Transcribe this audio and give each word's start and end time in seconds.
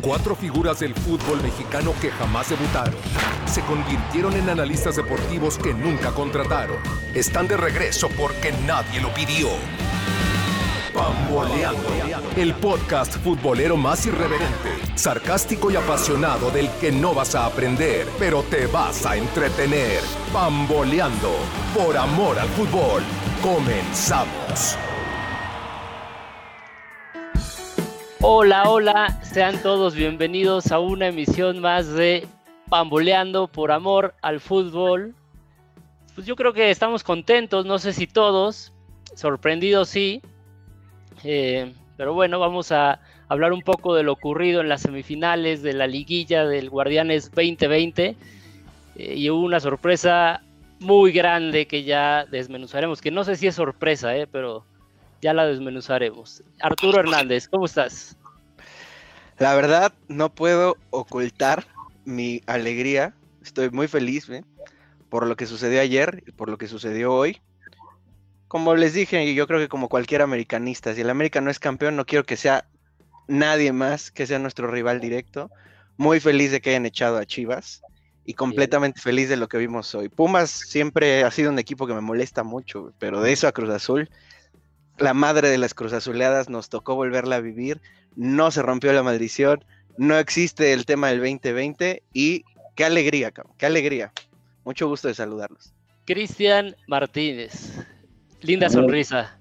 Cuatro 0.00 0.36
figuras 0.36 0.80
del 0.80 0.94
fútbol 0.94 1.42
mexicano 1.42 1.92
que 2.00 2.10
jamás 2.10 2.50
debutaron. 2.50 2.94
Se 3.46 3.62
convirtieron 3.62 4.34
en 4.34 4.50
analistas 4.50 4.96
deportivos 4.96 5.56
que 5.56 5.72
nunca 5.72 6.12
contrataron. 6.12 6.76
Están 7.14 7.48
de 7.48 7.56
regreso 7.56 8.08
porque 8.10 8.52
nadie 8.66 9.00
lo 9.00 9.12
pidió. 9.14 9.48
Pamboleando. 10.94 11.88
El 12.36 12.54
podcast 12.54 13.16
futbolero 13.16 13.76
más 13.76 14.06
irreverente, 14.06 14.70
sarcástico 14.94 15.70
y 15.70 15.76
apasionado 15.76 16.50
del 16.50 16.70
que 16.80 16.92
no 16.92 17.14
vas 17.14 17.34
a 17.34 17.46
aprender, 17.46 18.06
pero 18.18 18.42
te 18.42 18.66
vas 18.66 19.04
a 19.06 19.16
entretener. 19.16 20.00
Pamboleando. 20.32 21.32
Por 21.74 21.96
amor 21.96 22.38
al 22.38 22.48
fútbol. 22.48 23.02
Comenzamos. 23.42 24.76
Hola, 28.28 28.68
hola, 28.68 29.20
sean 29.22 29.62
todos 29.62 29.94
bienvenidos 29.94 30.72
a 30.72 30.80
una 30.80 31.06
emisión 31.06 31.60
más 31.60 31.94
de 31.94 32.26
Pamboleando 32.68 33.46
por 33.46 33.70
amor 33.70 34.16
al 34.20 34.40
fútbol. 34.40 35.14
Pues 36.16 36.26
yo 36.26 36.34
creo 36.34 36.52
que 36.52 36.72
estamos 36.72 37.04
contentos, 37.04 37.66
no 37.66 37.78
sé 37.78 37.92
si 37.92 38.08
todos, 38.08 38.72
sorprendidos 39.14 39.90
sí, 39.90 40.22
eh, 41.22 41.72
pero 41.96 42.14
bueno, 42.14 42.40
vamos 42.40 42.72
a 42.72 42.98
hablar 43.28 43.52
un 43.52 43.62
poco 43.62 43.94
de 43.94 44.02
lo 44.02 44.14
ocurrido 44.14 44.60
en 44.60 44.68
las 44.68 44.82
semifinales 44.82 45.62
de 45.62 45.74
la 45.74 45.86
liguilla 45.86 46.44
del 46.46 46.68
Guardianes 46.68 47.30
2020 47.30 48.16
eh, 48.96 49.14
y 49.14 49.30
hubo 49.30 49.44
una 49.44 49.60
sorpresa 49.60 50.42
muy 50.80 51.12
grande 51.12 51.68
que 51.68 51.84
ya 51.84 52.26
desmenuzaremos, 52.26 53.00
que 53.00 53.12
no 53.12 53.22
sé 53.22 53.36
si 53.36 53.46
es 53.46 53.54
sorpresa, 53.54 54.16
eh, 54.16 54.26
pero 54.26 54.64
ya 55.26 55.34
la 55.34 55.44
desmenuzaremos. 55.44 56.44
Arturo 56.60 57.00
Hernández, 57.00 57.48
¿cómo 57.48 57.64
estás? 57.64 58.16
La 59.38 59.56
verdad, 59.56 59.92
no 60.06 60.32
puedo 60.32 60.76
ocultar 60.90 61.66
mi 62.04 62.42
alegría. 62.46 63.12
Estoy 63.42 63.70
muy 63.70 63.88
feliz 63.88 64.28
¿eh? 64.28 64.44
por 65.08 65.26
lo 65.26 65.34
que 65.34 65.46
sucedió 65.46 65.80
ayer 65.80 66.22
y 66.28 66.30
por 66.30 66.48
lo 66.48 66.58
que 66.58 66.68
sucedió 66.68 67.12
hoy. 67.12 67.40
Como 68.46 68.76
les 68.76 68.94
dije, 68.94 69.24
y 69.24 69.34
yo 69.34 69.48
creo 69.48 69.58
que 69.58 69.68
como 69.68 69.88
cualquier 69.88 70.22
americanista, 70.22 70.94
si 70.94 71.00
el 71.00 71.10
América 71.10 71.40
no 71.40 71.50
es 71.50 71.58
campeón, 71.58 71.96
no 71.96 72.06
quiero 72.06 72.24
que 72.24 72.36
sea 72.36 72.68
nadie 73.26 73.72
más 73.72 74.12
que 74.12 74.28
sea 74.28 74.38
nuestro 74.38 74.68
rival 74.68 75.00
directo. 75.00 75.50
Muy 75.96 76.20
feliz 76.20 76.52
de 76.52 76.60
que 76.60 76.70
hayan 76.70 76.86
echado 76.86 77.18
a 77.18 77.26
Chivas 77.26 77.82
y 78.24 78.34
completamente 78.34 79.00
feliz 79.00 79.28
de 79.28 79.36
lo 79.36 79.48
que 79.48 79.58
vimos 79.58 79.92
hoy. 79.96 80.08
Pumas 80.08 80.50
siempre 80.50 81.24
ha 81.24 81.32
sido 81.32 81.50
un 81.50 81.58
equipo 81.58 81.88
que 81.88 81.94
me 81.94 82.00
molesta 82.00 82.44
mucho, 82.44 82.92
pero 83.00 83.20
de 83.20 83.32
eso 83.32 83.48
a 83.48 83.52
Cruz 83.52 83.70
Azul 83.70 84.08
la 84.98 85.14
madre 85.14 85.48
de 85.48 85.58
las 85.58 85.74
Cruz 85.74 85.92
Azuleadas 85.92 86.48
nos 86.48 86.68
tocó 86.68 86.94
volverla 86.94 87.36
a 87.36 87.40
vivir, 87.40 87.80
no 88.14 88.50
se 88.50 88.62
rompió 88.62 88.92
la 88.92 89.02
maldición, 89.02 89.64
no 89.96 90.18
existe 90.18 90.72
el 90.72 90.86
tema 90.86 91.08
del 91.08 91.18
2020 91.18 92.02
y 92.12 92.44
qué 92.74 92.84
alegría, 92.84 93.32
qué 93.58 93.66
alegría. 93.66 94.12
Mucho 94.64 94.88
gusto 94.88 95.08
de 95.08 95.14
saludarlos. 95.14 95.72
Cristian 96.04 96.76
Martínez, 96.86 97.72
linda 98.40 98.68
sonrisa. 98.68 99.38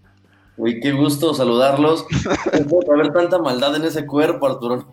Uy, 0.58 0.80
qué 0.80 0.94
gusto 0.94 1.34
saludarlos. 1.34 2.06
No 2.70 2.94
haber 2.94 3.12
tanta 3.12 3.40
maldad 3.40 3.76
en 3.76 3.84
ese 3.84 4.06
cuerpo, 4.06 4.48
Arturo. 4.48 4.90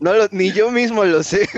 No, 0.00 0.12
ni 0.30 0.52
yo 0.52 0.70
mismo 0.70 1.04
lo 1.04 1.22
sé. 1.22 1.48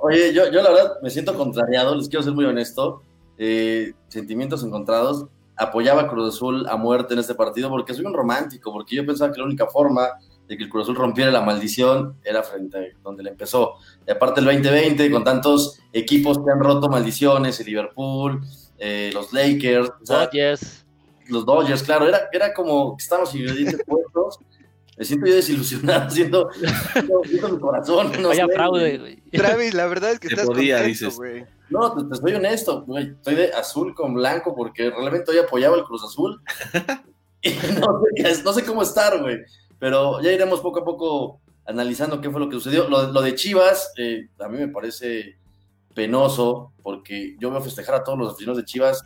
Oye, 0.00 0.32
yo, 0.34 0.50
yo 0.50 0.62
la 0.62 0.70
verdad 0.70 0.92
me 1.02 1.10
siento 1.10 1.36
contrariado, 1.36 1.94
les 1.94 2.08
quiero 2.08 2.22
ser 2.22 2.32
muy 2.32 2.44
honesto. 2.44 3.02
Eh, 3.38 3.92
sentimientos 4.08 4.64
encontrados 4.64 5.26
apoyaba 5.56 6.02
a 6.02 6.08
Cruz 6.08 6.34
Azul 6.34 6.66
a 6.68 6.76
muerte 6.76 7.14
en 7.14 7.20
este 7.20 7.34
partido 7.34 7.68
porque 7.68 7.94
soy 7.94 8.04
un 8.04 8.14
romántico, 8.14 8.72
porque 8.72 8.96
yo 8.96 9.06
pensaba 9.06 9.32
que 9.32 9.38
la 9.38 9.46
única 9.46 9.66
forma 9.66 10.08
de 10.46 10.56
que 10.56 10.64
el 10.64 10.70
Cruz 10.70 10.84
Azul 10.84 10.96
rompiera 10.96 11.30
la 11.30 11.40
maldición 11.40 12.16
era 12.22 12.42
frente 12.42 12.78
a 12.78 13.02
donde 13.02 13.22
le 13.22 13.30
empezó. 13.30 13.74
Y 14.06 14.10
aparte 14.10 14.40
el 14.40 14.46
2020, 14.46 15.10
con 15.10 15.24
tantos 15.24 15.80
equipos 15.92 16.38
que 16.38 16.50
han 16.50 16.60
roto 16.60 16.88
maldiciones, 16.88 17.58
el 17.60 17.66
Liverpool, 17.66 18.42
eh, 18.78 19.10
los 19.12 19.32
Lakers, 19.32 19.90
Dodgers. 20.04 20.84
los 21.28 21.44
Dodgers, 21.44 21.82
claro, 21.82 22.06
era, 22.06 22.28
era 22.32 22.54
como 22.54 22.96
que 22.96 23.02
están 23.02 23.20
los 23.20 23.34
ingredientes 23.34 23.80
puestos. 23.86 24.38
Me 24.96 25.04
siento 25.04 25.26
yo 25.26 25.34
desilusionado, 25.34 26.10
siento, 26.10 26.48
siento, 27.24 27.48
mi 27.50 27.58
corazón. 27.58 28.12
No 28.20 28.28
Vaya 28.28 28.46
fraude, 28.48 28.98
güey. 28.98 29.22
Travis, 29.30 29.74
la 29.74 29.86
verdad 29.86 30.12
es 30.12 30.20
que 30.20 30.28
estás 30.28 30.46
podía, 30.46 30.78
contento, 30.78 31.16
güey. 31.16 31.44
No, 31.68 32.08
te, 32.08 32.16
soy 32.16 32.34
honesto, 32.34 32.84
güey. 32.84 33.08
Estoy 33.08 33.34
de 33.34 33.52
azul 33.52 33.94
con 33.94 34.14
blanco 34.14 34.54
porque 34.54 34.90
realmente 34.90 35.30
hoy 35.30 35.38
apoyaba 35.38 35.76
el 35.76 35.84
Cruz 35.84 36.02
Azul. 36.04 36.40
y 37.42 37.50
no, 38.42 38.52
sé, 38.52 38.64
cómo 38.64 38.82
estar, 38.82 39.20
güey. 39.20 39.38
Pero 39.78 40.22
ya 40.22 40.32
iremos 40.32 40.60
poco 40.60 40.80
a 40.80 40.84
poco 40.84 41.40
analizando 41.66 42.20
qué 42.20 42.30
fue 42.30 42.40
lo 42.40 42.48
que 42.48 42.56
sucedió. 42.56 42.88
Lo, 42.88 43.20
de 43.20 43.34
Chivas, 43.34 43.92
eh, 43.98 44.28
a 44.38 44.48
mí 44.48 44.58
me 44.58 44.68
parece 44.68 45.36
penoso 45.94 46.72
porque 46.82 47.36
yo 47.38 47.50
voy 47.50 47.58
a 47.58 47.62
festejar 47.62 47.96
a 47.96 48.04
todos 48.04 48.18
los 48.18 48.28
aficionados 48.30 48.58
de 48.58 48.64
Chivas 48.64 49.02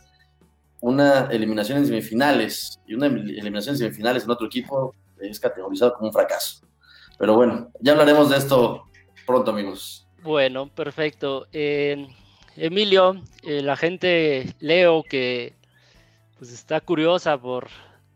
una 0.81 1.29
eliminación 1.31 1.79
en 1.79 1.87
semifinales 1.87 2.81
y 2.87 2.95
una 2.95 3.07
eliminación 3.07 3.75
en 3.75 3.79
semifinales 3.79 4.25
en 4.25 4.31
otro 4.31 4.47
equipo 4.47 4.95
es 5.21 5.41
categorizado 5.41 5.95
como 5.95 6.09
un 6.09 6.13
fracaso. 6.13 6.67
Pero 7.19 7.35
bueno, 7.35 7.71
ya 7.81 7.93
hablaremos 7.93 8.31
de 8.31 8.37
esto 8.37 8.85
pronto, 9.27 9.51
amigos. 9.51 10.07
Bueno, 10.23 10.69
perfecto. 10.69 11.47
Eh, 11.53 12.09
Emilio, 12.57 13.23
eh, 13.43 13.63
la 13.63 13.77
gente 13.77 14.55
leo 14.59 15.03
que 15.03 15.55
pues, 16.39 16.53
está 16.53 16.81
curiosa 16.81 17.39
por 17.41 17.69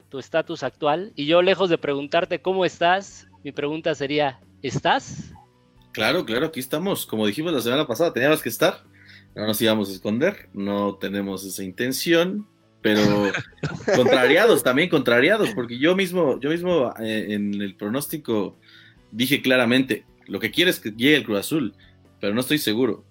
tu 0.08 0.18
estatus 0.18 0.62
actual 0.62 1.12
y 1.16 1.26
yo 1.26 1.42
lejos 1.42 1.70
de 1.70 1.78
preguntarte 1.78 2.40
cómo 2.40 2.64
estás, 2.64 3.26
mi 3.42 3.52
pregunta 3.52 3.94
sería, 3.94 4.40
¿estás? 4.62 5.32
Claro, 5.92 6.24
claro, 6.24 6.46
aquí 6.46 6.60
estamos. 6.60 7.06
Como 7.06 7.26
dijimos 7.26 7.52
la 7.52 7.60
semana 7.60 7.86
pasada, 7.86 8.12
teníamos 8.12 8.42
que 8.42 8.48
estar. 8.48 8.82
No 9.34 9.46
nos 9.46 9.60
íbamos 9.60 9.88
a 9.88 9.92
esconder, 9.92 10.48
no 10.52 10.96
tenemos 10.96 11.44
esa 11.44 11.62
intención, 11.62 12.46
pero 12.84 13.32
contrariados 13.96 14.62
también, 14.62 14.90
contrariados, 14.90 15.48
porque 15.54 15.78
yo 15.78 15.96
mismo, 15.96 16.38
yo 16.38 16.50
mismo 16.50 16.92
eh, 17.00 17.28
en 17.30 17.54
el 17.62 17.76
pronóstico 17.76 18.58
dije 19.10 19.40
claramente, 19.40 20.04
lo 20.26 20.38
que 20.38 20.50
quiero 20.50 20.68
es 20.70 20.80
que 20.80 20.90
llegue 20.90 21.16
el 21.16 21.24
Cruz 21.24 21.38
Azul, 21.38 21.74
pero 22.20 22.34
no 22.34 22.40
estoy 22.42 22.58
seguro. 22.58 23.02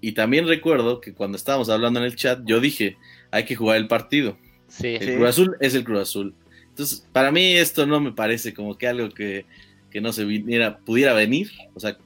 Y 0.00 0.12
también 0.12 0.48
recuerdo 0.48 1.00
que 1.00 1.14
cuando 1.14 1.36
estábamos 1.36 1.68
hablando 1.68 2.00
en 2.00 2.06
el 2.06 2.16
chat, 2.16 2.40
yo 2.44 2.58
dije, 2.58 2.96
hay 3.30 3.44
que 3.44 3.54
jugar 3.54 3.76
el 3.76 3.86
partido. 3.86 4.36
Sí. 4.66 4.96
El 5.00 5.14
Cruz 5.14 5.28
Azul 5.28 5.56
es 5.60 5.76
el 5.76 5.84
Cruz 5.84 6.00
Azul. 6.00 6.34
Entonces, 6.70 7.06
para 7.12 7.30
mí 7.30 7.54
esto 7.54 7.86
no 7.86 8.00
me 8.00 8.10
parece 8.10 8.52
como 8.52 8.76
que 8.76 8.88
algo 8.88 9.10
que, 9.10 9.46
no 9.94 10.12
se 10.12 10.24
viniera, 10.24 10.78
pudiera 10.78 11.12
venir. 11.12 11.52
O 11.74 11.78
sea, 11.78 11.96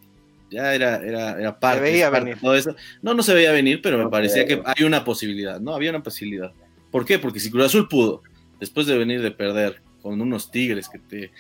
ya 0.51 0.75
era, 0.75 0.97
era, 0.97 1.41
era 1.41 1.59
parte, 1.59 1.81
veía 1.81 2.11
venir. 2.11 2.37
todo 2.39 2.55
eso. 2.55 2.77
No, 3.01 3.15
no 3.15 3.23
se 3.23 3.33
veía 3.33 3.53
venir, 3.53 3.81
pero 3.81 3.97
me 3.97 4.11
parecía 4.11 4.45
que 4.45 4.61
hay 4.63 4.85
una 4.85 5.07
posibilidad, 5.07 5.59
¿no? 5.59 5.75
Había 5.75 5.89
una 5.89 6.03
posibilidad. 6.03 6.53
¿Por 6.95 7.05
qué? 7.05 7.19
Porque 7.19 7.41
si 7.41 7.51
Cruz 7.51 7.65
Azul 7.65 7.89
pudo, 7.89 8.23
después 8.61 8.87
de 8.87 8.97
venir 8.97 9.21
de 9.21 9.33
perder 9.33 9.83
con 10.01 10.21
unos 10.21 10.53
Tigres 10.53 10.89
que 10.89 11.01
te, 11.01 11.33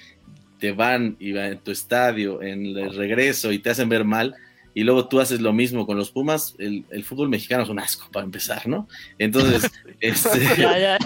te 0.59 0.73
van 0.73 1.15
y 1.21 1.31
van 1.31 1.53
en 1.53 1.59
tu 1.59 1.71
estadio, 1.71 2.43
en 2.43 2.77
el 2.77 2.93
regreso 2.93 3.53
y 3.53 3.61
te 3.61 3.71
hacen 3.71 3.89
ver 3.89 4.03
mal, 4.03 4.35
y 4.75 4.83
luego 4.83 5.07
tú 5.07 5.21
haces 5.21 5.41
lo 5.41 5.53
mismo 5.53 5.87
con 5.87 5.97
los 5.97 6.11
Pumas, 6.11 6.57
el, 6.59 7.05
fútbol 7.05 7.29
mexicano 7.29 7.63
es 7.63 7.69
un 7.69 7.79
asco 7.79 8.09
para 8.11 8.25
empezar, 8.25 8.67
¿no? 8.67 8.89
Entonces, 9.17 9.71
este, 10.01 10.41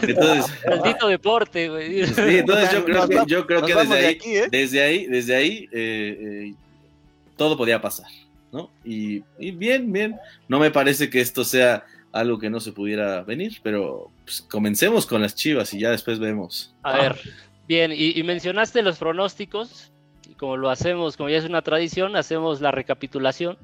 entonces, 0.00 0.50
maldito 0.66 1.08
deporte, 1.08 1.68
güey. 1.68 2.06
Sí, 2.06 2.38
entonces 2.38 2.72
yo 2.72 2.84
creo 2.86 3.06
que, 3.06 3.18
yo 3.26 3.46
creo 3.46 3.60
que 3.60 3.74
desde, 3.74 4.06
ahí, 4.06 4.18
¿eh? 4.24 4.48
desde 4.50 4.82
ahí, 4.82 5.06
desde 5.08 5.36
ahí, 5.36 5.68
eh, 5.72 6.48
eh, 6.52 6.54
todo 7.36 7.54
podía 7.58 7.82
pasar, 7.82 8.08
¿no? 8.50 8.70
Y, 8.82 9.22
bien, 9.38 9.92
bien, 9.92 10.16
no 10.48 10.58
me 10.58 10.70
parece 10.70 11.10
que 11.10 11.20
esto 11.20 11.44
sea 11.44 11.84
algo 12.12 12.38
que 12.38 12.48
no 12.48 12.60
se 12.60 12.72
pudiera 12.72 13.20
venir, 13.24 13.58
pero 13.62 14.10
pues, 14.28 14.42
comencemos 14.42 15.06
con 15.06 15.22
las 15.22 15.34
Chivas 15.34 15.72
y 15.72 15.80
ya 15.80 15.90
después 15.90 16.18
vemos. 16.18 16.74
A 16.82 16.98
ver, 16.98 17.16
bien, 17.66 17.92
y 17.94 18.22
mencionaste 18.24 18.82
los 18.82 18.98
pronósticos, 18.98 19.90
como 20.36 20.58
lo 20.58 20.68
hacemos, 20.68 21.16
como 21.16 21.30
ya 21.30 21.38
es 21.38 21.46
una 21.46 21.62
tradición, 21.62 22.14
hacemos 22.14 22.60
la 22.60 22.70
recapitulación. 22.70 23.56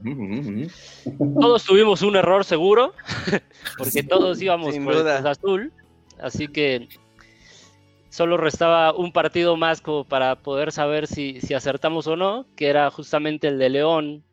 Todos 1.38 1.64
tuvimos 1.64 2.00
un 2.00 2.16
error 2.16 2.46
seguro, 2.46 2.94
porque 3.78 4.02
todos 4.02 4.40
íbamos 4.40 4.74
por 4.78 4.94
el 4.94 5.26
azul, 5.26 5.70
así 6.18 6.48
que 6.48 6.88
solo 8.08 8.38
restaba 8.38 8.94
un 8.94 9.12
partido 9.12 9.58
más 9.58 9.82
como 9.82 10.04
para 10.04 10.36
poder 10.36 10.72
saber 10.72 11.06
si, 11.06 11.42
si 11.42 11.52
acertamos 11.52 12.06
o 12.06 12.16
no, 12.16 12.46
que 12.56 12.68
era 12.68 12.90
justamente 12.90 13.48
el 13.48 13.58
de 13.58 13.68
León 13.68 14.24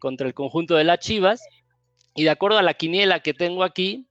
contra 0.00 0.26
el 0.26 0.34
conjunto 0.34 0.74
de 0.74 0.84
las 0.84 0.98
Chivas. 0.98 1.40
Y 2.16 2.24
de 2.24 2.30
acuerdo 2.30 2.58
a 2.58 2.62
la 2.62 2.74
quiniela 2.74 3.20
que 3.20 3.34
tengo 3.34 3.62
aquí, 3.62 4.06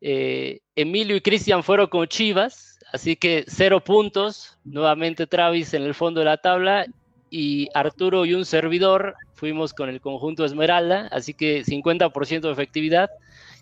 eh, 0.00 0.60
Emilio 0.74 1.16
y 1.16 1.20
Cristian 1.20 1.62
fueron 1.62 1.86
con 1.88 2.06
Chivas, 2.06 2.76
Así 2.92 3.16
que 3.16 3.44
cero 3.48 3.82
puntos, 3.82 4.56
nuevamente 4.64 5.26
Travis 5.26 5.74
en 5.74 5.82
el 5.82 5.94
fondo 5.94 6.20
de 6.20 6.26
la 6.26 6.36
tabla 6.36 6.86
y 7.30 7.68
Arturo 7.74 8.24
y 8.24 8.34
un 8.34 8.44
servidor 8.44 9.16
fuimos 9.34 9.74
con 9.74 9.88
el 9.88 10.00
conjunto 10.00 10.44
Esmeralda, 10.44 11.08
así 11.10 11.34
que 11.34 11.64
50% 11.64 12.40
de 12.40 12.52
efectividad. 12.52 13.10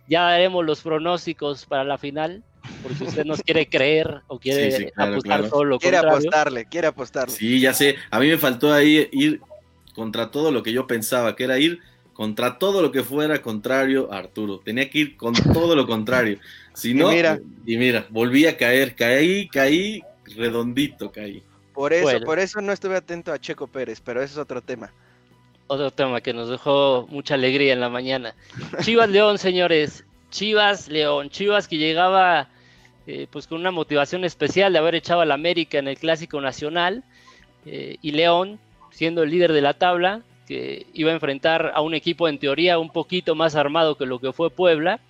Ya 0.07 0.23
daremos 0.23 0.65
los 0.65 0.83
pronósticos 0.83 1.65
para 1.65 1.83
la 1.83 1.97
final, 1.97 2.45
porque 2.83 3.05
usted 3.05 3.25
nos 3.25 3.43
quiere 3.43 3.67
creer 3.69 4.21
o 4.29 4.39
quiere 4.39 4.93
apostar 4.95 5.49
todo 5.49 5.65
lo 5.65 5.79
quiere 5.79 5.97
apostarle, 5.97 6.67
quiere 6.67 6.89
apostarle. 6.89 7.35
Sí, 7.35 7.59
ya 7.59 7.73
sé. 7.73 7.97
A 8.11 8.21
mí 8.21 8.29
me 8.29 8.37
faltó 8.37 8.73
ahí 8.73 9.09
ir 9.13 9.41
contra 9.95 10.31
todo 10.31 10.53
lo 10.53 10.63
que 10.63 10.73
yo 10.73 10.87
pensaba, 10.87 11.35
que 11.35 11.45
era 11.45 11.59
ir 11.59 11.81
contra 12.15 12.59
todo 12.59 12.81
lo 12.81 12.91
que 12.91 13.03
fuera 13.03 13.43
contrario 13.43 14.11
a 14.11 14.19
Arturo. 14.19 14.61
Tenía 14.65 14.89
que 14.89 14.99
ir 14.99 15.17
con 15.17 15.35
todo 15.35 15.77
lo 15.77 15.87
contrario. 15.87 16.39
Si 16.75 16.93
no, 16.93 17.13
y 17.13 17.15
mira, 17.15 17.39
y 17.65 17.77
mira, 17.77 18.05
volví 18.11 18.47
a 18.47 18.57
caer, 18.57 18.97
caí, 18.97 19.47
caí, 19.47 20.03
redondito 20.35 21.13
caí. 21.13 21.41
Por 21.73 21.93
eso, 21.93 22.21
por 22.25 22.41
eso 22.41 22.61
no 22.61 22.73
estuve 22.73 22.97
atento 22.97 23.33
a 23.33 23.39
Checo 23.39 23.69
Pérez, 23.69 24.01
pero 24.05 24.21
eso 24.21 24.33
es 24.33 24.39
otro 24.39 24.61
tema. 24.61 24.91
Otro 25.69 25.93
tema 25.93 26.21
que 26.21 26.33
nos 26.33 26.49
dejó 26.49 27.07
mucha 27.11 27.35
alegría 27.35 27.75
en 27.75 27.79
la 27.79 27.91
mañana. 27.91 28.35
Chivas 28.83 29.09
León, 29.09 29.39
señores. 29.39 30.05
Chivas 30.31 30.89
León. 30.89 31.31
Chivas 31.31 31.69
que 31.69 31.79
llegaba 31.79 32.49
eh, 33.07 33.29
pues 33.31 33.47
con 33.47 33.61
una 33.61 33.71
motivación 33.71 34.25
especial 34.25 34.73
de 34.73 34.81
haber 34.81 34.97
echado 34.97 35.21
al 35.21 35.31
América 35.31 35.79
en 35.79 35.87
el 35.87 35.97
Clásico 35.97 36.41
Nacional. 36.41 37.05
Eh, 37.67 37.99
y 38.03 38.11
León, 38.11 38.59
siendo 38.91 39.23
el 39.23 39.31
líder 39.31 39.53
de 39.53 39.61
la 39.61 39.75
tabla, 39.75 40.23
que 40.47 40.87
iba 40.93 41.11
a 41.11 41.15
enfrentar 41.15 41.73
a 41.75 41.81
un 41.81 41.95
equipo 41.95 42.29
en 42.29 42.39
teoría 42.39 42.79
un 42.79 42.91
poquito 42.91 43.35
más 43.35 43.57
armado 43.57 43.97
que 43.97 44.07
lo 44.07 44.21
que 44.21 44.33
fue 44.33 44.51
Puebla. 44.51 45.01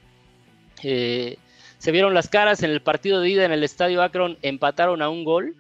Eh, 0.83 1.37
se 1.79 1.93
vieron 1.93 2.15
las 2.15 2.29
caras 2.29 2.63
en 2.63 2.71
el 2.71 2.81
partido 2.81 3.21
de 3.21 3.29
ida 3.29 3.45
en 3.45 3.53
el 3.53 3.65
Estadio 3.65 4.03
Akron, 4.03 4.39
empataron 4.43 5.03
a 5.03 5.09
un 5.09 5.25
gol. 5.25 5.55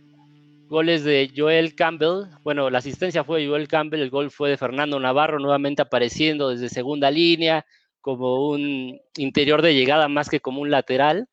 Goles 0.68 1.04
de 1.04 1.30
Joel 1.36 1.74
Campbell, 1.74 2.24
bueno, 2.42 2.70
la 2.70 2.78
asistencia 2.78 3.22
fue 3.22 3.42
de 3.42 3.48
Joel 3.48 3.68
Campbell, 3.68 4.00
el 4.00 4.10
gol 4.10 4.30
fue 4.30 4.48
de 4.48 4.56
Fernando 4.56 4.98
Navarro, 4.98 5.38
nuevamente 5.38 5.82
apareciendo 5.82 6.48
desde 6.48 6.70
segunda 6.70 7.10
línea, 7.10 7.66
como 8.00 8.48
un 8.48 8.98
interior 9.16 9.60
de 9.60 9.74
llegada 9.74 10.08
más 10.08 10.30
que 10.30 10.40
como 10.40 10.62
un 10.62 10.70
lateral. 10.70 11.28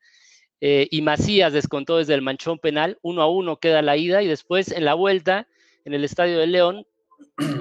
Eh, 0.60 0.86
y 0.90 1.00
Macías 1.00 1.52
descontó 1.52 1.96
desde 1.96 2.14
el 2.14 2.22
manchón 2.22 2.58
penal, 2.58 2.98
uno 3.02 3.22
a 3.22 3.28
uno 3.28 3.56
queda 3.56 3.82
la 3.82 3.96
ida, 3.96 4.22
y 4.22 4.28
después 4.28 4.70
en 4.70 4.84
la 4.84 4.94
vuelta, 4.94 5.48
en 5.84 5.94
el 5.94 6.04
Estadio 6.04 6.38
de 6.38 6.46
León, 6.46 6.86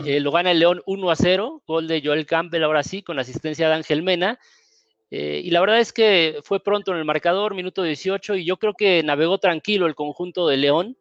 eh, 0.06 0.20
lo 0.20 0.32
gana 0.32 0.52
el 0.52 0.60
León 0.60 0.82
1 0.86 1.12
a 1.12 1.16
0, 1.16 1.64
gol 1.66 1.88
de 1.88 2.02
Joel 2.04 2.26
Campbell 2.26 2.64
ahora 2.64 2.84
sí, 2.84 3.02
con 3.02 3.20
asistencia 3.20 3.68
de 3.68 3.76
Ángel 3.76 4.04
Mena. 4.04 4.40
Eh, 5.10 5.42
y 5.44 5.52
la 5.52 5.60
verdad 5.60 5.80
es 5.80 5.92
que 5.92 6.40
fue 6.44 6.62
pronto 6.62 6.92
en 6.92 6.98
el 6.98 7.06
marcador, 7.06 7.54
minuto 7.54 7.84
18, 7.84 8.36
y 8.36 8.46
yo 8.46 8.58
creo 8.58 8.74
que 8.74 9.04
navegó 9.04 9.38
tranquilo 9.38 9.88
el 9.88 9.96
conjunto 9.96 10.48
de 10.48 10.58
León. 10.58 10.98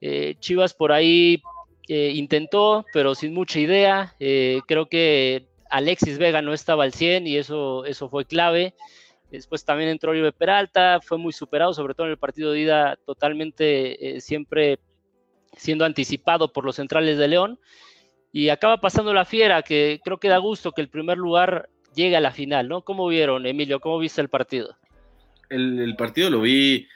Eh, 0.00 0.36
Chivas 0.38 0.74
por 0.74 0.92
ahí 0.92 1.42
intentó, 1.88 2.84
pero 2.92 3.14
sin 3.14 3.32
mucha 3.32 3.60
idea. 3.60 4.16
creo 4.18 4.86
que 4.86 5.46
Alexis 5.70 6.18
Vega 6.18 6.42
no 6.42 6.52
estaba 6.52 6.82
al 6.82 6.92
100 6.92 7.28
y 7.28 7.36
eso, 7.36 7.84
eso 7.84 8.08
fue 8.08 8.24
clave. 8.24 8.74
Después 9.30 9.64
también 9.64 9.90
entró 9.90 10.10
Oribe 10.10 10.32
Peralta, 10.32 11.00
fue 11.00 11.16
muy 11.16 11.32
superado, 11.32 11.72
sobre 11.74 11.94
todo 11.94 12.06
en 12.06 12.12
el 12.12 12.18
partido 12.18 12.50
de 12.50 12.60
ida, 12.60 12.98
totalmente 13.04 14.20
siempre 14.20 14.80
siendo 15.56 15.84
anticipado 15.84 16.52
por 16.52 16.64
los 16.64 16.76
centrales 16.76 17.18
de 17.18 17.28
León. 17.28 17.58
Y 18.32 18.50
acaba 18.50 18.78
pasando 18.80 19.14
la 19.14 19.24
fiera, 19.24 19.62
que 19.62 20.00
creo 20.04 20.18
que 20.18 20.28
da 20.28 20.38
gusto 20.38 20.72
que 20.72 20.82
el 20.82 20.88
primer 20.88 21.16
lugar 21.16 21.70
llegue 21.94 22.16
a 22.16 22.20
la 22.20 22.30
final, 22.30 22.68
¿no? 22.68 22.82
¿Cómo 22.82 23.08
vieron, 23.08 23.46
Emilio? 23.46 23.80
¿Cómo 23.80 23.98
viste 23.98 24.20
el 24.20 24.28
partido? 24.28 24.76
El, 25.48 25.94
partido 25.96 26.28
lo 26.28 26.42
vi, 26.42 26.86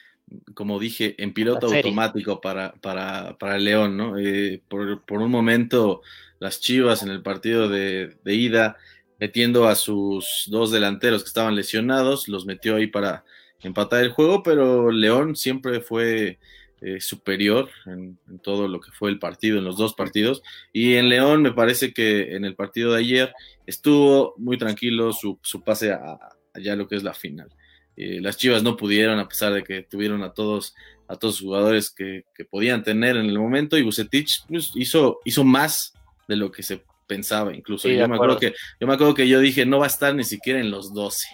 como 0.54 0.78
dije, 0.78 1.14
en 1.18 1.32
piloto 1.32 1.68
automático 1.68 2.40
para, 2.40 2.72
para, 2.80 3.38
para 3.38 3.58
León, 3.58 3.96
¿no? 3.96 4.18
Eh, 4.18 4.60
por, 4.68 5.00
un 5.08 5.30
momento, 5.30 6.02
las 6.38 6.60
Chivas 6.60 7.02
en 7.02 7.08
el 7.08 7.22
partido 7.22 7.68
de, 7.68 8.18
de 8.22 8.34
ida, 8.34 8.76
metiendo 9.18 9.66
a 9.66 9.76
sus 9.76 10.46
dos 10.48 10.70
delanteros 10.70 11.22
que 11.22 11.28
estaban 11.28 11.56
lesionados, 11.56 12.28
los 12.28 12.44
metió 12.44 12.76
ahí 12.76 12.86
para 12.86 13.24
empatar 13.62 14.02
el 14.02 14.10
juego, 14.10 14.42
pero 14.42 14.90
León 14.90 15.36
siempre 15.36 15.80
fue 15.80 16.38
eh, 16.80 17.00
superior 17.00 17.70
en, 17.86 18.18
todo 18.42 18.68
lo 18.68 18.80
que 18.80 18.90
fue 18.92 19.10
el 19.10 19.18
partido, 19.18 19.58
en 19.58 19.64
los 19.64 19.76
dos 19.76 19.94
partidos. 19.94 20.42
Y 20.72 20.94
en 20.94 21.08
León 21.08 21.42
me 21.42 21.52
parece 21.52 21.92
que 21.92 22.34
en 22.34 22.44
el 22.44 22.54
partido 22.54 22.92
de 22.92 23.00
ayer 23.00 23.34
estuvo 23.66 24.34
muy 24.38 24.58
tranquilo 24.58 25.12
su, 25.12 25.38
pase 25.64 25.92
a, 25.92 26.18
allá 26.54 26.76
lo 26.76 26.88
que 26.88 26.96
es 26.96 27.02
la 27.02 27.14
final. 27.14 27.48
Eh, 27.96 28.20
las 28.20 28.36
Chivas 28.36 28.62
no 28.62 28.76
pudieron, 28.76 29.18
a 29.18 29.28
pesar 29.28 29.52
de 29.52 29.62
que 29.62 29.82
tuvieron 29.82 30.22
a 30.22 30.32
todos 30.32 30.74
a 31.10 31.16
todos 31.16 31.34
los 31.34 31.40
jugadores 31.40 31.90
que, 31.90 32.24
podían 32.50 32.84
tener 32.84 33.16
en 33.16 33.26
el 33.26 33.38
momento 33.38 33.76
y 33.76 33.82
Bucetich 33.82 34.46
pues, 34.46 34.70
hizo, 34.76 35.18
hizo 35.24 35.42
más 35.42 35.92
de 36.28 36.36
lo 36.36 36.52
que 36.52 36.62
se 36.62 36.84
pensaba 37.08 37.52
incluso. 37.52 37.88
yo, 37.88 38.06
me 38.06 38.14
acuerdo 38.14 38.38
que, 38.38 38.54
yo 38.80 38.86
me 38.86 38.94
acuerdo 38.94 39.14
que 39.14 39.26
yo 39.26 39.40
dije, 39.40 39.66
no 39.66 39.80
va 39.80 39.86
a 39.86 39.88
estar 39.88 40.14
ni 40.14 40.22
siquiera 40.22 40.60
en 40.60 40.70
los 40.70 40.94
12 40.94 41.26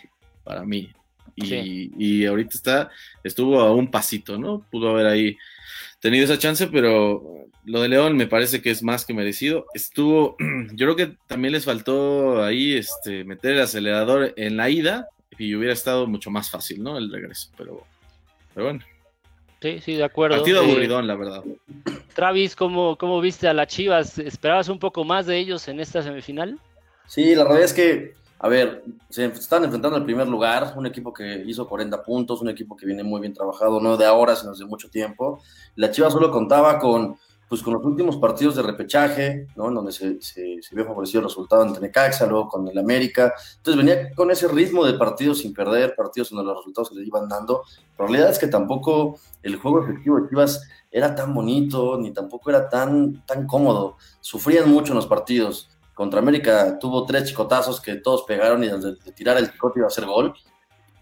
para 0.42 0.64
mí. 0.64 0.90
Y, 1.36 2.24
ahorita 2.24 2.54
está, 2.54 2.90
estuvo 3.22 3.60
a 3.60 3.72
un 3.72 3.90
pasito, 3.90 4.38
¿no? 4.38 4.64
Pudo 4.70 4.90
haber 4.90 5.06
ahí 5.06 5.36
tenido 6.00 6.24
esa 6.24 6.38
chance, 6.38 6.66
pero 6.66 7.46
lo 7.64 7.82
de 7.82 7.88
León 7.88 8.16
me 8.16 8.26
parece 8.26 8.62
que 8.62 8.70
es 8.70 8.82
más 8.82 9.04
que 9.04 9.14
merecido. 9.14 9.66
Estuvo, 9.74 10.36
yo 10.72 10.86
creo 10.86 10.96
que 10.96 11.16
también 11.26 11.52
les 11.52 11.64
faltó 11.64 12.42
ahí 12.42 12.74
este, 12.74 13.24
meter 13.24 13.52
el 13.52 13.60
acelerador 13.60 14.32
en 14.36 14.56
la 14.56 14.70
ida 14.70 15.08
y 15.38 15.54
hubiera 15.54 15.74
estado 15.74 16.06
mucho 16.06 16.30
más 16.30 16.50
fácil, 16.50 16.82
¿no? 16.82 16.96
El 16.96 17.12
regreso, 17.12 17.50
pero, 17.56 17.84
pero 18.54 18.66
bueno. 18.66 18.84
Sí, 19.60 19.80
sí, 19.80 19.94
de 19.94 20.04
acuerdo. 20.04 20.36
Partido 20.36 20.62
eh, 20.62 20.64
aburridón, 20.64 21.06
la 21.06 21.16
verdad. 21.16 21.42
Travis, 22.14 22.54
¿cómo, 22.54 22.96
¿cómo 22.96 23.20
viste 23.20 23.48
a 23.48 23.54
las 23.54 23.68
Chivas? 23.68 24.18
¿Esperabas 24.18 24.68
un 24.68 24.78
poco 24.78 25.04
más 25.04 25.26
de 25.26 25.38
ellos 25.38 25.66
en 25.68 25.80
esta 25.80 26.02
semifinal? 26.02 26.58
Sí, 27.06 27.34
la 27.34 27.44
realidad 27.44 27.64
es 27.64 27.72
que 27.72 28.14
a 28.38 28.48
ver, 28.48 28.84
se 29.08 29.24
están 29.26 29.64
enfrentando 29.64 29.96
al 29.96 30.04
primer 30.04 30.28
lugar, 30.28 30.74
un 30.76 30.86
equipo 30.86 31.12
que 31.12 31.42
hizo 31.46 31.66
40 31.66 32.02
puntos, 32.02 32.42
un 32.42 32.50
equipo 32.50 32.76
que 32.76 32.84
viene 32.84 33.02
muy 33.02 33.20
bien 33.20 33.32
trabajado, 33.32 33.80
no 33.80 33.96
de 33.96 34.04
ahora, 34.04 34.36
sino 34.36 34.54
de 34.54 34.64
mucho 34.66 34.90
tiempo. 34.90 35.40
La 35.76 35.90
Chivas 35.90 36.12
solo 36.12 36.30
contaba 36.30 36.78
con, 36.78 37.16
pues, 37.48 37.62
con 37.62 37.72
los 37.72 37.82
últimos 37.82 38.18
partidos 38.18 38.56
de 38.56 38.62
repechaje, 38.62 39.46
¿no? 39.56 39.68
En 39.68 39.74
donde 39.74 39.90
se, 39.90 40.20
se, 40.20 40.60
vio 40.72 40.84
favorecido 40.84 41.20
el 41.20 41.28
resultado 41.28 41.62
ante 41.62 41.80
Necaxa, 41.80 42.26
luego 42.26 42.48
con 42.48 42.68
el 42.68 42.76
América. 42.76 43.32
Entonces 43.56 43.82
venía 43.82 44.14
con 44.14 44.30
ese 44.30 44.48
ritmo 44.48 44.84
de 44.84 44.94
partidos 44.98 45.38
sin 45.38 45.54
perder, 45.54 45.94
partidos 45.96 46.28
donde 46.28 46.44
los 46.44 46.58
resultados 46.58 46.88
se 46.88 46.94
le 46.94 47.06
iban 47.06 47.28
dando. 47.30 47.62
La 47.98 48.06
realidad 48.06 48.30
es 48.30 48.38
que 48.38 48.48
tampoco 48.48 49.18
el 49.42 49.56
juego 49.56 49.82
efectivo 49.82 50.20
de 50.20 50.28
Chivas 50.28 50.68
era 50.90 51.14
tan 51.14 51.32
bonito, 51.32 51.96
ni 51.98 52.10
tampoco 52.12 52.50
era 52.50 52.68
tan, 52.68 53.24
tan 53.24 53.46
cómodo. 53.46 53.96
Sufrían 54.20 54.68
mucho 54.70 54.92
en 54.92 54.96
los 54.96 55.06
partidos 55.06 55.70
contra 55.96 56.20
América 56.20 56.78
tuvo 56.78 57.06
tres 57.06 57.24
chicotazos 57.24 57.80
que 57.80 57.94
todos 57.94 58.24
pegaron 58.24 58.62
y 58.62 58.68
desde 58.68 58.96
de 58.96 59.12
tirar 59.12 59.38
el 59.38 59.50
chicote 59.50 59.78
iba 59.80 59.88
a 59.88 59.90
ser 59.90 60.04
gol. 60.04 60.34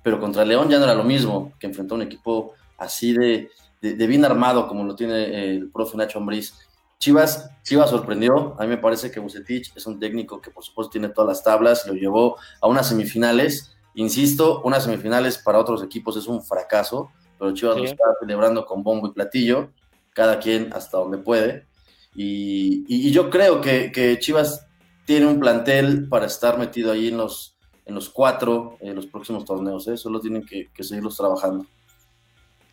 Pero 0.04 0.20
contra 0.20 0.44
León 0.44 0.68
ya 0.70 0.78
no 0.78 0.84
era 0.84 0.94
lo 0.94 1.02
mismo, 1.02 1.52
que 1.58 1.66
enfrentó 1.66 1.94
a 1.94 1.96
un 1.96 2.02
equipo 2.02 2.52
así 2.78 3.12
de, 3.12 3.50
de, 3.80 4.06
bien 4.06 4.24
armado 4.24 4.68
como 4.68 4.84
lo 4.84 4.94
tiene 4.94 5.56
el 5.56 5.68
profe 5.72 5.96
Nacho 5.96 6.20
Ambriz. 6.20 6.54
Chivas, 7.00 7.50
Chivas 7.64 7.90
sorprendió. 7.90 8.54
A 8.56 8.62
mí 8.62 8.68
me 8.68 8.78
parece 8.78 9.10
que 9.10 9.18
Bucetich 9.18 9.72
es 9.74 9.84
un 9.86 9.98
técnico 9.98 10.40
que, 10.40 10.52
por 10.52 10.62
supuesto, 10.62 10.92
tiene 10.92 11.08
todas 11.08 11.28
las 11.28 11.42
tablas, 11.42 11.84
lo 11.88 11.94
llevó 11.94 12.36
a 12.60 12.68
unas 12.68 12.88
semifinales. 12.88 13.74
Insisto, 13.94 14.62
unas 14.62 14.84
semifinales 14.84 15.38
para 15.38 15.58
otros 15.58 15.82
equipos 15.82 16.16
es 16.16 16.28
un 16.28 16.40
fracaso, 16.40 17.10
pero 17.36 17.52
Chivas 17.52 17.78
lo 17.78 17.84
está 17.84 18.04
celebrando 18.20 18.64
con 18.64 18.84
bombo 18.84 19.08
y 19.08 19.12
platillo, 19.12 19.72
cada 20.12 20.38
quien 20.38 20.72
hasta 20.72 20.98
donde 20.98 21.18
puede. 21.18 21.66
Y, 22.14 22.84
y, 22.86 23.10
yo 23.10 23.28
creo 23.28 23.60
que, 23.60 23.90
que, 23.90 24.20
Chivas 24.20 24.68
tiene 25.04 25.26
un 25.26 25.38
plantel 25.38 26.08
para 26.08 26.26
estar 26.26 26.58
metido 26.58 26.92
ahí 26.92 27.08
en 27.08 27.18
los, 27.18 27.56
en 27.84 27.94
los 27.94 28.08
cuatro, 28.08 28.76
en 28.80 28.94
los 28.94 29.06
próximos 29.06 29.44
torneos, 29.44 29.86
¿eh? 29.88 29.96
solo 29.96 30.20
tienen 30.20 30.44
que, 30.44 30.68
seguirlos 30.80 31.16
trabajando. 31.16 31.66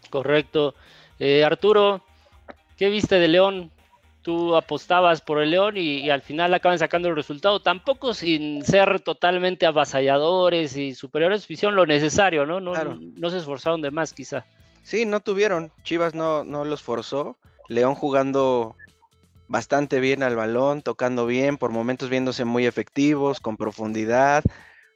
Correcto. 0.09 0.75
Eh, 1.19 1.43
Arturo, 1.43 2.03
¿qué 2.77 2.89
viste 2.89 3.15
de 3.15 3.27
León? 3.27 3.71
Tú 4.21 4.55
apostabas 4.55 5.21
por 5.21 5.41
el 5.41 5.49
León 5.49 5.77
y, 5.77 6.09
al 6.09 6.21
final 6.21 6.53
acaban 6.53 6.77
sacando 6.77 7.09
el 7.09 7.15
resultado, 7.15 7.59
tampoco 7.59 8.13
sin 8.13 8.63
ser 8.63 8.99
totalmente 8.99 9.65
avasalladores 9.65 10.77
y 10.77 10.93
superiores, 10.93 11.49
hicieron 11.49 11.75
lo 11.75 11.87
necesario, 11.87 12.45
¿no? 12.45 12.59
No, 12.59 12.73
no, 12.95 13.29
se 13.29 13.37
esforzaron 13.37 13.81
de 13.81 13.89
más 13.89 14.13
quizá. 14.13 14.45
Sí, 14.83 15.05
no 15.05 15.21
tuvieron, 15.21 15.71
Chivas 15.83 16.13
no, 16.13 16.43
no 16.43 16.65
los 16.65 16.83
forzó, 16.83 17.37
León 17.67 17.95
jugando 17.95 18.75
bastante 19.51 19.99
bien 19.99 20.23
al 20.23 20.37
balón, 20.37 20.81
tocando 20.81 21.25
bien, 21.25 21.57
por 21.57 21.71
momentos 21.71 22.09
viéndose 22.09 22.45
muy 22.45 22.65
efectivos, 22.65 23.41
con 23.41 23.57
profundidad, 23.57 24.45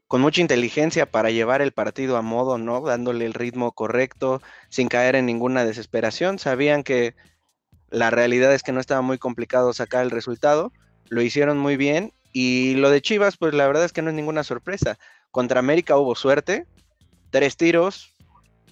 con 0.08 0.22
mucha 0.22 0.40
inteligencia 0.40 1.06
para 1.06 1.30
llevar 1.30 1.62
el 1.62 1.74
partido 1.74 2.16
a 2.16 2.22
modo, 2.22 2.58
¿no? 2.58 2.80
Dándole 2.80 3.26
el 3.26 3.34
ritmo 3.34 3.74
correcto, 3.74 4.42
sin 4.70 4.88
caer 4.88 5.18
en 5.18 5.26
ninguna 5.26 5.66
desesperación. 5.66 6.40
Sabían 6.40 6.84
que 6.84 7.16
la 7.90 8.12
realidad 8.12 8.54
es 8.54 8.64
que 8.64 8.72
no 8.72 8.80
estaba 8.80 9.02
muy 9.02 9.18
complicado 9.18 9.74
sacar 9.74 10.04
el 10.04 10.12
resultado, 10.12 10.72
lo 11.10 11.22
hicieron 11.22 11.58
muy 11.58 11.76
bien 11.76 12.14
y 12.32 12.76
lo 12.76 12.90
de 12.90 13.02
Chivas, 13.02 13.36
pues 13.36 13.54
la 13.54 13.68
verdad 13.68 13.84
es 13.84 13.92
que 13.92 14.02
no 14.02 14.10
es 14.10 14.16
ninguna 14.16 14.46
sorpresa. 14.46 14.98
Contra 15.32 15.60
América 15.60 15.98
hubo 15.98 16.16
suerte, 16.16 16.66
tres 17.30 17.58
tiros, 17.58 18.14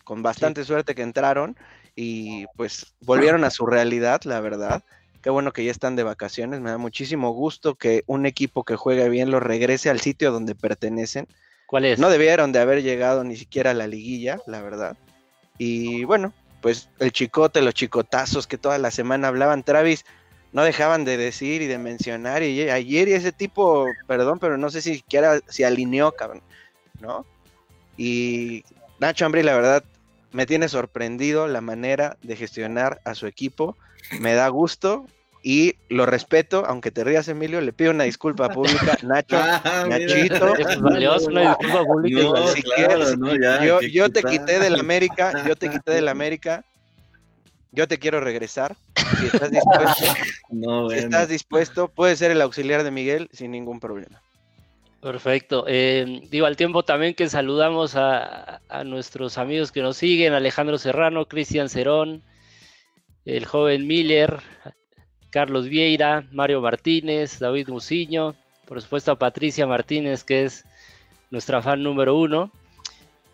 con 0.05 0.23
bastante 0.23 0.63
suerte 0.63 0.95
que 0.95 1.01
entraron 1.01 1.57
y 1.93 2.45
pues 2.55 2.95
volvieron 3.01 3.43
a 3.43 3.49
su 3.49 3.65
realidad, 3.65 4.21
la 4.23 4.39
verdad. 4.39 4.81
Qué 5.23 5.29
bueno 5.29 5.53
que 5.53 5.63
ya 5.63 5.71
están 5.71 5.95
de 5.95 6.03
vacaciones. 6.03 6.59
Me 6.59 6.69
da 6.69 6.77
muchísimo 6.77 7.31
gusto 7.31 7.75
que 7.75 8.03
un 8.07 8.25
equipo 8.25 8.65
que 8.65 8.75
juegue 8.75 9.07
bien 9.07 9.31
lo 9.31 9.39
regrese 9.39 9.89
al 9.89 10.01
sitio 10.01 10.33
donde 10.33 10.53
pertenecen. 10.53 11.27
¿Cuál 11.65 11.85
es? 11.85 11.97
No 11.97 12.09
debieron 12.09 12.51
de 12.51 12.59
haber 12.59 12.83
llegado 12.83 13.23
ni 13.23 13.37
siquiera 13.37 13.71
a 13.71 13.73
la 13.73 13.87
liguilla, 13.87 14.39
la 14.47 14.61
verdad. 14.61 14.97
Y 15.57 16.03
bueno, 16.03 16.33
pues 16.61 16.89
el 16.99 17.13
chicote, 17.13 17.61
los 17.61 17.73
chicotazos 17.73 18.47
que 18.47 18.57
toda 18.57 18.77
la 18.79 18.91
semana 18.91 19.29
hablaban. 19.29 19.63
Travis, 19.63 20.03
no 20.51 20.63
dejaban 20.63 21.05
de 21.05 21.15
decir 21.15 21.61
y 21.61 21.67
de 21.67 21.77
mencionar. 21.77 22.43
Y 22.43 22.69
ayer 22.69 23.07
y 23.07 23.13
ese 23.13 23.31
tipo, 23.31 23.85
perdón, 24.07 24.39
pero 24.39 24.57
no 24.57 24.69
sé 24.69 24.81
si 24.81 24.95
siquiera 24.95 25.39
se 25.47 25.65
alineó, 25.65 26.11
cabrón, 26.11 26.41
¿no? 26.99 27.25
Y 27.95 28.65
Nacho 28.99 29.25
Ambrí, 29.25 29.41
la 29.41 29.55
verdad, 29.55 29.85
me 30.33 30.45
tiene 30.45 30.67
sorprendido 30.67 31.47
la 31.47 31.61
manera 31.61 32.17
de 32.23 32.35
gestionar 32.35 32.99
a 33.05 33.15
su 33.15 33.25
equipo. 33.25 33.77
Me 34.19 34.33
da 34.33 34.47
gusto 34.49 35.05
y 35.43 35.75
lo 35.89 36.05
respeto, 36.05 36.63
aunque 36.65 36.89
te 36.89 37.03
rías, 37.03 37.27
Emilio, 37.27 37.59
le 37.59 37.73
pido 37.73 37.91
una 37.91 38.05
disculpa 38.05 38.47
pública, 38.49 38.97
Nacho, 39.03 39.37
ah, 39.37 39.85
Nachito. 39.89 40.53
Valioso, 40.79 41.27
una 41.27 41.49
disculpa 41.49 41.83
pública. 41.83 43.65
yo, 43.65 43.81
yo 43.81 44.09
te 44.09 44.23
quité 44.23 44.59
del 44.59 44.79
América, 44.79 45.45
yo 45.45 45.57
te 45.57 45.69
quité 45.69 45.91
del 45.91 46.07
América, 46.07 46.63
yo 47.73 47.89
te 47.89 47.99
quiero 47.99 48.21
regresar. 48.21 48.77
Si 49.19 49.25
estás 49.25 49.51
dispuesto, 49.51 50.05
si 50.89 50.95
estás 50.95 51.27
dispuesto, 51.27 51.87
puedes 51.89 52.19
ser 52.19 52.31
el 52.31 52.41
auxiliar 52.41 52.83
de 52.83 52.91
Miguel 52.91 53.29
sin 53.33 53.51
ningún 53.51 53.81
problema. 53.81 54.21
Perfecto. 55.01 55.65
Eh, 55.67 56.21
digo, 56.31 56.45
al 56.45 56.55
tiempo 56.55 56.83
también 56.83 57.13
que 57.13 57.27
saludamos 57.27 57.97
a, 57.97 58.61
a, 58.69 58.83
nuestros 58.85 59.37
amigos 59.37 59.73
que 59.73 59.81
nos 59.81 59.97
siguen, 59.97 60.31
Alejandro 60.31 60.77
Serrano, 60.77 61.25
Cristian 61.25 61.67
Cerón, 61.67 62.23
el 63.25 63.45
joven 63.45 63.87
Miller, 63.87 64.39
Carlos 65.29 65.67
Vieira, 65.67 66.25
Mario 66.31 66.61
Martínez, 66.61 67.39
David 67.39 67.69
Musiño, 67.69 68.35
por 68.67 68.81
supuesto 68.81 69.11
a 69.11 69.19
Patricia 69.19 69.65
Martínez, 69.65 70.23
que 70.23 70.43
es 70.43 70.65
nuestra 71.31 71.61
fan 71.61 71.81
número 71.81 72.15
uno. 72.17 72.51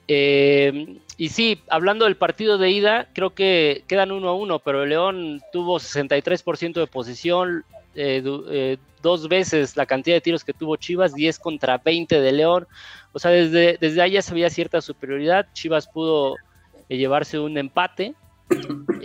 Eh, 0.08 0.98
y 1.18 1.30
sí, 1.30 1.62
hablando 1.70 2.06
del 2.06 2.16
partido 2.16 2.58
de 2.58 2.72
ida, 2.72 3.10
creo 3.14 3.32
que 3.32 3.84
quedan 3.88 4.12
uno 4.12 4.30
a 4.30 4.34
uno, 4.34 4.60
pero 4.60 4.86
León 4.86 5.42
tuvo 5.52 5.80
63% 5.80 6.80
de 6.80 6.88
posición, 6.88 7.64
eh, 7.96 8.24
eh, 8.50 8.78
dos 9.04 9.28
veces 9.28 9.78
la 9.78 9.86
cantidad 9.86 10.16
de 10.16 10.22
tiros 10.22 10.44
que 10.44 10.54
tuvo 10.54 10.78
Chivas, 10.78 11.14
10 11.14 11.38
contra 11.40 11.78
20 11.78 12.22
de 12.22 12.32
León. 12.32 12.68
O 13.12 13.20
sea, 13.20 13.32
desde, 13.32 13.78
desde 13.80 14.02
ahí 14.02 14.12
ya 14.14 14.22
se 14.22 14.34
veía 14.34 14.50
cierta 14.50 14.82
superioridad. 14.82 15.48
Chivas 15.54 15.88
pudo 15.88 16.36
llevarse 16.88 17.38
un 17.38 17.58
empate, 17.58 18.16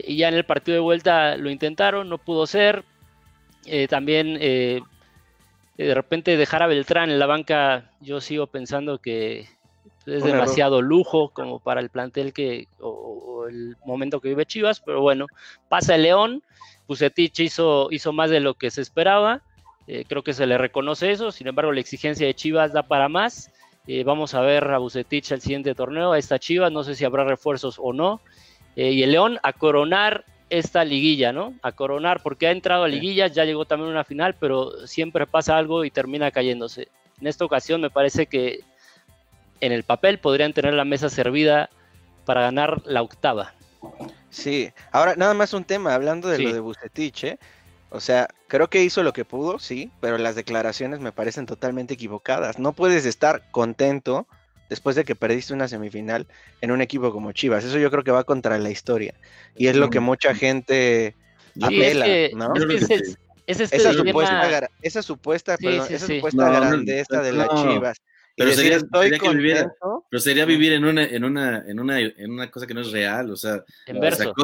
y 0.07 0.17
ya 0.17 0.29
en 0.29 0.35
el 0.35 0.45
partido 0.45 0.75
de 0.75 0.81
vuelta 0.81 1.37
lo 1.37 1.51
intentaron, 1.51 2.09
no 2.09 2.19
pudo 2.19 2.47
ser. 2.47 2.85
Eh, 3.67 3.89
también 3.89 4.37
eh, 4.41 4.83
de 5.77 5.95
repente 5.95 6.37
dejar 6.37 6.63
a 6.63 6.67
Beltrán 6.67 7.11
en 7.11 7.19
la 7.19 7.27
banca, 7.27 7.91
yo 8.01 8.21
sigo 8.21 8.47
pensando 8.47 8.99
que 8.99 9.49
es 10.07 10.23
demasiado 10.23 10.83
lujo 10.83 11.31
como 11.31 11.61
para 11.61 11.81
el 11.81 11.89
plantel 11.89 12.35
que 12.35 12.69
o, 12.79 13.47
el 13.49 13.77
momento 13.85 14.21
que 14.21 14.29
vive 14.29 14.47
Chivas, 14.47 14.81
pero 14.81 15.01
bueno, 15.01 15.27
pasa 15.69 15.95
el 15.95 16.03
León, 16.03 16.43
Bucetich 16.87 17.41
hizo, 17.41 17.89
hizo 17.91 18.13
más 18.13 18.31
de 18.31 18.41
lo 18.41 18.55
que 18.55 18.71
se 18.71 18.83
esperaba, 18.83 19.43
eh, 19.87 20.05
creo 20.07 20.23
que 20.23 20.35
se 20.35 20.47
le 20.47 20.59
reconoce 20.59 21.11
eso, 21.11 21.33
sin 21.33 21.47
embargo 21.47 21.73
la 21.73 21.81
exigencia 21.81 22.27
de 22.27 22.35
Chivas 22.35 22.73
da 22.73 22.83
para 22.83 23.09
más, 23.09 23.51
vamos 24.05 24.33
a 24.35 24.41
ver 24.41 24.65
a 24.71 24.79
Bucetich 24.79 25.33
al 25.33 25.43
siguiente 25.43 25.75
torneo, 25.75 26.13
a 26.13 26.19
esta 26.19 26.39
Chivas, 26.39 26.73
no 26.73 26.85
sé 26.85 26.95
si 26.95 27.05
habrá 27.05 27.25
refuerzos 27.25 27.79
o 27.79 27.93
no, 27.93 28.21
eh, 28.77 28.91
y 28.91 29.03
el 29.03 29.13
León 29.13 29.39
a 29.43 29.53
coronar 29.53 30.25
esta 30.51 30.85
liguilla, 30.85 31.33
¿no? 31.33 31.55
A 31.63 31.73
coronar, 31.73 32.23
porque 32.23 32.47
ha 32.47 32.51
entrado 32.51 32.85
a 32.85 32.89
liguilla, 32.89 33.27
ya 33.27 33.45
llegó 33.45 33.65
también 33.65 33.91
a 33.91 33.93
una 33.93 34.05
final, 34.05 34.35
pero 34.39 34.87
siempre 34.87 35.27
pasa 35.27 35.57
algo 35.57 35.85
y 35.85 35.91
termina 35.91 36.31
cayéndose. 36.31 36.89
En 37.21 37.27
esta 37.27 37.45
ocasión 37.45 37.81
me 37.81 37.91
parece 37.91 38.27
que 38.27 38.61
en 39.61 39.73
el 39.73 39.83
papel 39.85 40.19
podrían 40.19 40.53
tener 40.53 40.75
la 40.75 40.85
mesa 40.85 41.09
servida 41.09 41.71
para 42.25 42.43
ganar 42.43 42.83
la 42.85 43.03
octava. 43.03 43.55
Sí, 44.31 44.71
ahora 44.93 45.15
nada 45.17 45.35
más 45.35 45.53
un 45.53 45.65
tema, 45.65 45.95
hablando 45.95 46.29
de 46.29 46.39
lo 46.39 46.53
de 46.53 46.61
Bucetich, 46.61 47.25
¿eh? 47.25 47.39
O 47.91 48.01
sea, 48.01 48.29
creo 48.49 48.69
que 48.69 48.83
hizo 48.83 49.05
lo 49.05 49.13
que 49.13 49.25
pudo, 49.25 49.61
sí, 49.61 49.91
pero 50.01 50.19
las 50.19 50.35
declaraciones 50.35 50.99
me 50.99 51.13
parecen 51.13 51.47
totalmente 51.47 51.95
equivocadas. 51.95 52.59
No 52.59 52.73
puedes 52.73 53.07
estar 53.07 53.49
contento 53.53 54.27
después 54.75 54.97
de 54.97 55.05
que 55.05 55.15
perdiste 55.15 55.55
una 55.55 55.69
semifinal 55.69 56.27
en 56.61 56.71
un 56.71 56.81
equipo 56.81 57.13
como 57.13 57.33
Chivas. 57.33 57.65
Eso 57.65 57.79
yo 57.79 57.91
creo 57.91 58.05
que 58.05 58.11
va 58.11 58.25
contra 58.25 58.59
la 58.59 58.71
historia. 58.71 59.15
Y 59.57 59.69
es 59.69 59.77
lo 59.77 59.89
que 59.89 60.01
mucha 60.01 60.35
gente 60.35 61.15
apela, 61.61 62.07
¿no? 62.35 62.53
esa, 63.47 63.67
supuesta, 63.93 64.67
esa 64.83 65.03
supuesta, 65.03 65.57
grandeza 65.57 67.23
de 67.23 67.33
las 67.33 67.49
Chivas. 67.49 67.99
Pero 68.37 68.51
sería, 68.51 68.79
vivir, 69.33 69.69
pero 70.11 70.21
sería 70.21 70.45
vivir 70.45 70.73
en 70.73 70.85
una, 70.85 71.05
en 71.05 71.23
una, 71.23 71.65
en 71.69 71.79
una, 71.79 72.01
en 72.01 72.33
una 72.33 72.51
cosa 72.51 72.67
que 72.67 72.75
no 72.75 72.81
es 72.81 72.91
real, 72.91 73.31
o 73.31 73.37
sea, 73.37 73.63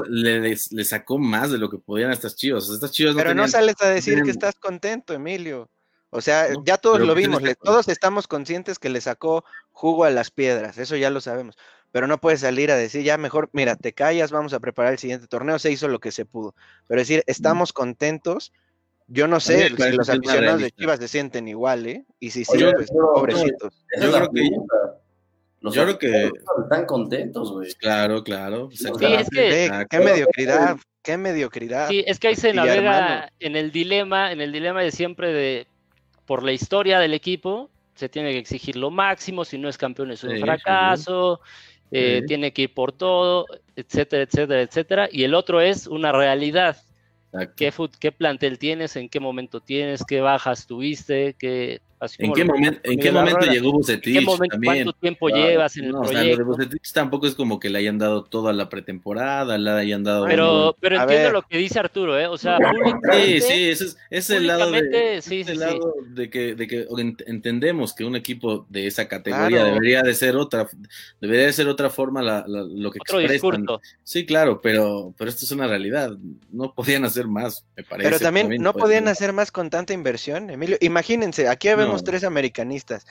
le, 0.09 0.85
sacó 0.85 1.19
más 1.19 1.51
de 1.51 1.59
lo 1.59 1.69
que 1.69 1.79
podían 1.79 2.11
a 2.11 2.13
estas 2.13 2.37
chivas. 2.37 2.71
estas 2.71 2.93
chivas 2.93 3.17
pero 3.17 3.35
no, 3.35 3.49
sales 3.49 3.75
a 3.81 3.89
decir 3.89 4.23
que 4.23 4.31
estás 4.31 4.55
contento, 4.55 5.13
Emilio. 5.13 5.69
O 6.11 6.21
sea, 6.21 6.49
ya 6.65 6.77
todos 6.77 7.01
lo 7.01 7.15
vimos, 7.15 7.43
todos 7.63 7.89
estamos 7.89 8.27
conscientes 8.27 8.79
que 8.79 8.91
le 8.91 9.01
sacó 9.01 9.45
jugo 9.71 10.05
a 10.05 10.11
las 10.11 10.31
piedras, 10.31 10.77
eso 10.77 10.97
ya 10.97 11.09
lo 11.09 11.21
sabemos, 11.21 11.57
pero 11.93 12.09
no 12.09 12.21
puedes 12.21 12.41
salir 12.41 12.71
a 12.73 12.77
decir, 12.77 13.03
ya 13.03 13.17
mejor, 13.17 13.49
mira, 13.53 13.77
te 13.77 13.93
callas, 13.93 14.33
vamos 14.33 14.53
a 14.53 14.61
preparar 14.61 14.93
el 14.93 14.99
siguiente 14.99 15.29
torneo, 15.29 15.59
se 15.61 15.71
hizo 15.71 15.87
lo 15.87 16.01
que 16.01 16.11
se 16.11 16.25
pudo, 16.25 16.55
pero 16.89 17.01
decir, 17.01 17.23
estamos 17.27 17.73
contentos, 17.73 18.53
yo 19.07 19.29
no 19.29 19.41
sé 19.41 19.69
si 19.69 19.93
los 19.93 20.09
aficionados 20.09 20.63
de 20.63 20.71
Chivas 20.71 20.99
se 20.99 21.09
sienten 21.09 21.49
igual, 21.49 21.87
¿eh? 21.87 22.05
Y 22.21 22.31
si 22.31 22.45
sí, 22.45 22.59
pues, 22.75 22.91
pobrecitos. 22.93 23.85
Yo 24.01 24.13
creo 24.13 24.31
que... 24.31 24.51
Los 25.63 25.75
yo 25.75 25.83
creo 25.83 25.99
que 25.99 26.31
están 26.63 26.87
contentos, 26.87 27.53
güey. 27.53 27.75
Claro, 27.75 28.23
claro. 28.23 28.71
Sí, 28.73 28.89
es 28.89 29.29
que... 29.29 29.87
qué 29.91 29.99
mediocridad, 29.99 30.77
qué 31.03 31.17
mediocridad. 31.19 31.89
Sí, 31.89 32.03
es 32.07 32.19
que 32.19 32.29
ahí 32.29 32.37
se 32.37 32.53
navega 32.55 33.31
en 33.41 33.57
el 33.57 33.73
dilema, 33.73 34.33
en 34.33 34.41
el 34.41 34.53
dilema 34.53 34.81
de 34.81 34.91
siempre 34.91 35.33
de 35.33 35.67
por 36.31 36.45
la 36.45 36.53
historia 36.53 37.01
del 37.01 37.13
equipo, 37.13 37.71
se 37.97 38.09
tiene 38.09 38.31
que 38.31 38.39
exigir 38.39 38.77
lo 38.77 38.93
máximo, 38.93 39.45
si 39.45 39.59
no 39.59 39.69
es 39.69 39.77
campeón 39.77 40.13
es 40.13 40.23
un 40.23 40.39
fracaso, 40.39 41.41
eh, 41.91 42.23
tiene 42.25 42.53
que 42.53 42.63
ir 42.63 42.73
por 42.73 42.93
todo, 42.93 43.47
etcétera, 43.75 44.23
etcétera, 44.23 44.63
etcétera. 44.63 45.09
Y 45.11 45.25
el 45.25 45.35
otro 45.35 45.61
es 45.61 45.89
una 45.89 46.13
realidad. 46.13 46.77
¿Qué, 47.57 47.73
¿Qué 47.99 48.13
plantel 48.13 48.61
tienes? 48.61 48.95
¿En 48.95 49.09
qué 49.09 49.19
momento 49.19 49.59
tienes? 49.59 50.05
¿Qué 50.05 50.21
bajas 50.21 50.69
tuviste? 50.69 51.35
¿Qué, 51.37 51.81
¿En 52.19 52.33
qué, 52.33 52.81
¿En 52.85 52.99
qué 52.99 53.13
momento 53.13 53.47
llegó 53.47 53.73
Bucetich? 53.73 54.17
¿En 54.17 54.21
qué 54.21 54.27
momento, 54.27 54.59
¿Cuánto 54.63 54.93
tiempo 54.95 55.29
llevas 55.29 55.77
en 55.77 55.85
el 55.85 55.91
proyecto? 55.93 56.19
O 56.19 56.23
sea, 56.23 56.45
lo 56.45 56.57
de 56.57 56.81
tampoco 56.95 57.27
es 57.27 57.35
como 57.35 57.61
que 57.61 57.71
le 57.71 57.79
hayan 57.79 57.99
dado 57.99 58.25
toda 58.25 58.53
la 58.53 58.69
pretemporada, 58.69 59.59
le 59.59 59.71
hayan 59.71 60.03
dado... 60.03 60.25
Pero, 60.25 60.77
pero 60.81 61.01
entiendo 61.01 61.31
lo 61.33 61.43
que 61.43 61.59
dice 61.59 61.79
Arturo, 61.79 62.19
¿eh? 62.19 62.27
O 62.27 62.39
sea, 62.39 62.59
públicamente... 62.59 63.41
Sí, 63.41 63.41
sí, 63.41 63.69
ese 63.71 63.85
es, 63.85 63.97
es 64.11 64.31
el 64.31 64.47
lado, 64.47 64.71
de, 64.71 65.21
sí, 65.23 65.45
sí, 65.45 65.55
lado 65.55 65.95
de, 66.07 66.31
que, 66.31 66.55
de 66.55 66.67
que 66.67 66.87
entendemos 67.27 67.95
que 67.95 68.05
un 68.05 68.17
equipo 68.17 68.67
de 68.69 68.87
esa 68.87 69.07
categoría 69.09 69.65
debería 69.65 70.03
de 70.03 70.15
ser 70.15 70.37
otra, 70.37 70.69
debería 71.21 71.47
de 71.47 71.53
ser 71.53 71.69
otra 71.69 71.91
forma 71.91 72.23
la, 72.23 72.45
lo 72.47 72.91
que 72.91 72.99
Otro 73.01 73.21
expresan. 73.21 73.67
Sí, 74.05 74.27
claro, 74.27 74.61
pero, 74.61 75.15
pero 75.17 75.31
esto 75.31 75.45
es 75.45 75.53
una 75.53 75.67
realidad. 75.67 76.17
No 76.51 76.75
podían 76.75 77.05
hacer 77.05 77.27
más, 77.27 77.65
me 77.77 77.85
parece. 77.85 78.09
Pero 78.09 78.21
también, 78.21 78.63
no 78.63 78.73
podían 78.73 79.09
hacer 79.09 79.33
más 79.33 79.53
con 79.53 79.71
tanta 79.71 79.93
inversión, 79.93 80.51
Emilio. 80.51 80.77
Imagínense, 80.81 81.49
aquí 81.49 81.69
habemos 81.91 82.05
tres 82.05 82.25
americanistas. 82.25 83.07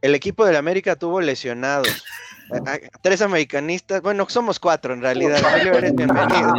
El 0.00 0.14
equipo 0.14 0.44
del 0.44 0.56
América 0.56 0.96
tuvo 0.96 1.20
lesionados. 1.20 2.04
Tres 3.02 3.20
americanistas, 3.20 4.00
bueno, 4.00 4.26
somos 4.28 4.58
cuatro 4.58 4.94
en 4.94 5.02
realidad. 5.02 5.38
eres 5.76 5.94
bienvenido. 5.94 6.54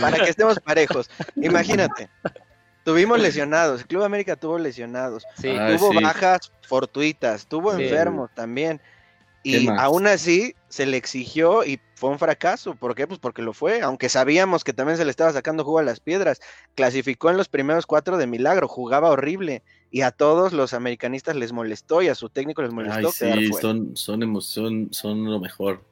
Para 0.00 0.24
que 0.24 0.30
estemos 0.30 0.58
parejos. 0.60 1.10
Imagínate, 1.36 2.08
tuvimos 2.84 3.20
lesionados. 3.20 3.82
El 3.82 3.86
Club 3.86 4.02
América 4.04 4.36
tuvo 4.36 4.58
lesionados. 4.58 5.24
tuvo 5.36 5.92
bajas 6.00 6.52
fortuitas, 6.66 7.46
tuvo 7.46 7.72
enfermos 7.72 8.30
también. 8.34 8.80
Y 9.42 9.68
aún 9.68 10.06
así 10.06 10.54
se 10.68 10.84
le 10.84 10.96
exigió 10.96 11.64
y 11.64 11.80
fue 11.94 12.10
un 12.10 12.18
fracaso. 12.18 12.74
¿Por 12.74 12.94
qué? 12.94 13.06
Pues 13.06 13.18
porque 13.18 13.42
lo 13.42 13.52
fue. 13.52 13.80
Aunque 13.80 14.08
sabíamos 14.08 14.64
que 14.64 14.72
también 14.72 14.98
se 14.98 15.04
le 15.04 15.10
estaba 15.10 15.32
sacando 15.32 15.64
jugo 15.64 15.78
a 15.78 15.82
las 15.82 16.00
piedras. 16.00 16.40
Clasificó 16.74 17.30
en 17.30 17.36
los 17.38 17.48
primeros 17.48 17.86
cuatro 17.86 18.18
de 18.18 18.26
milagro. 18.26 18.68
Jugaba 18.68 19.10
horrible. 19.10 19.62
Y 19.90 20.02
a 20.02 20.10
todos 20.10 20.52
los 20.52 20.74
americanistas 20.74 21.36
les 21.36 21.52
molestó 21.52 22.02
y 22.02 22.08
a 22.08 22.14
su 22.14 22.28
técnico 22.28 22.62
les 22.62 22.72
molestó. 22.72 23.08
Ay, 23.22 23.46
sí, 23.46 23.52
son, 23.52 23.96
son, 23.96 24.42
son, 24.42 24.88
son 24.92 25.24
lo 25.24 25.40
mejor. 25.40 25.84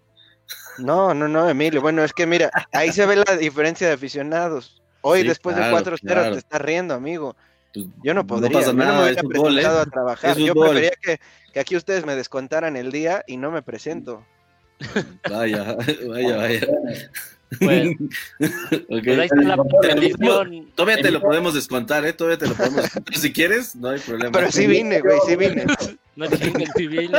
No, 0.79 1.15
no, 1.15 1.27
no, 1.27 1.49
Emilio. 1.49 1.81
Bueno, 1.81 2.05
es 2.05 2.13
que 2.13 2.27
mira, 2.27 2.51
ahí 2.73 2.93
se 2.93 3.07
ve 3.07 3.17
la 3.17 3.37
diferencia 3.37 3.87
de 3.89 3.95
aficionados. 3.95 4.83
Hoy, 5.01 5.23
después 5.23 5.57
de 5.57 5.63
4-0, 5.63 6.33
te 6.33 6.39
está 6.39 6.59
riendo, 6.59 6.95
amigo. 6.95 7.37
Pues, 7.85 8.03
yo 8.03 8.15
no 8.15 8.27
podría, 8.27 8.51
no 8.51 8.59
pasa 8.59 8.73
nada, 8.73 9.13
yo 9.13 9.23
no 9.23 9.29
me 9.29 9.39
hubiera 9.39 9.51
presentado 9.53 9.79
¿eh? 9.79 9.83
a 9.83 9.87
trabajar. 9.87 10.37
Yo 10.39 10.55
prefería 10.55 10.93
que, 11.01 11.21
que, 11.53 11.61
aquí 11.61 11.77
ustedes 11.77 12.05
me 12.05 12.17
descontaran 12.17 12.77
el 12.77 12.91
día 12.91 13.25
y 13.27 13.37
no 13.37 13.51
me 13.51 13.63
presento. 13.63 14.25
Vaya, 15.29 15.77
vaya, 16.09 16.37
vaya. 16.37 16.67
Bueno, 17.61 17.93
okay. 18.91 19.17
Pues 19.17 19.31
la 19.33 19.57
Todavía 20.75 21.03
te 21.03 21.11
lo 21.11 21.21
podemos 21.21 21.55
descontar, 21.55 22.05
¿eh? 22.05 22.13
Todavía 22.13 22.39
te 22.39 22.47
lo 22.47 22.55
podemos 22.55 22.83
descontar. 22.83 23.17
Si 23.17 23.33
quieres, 23.33 23.75
no 23.75 23.89
hay 23.89 24.01
problema. 24.01 24.33
Pero 24.33 24.53
sí 24.53 24.67
vine, 24.67 25.01
güey, 25.01 25.19
sí 25.27 25.37
vine. 25.37 25.65
No 26.15 26.27
sí 26.29 26.87
vine. 26.87 27.17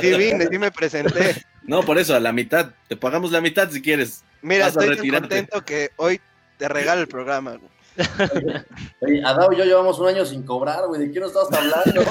Sí 0.00 0.14
vine, 0.14 0.48
sí 0.50 0.58
me 0.58 0.70
presenté. 0.70 1.42
No, 1.62 1.82
por 1.82 1.98
eso, 1.98 2.14
a 2.14 2.20
la 2.20 2.32
mitad. 2.32 2.72
Te 2.88 2.96
pagamos 2.96 3.30
la 3.30 3.40
mitad 3.40 3.70
si 3.70 3.80
quieres. 3.80 4.24
Mira, 4.42 4.68
estoy 4.68 5.08
contento 5.08 5.64
que 5.64 5.90
hoy 5.96 6.20
te 6.58 6.68
regalo 6.68 7.00
el 7.00 7.08
programa. 7.08 7.58
Oye, 9.00 9.22
Adao 9.24 9.52
y 9.52 9.56
yo 9.56 9.64
llevamos 9.64 9.98
un 9.98 10.08
año 10.08 10.24
sin 10.24 10.42
cobrar, 10.42 10.86
güey. 10.86 11.00
¿De 11.02 11.12
qué 11.12 11.20
nos 11.20 11.28
estabas 11.28 11.52
hablando? 11.52 12.02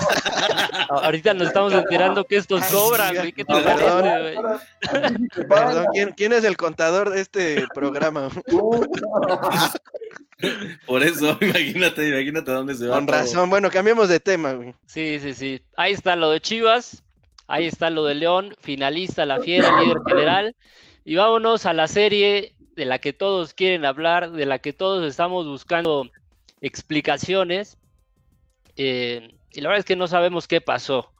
Ahorita 0.89 1.33
nos 1.33 1.47
estamos 1.47 1.73
enterando 1.73 2.25
que 2.25 2.37
estos 2.37 2.63
cobran, 2.65 3.15
güey. 3.15 3.31
¿Qué 3.33 3.43
te 3.45 3.53
Perdón. 3.53 4.01
parece, 4.01 4.41
güey? 4.41 5.47
Perdón, 5.47 5.85
¿quién, 5.93 6.11
quién 6.11 6.33
es 6.33 6.43
el 6.43 6.57
contador 6.57 7.09
de 7.09 7.21
este 7.21 7.65
programa? 7.73 8.29
Por 10.85 11.03
eso, 11.03 11.37
imagínate, 11.41 12.07
imagínate 12.09 12.51
a 12.51 12.55
dónde 12.55 12.75
se 12.75 12.87
va. 12.87 12.95
Con 12.95 13.05
todo. 13.05 13.17
razón. 13.17 13.49
Bueno, 13.49 13.69
cambiemos 13.69 14.09
de 14.09 14.19
tema, 14.19 14.53
güey. 14.53 14.73
Sí, 14.85 15.19
sí, 15.19 15.33
sí. 15.33 15.61
Ahí 15.77 15.93
está 15.93 16.15
lo 16.15 16.31
de 16.31 16.41
Chivas, 16.41 17.03
ahí 17.47 17.67
está 17.67 17.89
lo 17.89 18.05
de 18.05 18.15
León, 18.15 18.55
finalista, 18.61 19.25
la 19.25 19.39
fiera, 19.39 19.81
líder 19.81 19.97
general. 20.07 20.55
Y 21.05 21.15
vámonos 21.15 21.65
a 21.65 21.73
la 21.73 21.87
serie 21.87 22.53
de 22.75 22.85
la 22.85 22.99
que 22.99 23.13
todos 23.13 23.53
quieren 23.53 23.85
hablar, 23.85 24.31
de 24.31 24.45
la 24.45 24.59
que 24.59 24.73
todos 24.73 25.05
estamos 25.05 25.45
buscando 25.45 26.09
explicaciones. 26.61 27.77
Eh, 28.75 29.35
y 29.51 29.61
la 29.61 29.69
verdad 29.69 29.79
es 29.79 29.85
que 29.85 29.95
no 29.95 30.07
sabemos 30.07 30.47
qué 30.47 30.61
pasó. 30.61 31.11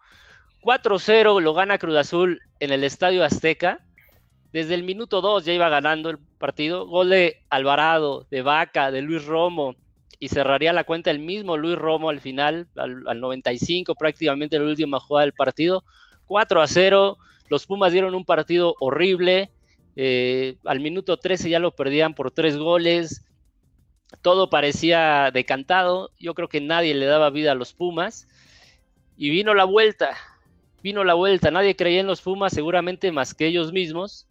4-0 0.61 1.41
lo 1.41 1.53
gana 1.53 1.77
Cruz 1.77 1.97
Azul 1.97 2.41
en 2.59 2.71
el 2.71 2.83
Estadio 2.83 3.23
Azteca. 3.23 3.79
Desde 4.53 4.75
el 4.75 4.83
minuto 4.83 5.21
2 5.21 5.45
ya 5.45 5.53
iba 5.53 5.69
ganando 5.69 6.09
el 6.09 6.19
partido. 6.37 6.85
Gol 6.87 7.09
de 7.09 7.43
Alvarado, 7.49 8.27
de 8.29 8.41
Vaca, 8.41 8.91
de 8.91 9.01
Luis 9.01 9.25
Romo. 9.25 9.75
Y 10.19 10.29
cerraría 10.29 10.71
la 10.71 10.83
cuenta 10.83 11.09
el 11.09 11.19
mismo 11.19 11.57
Luis 11.57 11.77
Romo 11.77 12.09
al 12.09 12.19
final, 12.19 12.67
al, 12.75 13.03
al 13.07 13.19
95, 13.19 13.95
prácticamente 13.95 14.59
la 14.59 14.65
última 14.65 14.99
jugada 14.99 15.25
del 15.25 15.33
partido. 15.33 15.83
4 16.27 16.61
a 16.61 16.67
0. 16.67 17.17
Los 17.49 17.65
Pumas 17.65 17.91
dieron 17.91 18.13
un 18.13 18.23
partido 18.23 18.75
horrible. 18.79 19.49
Eh, 20.03 20.57
al 20.65 20.79
minuto 20.79 21.17
13 21.17 21.47
ya 21.47 21.59
lo 21.59 21.75
perdían 21.75 22.15
por 22.15 22.31
tres 22.31 22.57
goles. 22.57 23.23
Todo 24.23 24.49
parecía 24.49 25.29
decantado. 25.31 26.09
Yo 26.19 26.33
creo 26.33 26.47
que 26.47 26.59
nadie 26.59 26.95
le 26.95 27.05
daba 27.05 27.29
vida 27.29 27.51
a 27.51 27.55
los 27.55 27.73
Pumas. 27.73 28.27
Y 29.15 29.29
vino 29.29 29.53
la 29.53 29.63
vuelta. 29.63 30.17
Vino 30.81 31.03
la 31.03 31.13
vuelta. 31.13 31.51
Nadie 31.51 31.75
creía 31.75 31.99
en 31.99 32.07
los 32.07 32.23
Pumas, 32.23 32.51
seguramente 32.51 33.11
más 33.11 33.35
que 33.35 33.45
ellos 33.45 33.71
mismos. 33.73 34.27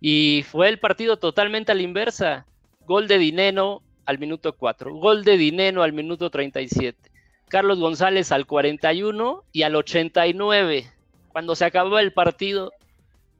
Y 0.00 0.44
fue 0.48 0.68
el 0.68 0.78
partido 0.78 1.16
totalmente 1.16 1.72
a 1.72 1.74
la 1.74 1.82
inversa. 1.82 2.46
Gol 2.86 3.08
de 3.08 3.18
Dineno 3.18 3.82
al 4.06 4.20
minuto 4.20 4.52
4. 4.52 4.94
Gol 4.94 5.24
de 5.24 5.36
Dineno 5.36 5.82
al 5.82 5.92
minuto 5.92 6.30
37. 6.30 7.10
Carlos 7.48 7.80
González 7.80 8.30
al 8.30 8.46
41 8.46 9.42
y 9.50 9.62
al 9.62 9.74
89. 9.74 10.86
Cuando 11.32 11.56
se 11.56 11.64
acabó 11.64 11.98
el 11.98 12.12
partido, 12.12 12.70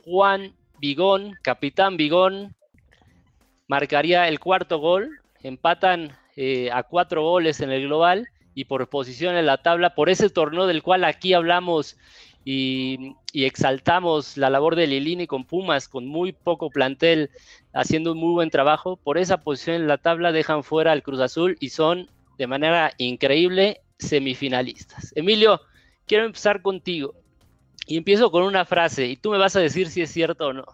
Juan 0.04 0.54
Vigón, 0.80 1.36
capitán 1.42 1.98
Vigón, 1.98 2.54
marcaría 3.68 4.26
el 4.28 4.40
cuarto 4.40 4.78
gol. 4.78 5.20
Empatan 5.42 6.12
eh, 6.36 6.70
a 6.72 6.82
cuatro 6.82 7.22
goles 7.22 7.60
en 7.60 7.70
el 7.70 7.82
global 7.82 8.28
y 8.54 8.64
por 8.64 8.88
posición 8.88 9.36
en 9.36 9.46
la 9.46 9.58
tabla, 9.58 9.94
por 9.94 10.08
ese 10.08 10.30
torneo 10.30 10.66
del 10.66 10.82
cual 10.82 11.04
aquí 11.04 11.34
hablamos 11.34 11.98
y, 12.46 13.14
y 13.32 13.44
exaltamos 13.44 14.38
la 14.38 14.48
labor 14.48 14.74
de 14.74 14.86
Lilini 14.86 15.26
con 15.26 15.44
Pumas, 15.44 15.86
con 15.86 16.06
muy 16.06 16.32
poco 16.32 16.70
plantel, 16.70 17.30
haciendo 17.74 18.12
un 18.12 18.18
muy 18.18 18.32
buen 18.32 18.50
trabajo. 18.50 18.96
Por 18.96 19.18
esa 19.18 19.42
posición 19.42 19.76
en 19.76 19.86
la 19.86 19.98
tabla 19.98 20.32
dejan 20.32 20.64
fuera 20.64 20.92
al 20.92 21.02
Cruz 21.02 21.20
Azul 21.20 21.56
y 21.60 21.68
son 21.68 22.08
de 22.38 22.46
manera 22.46 22.92
increíble 22.96 23.82
semifinalistas. 23.98 25.12
Emilio, 25.14 25.60
quiero 26.06 26.24
empezar 26.24 26.62
contigo 26.62 27.14
y 27.90 27.96
empiezo 27.96 28.30
con 28.30 28.44
una 28.44 28.64
frase 28.64 29.08
y 29.08 29.16
tú 29.16 29.32
me 29.32 29.38
vas 29.38 29.56
a 29.56 29.60
decir 29.60 29.88
si 29.88 30.00
es 30.00 30.12
cierto 30.12 30.46
o 30.46 30.52
no. 30.52 30.64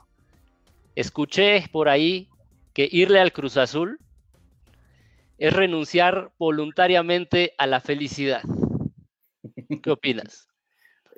Escuché 0.95 1.65
por 1.73 1.89
ahí 1.89 2.29
que 2.75 2.87
irle 2.93 3.21
al 3.21 3.33
Cruz 3.33 3.57
Azul 3.57 3.99
es 5.39 5.51
renunciar 5.55 6.31
voluntariamente 6.39 7.55
a 7.57 7.67
la 7.67 7.81
felicidad. 7.81 8.43
¿Qué 9.83 9.91
opinas? 9.91 10.47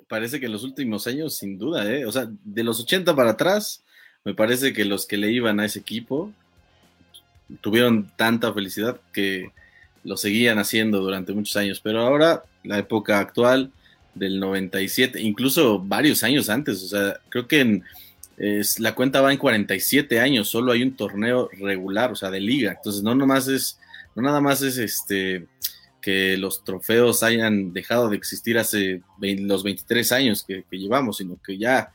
Parece 0.07 0.39
que 0.39 0.45
en 0.45 0.53
los 0.53 0.63
últimos 0.63 1.05
años, 1.05 1.35
sin 1.35 1.57
duda, 1.57 1.91
¿eh? 1.91 2.05
O 2.05 2.13
sea, 2.13 2.29
de 2.29 2.63
los 2.63 2.79
80 2.79 3.13
para 3.13 3.31
atrás, 3.31 3.83
me 4.23 4.33
parece 4.33 4.71
que 4.71 4.85
los 4.85 5.05
que 5.05 5.17
le 5.17 5.29
iban 5.33 5.59
a 5.59 5.65
ese 5.65 5.79
equipo 5.79 6.31
tuvieron 7.59 8.09
tanta 8.15 8.53
felicidad 8.53 9.01
que 9.11 9.51
lo 10.05 10.15
seguían 10.15 10.59
haciendo 10.59 11.01
durante 11.01 11.33
muchos 11.33 11.57
años. 11.57 11.81
Pero 11.81 11.99
ahora, 11.99 12.43
la 12.63 12.77
época 12.77 13.19
actual 13.19 13.73
del 14.19 14.39
97, 14.39 15.21
incluso 15.21 15.79
varios 15.79 16.23
años 16.23 16.49
antes, 16.49 16.83
o 16.83 16.87
sea, 16.87 17.19
creo 17.29 17.47
que 17.47 17.61
en, 17.61 17.83
es, 18.39 18.79
la 18.79 18.95
cuenta 18.95 19.21
va 19.21 19.31
en 19.31 19.37
47 19.37 20.19
años, 20.19 20.47
solo 20.47 20.71
hay 20.71 20.81
un 20.81 20.95
torneo 20.95 21.49
regular, 21.59 22.11
o 22.11 22.15
sea, 22.15 22.31
de 22.31 22.39
liga. 22.39 22.71
Entonces, 22.71 23.03
no 23.03 23.13
nomás 23.15 23.47
es, 23.47 23.79
no 24.15 24.21
nada 24.21 24.41
más 24.41 24.61
es 24.61 24.77
este 24.77 25.47
que 26.01 26.37
los 26.37 26.63
trofeos 26.63 27.23
hayan 27.23 27.73
dejado 27.73 28.09
de 28.09 28.15
existir 28.15 28.57
hace 28.57 29.01
20, 29.17 29.43
los 29.43 29.63
23 29.63 30.11
años 30.13 30.45
que, 30.47 30.63
que, 30.69 30.77
llevamos, 30.77 31.17
sino 31.17 31.37
que 31.45 31.57
ya 31.57 31.91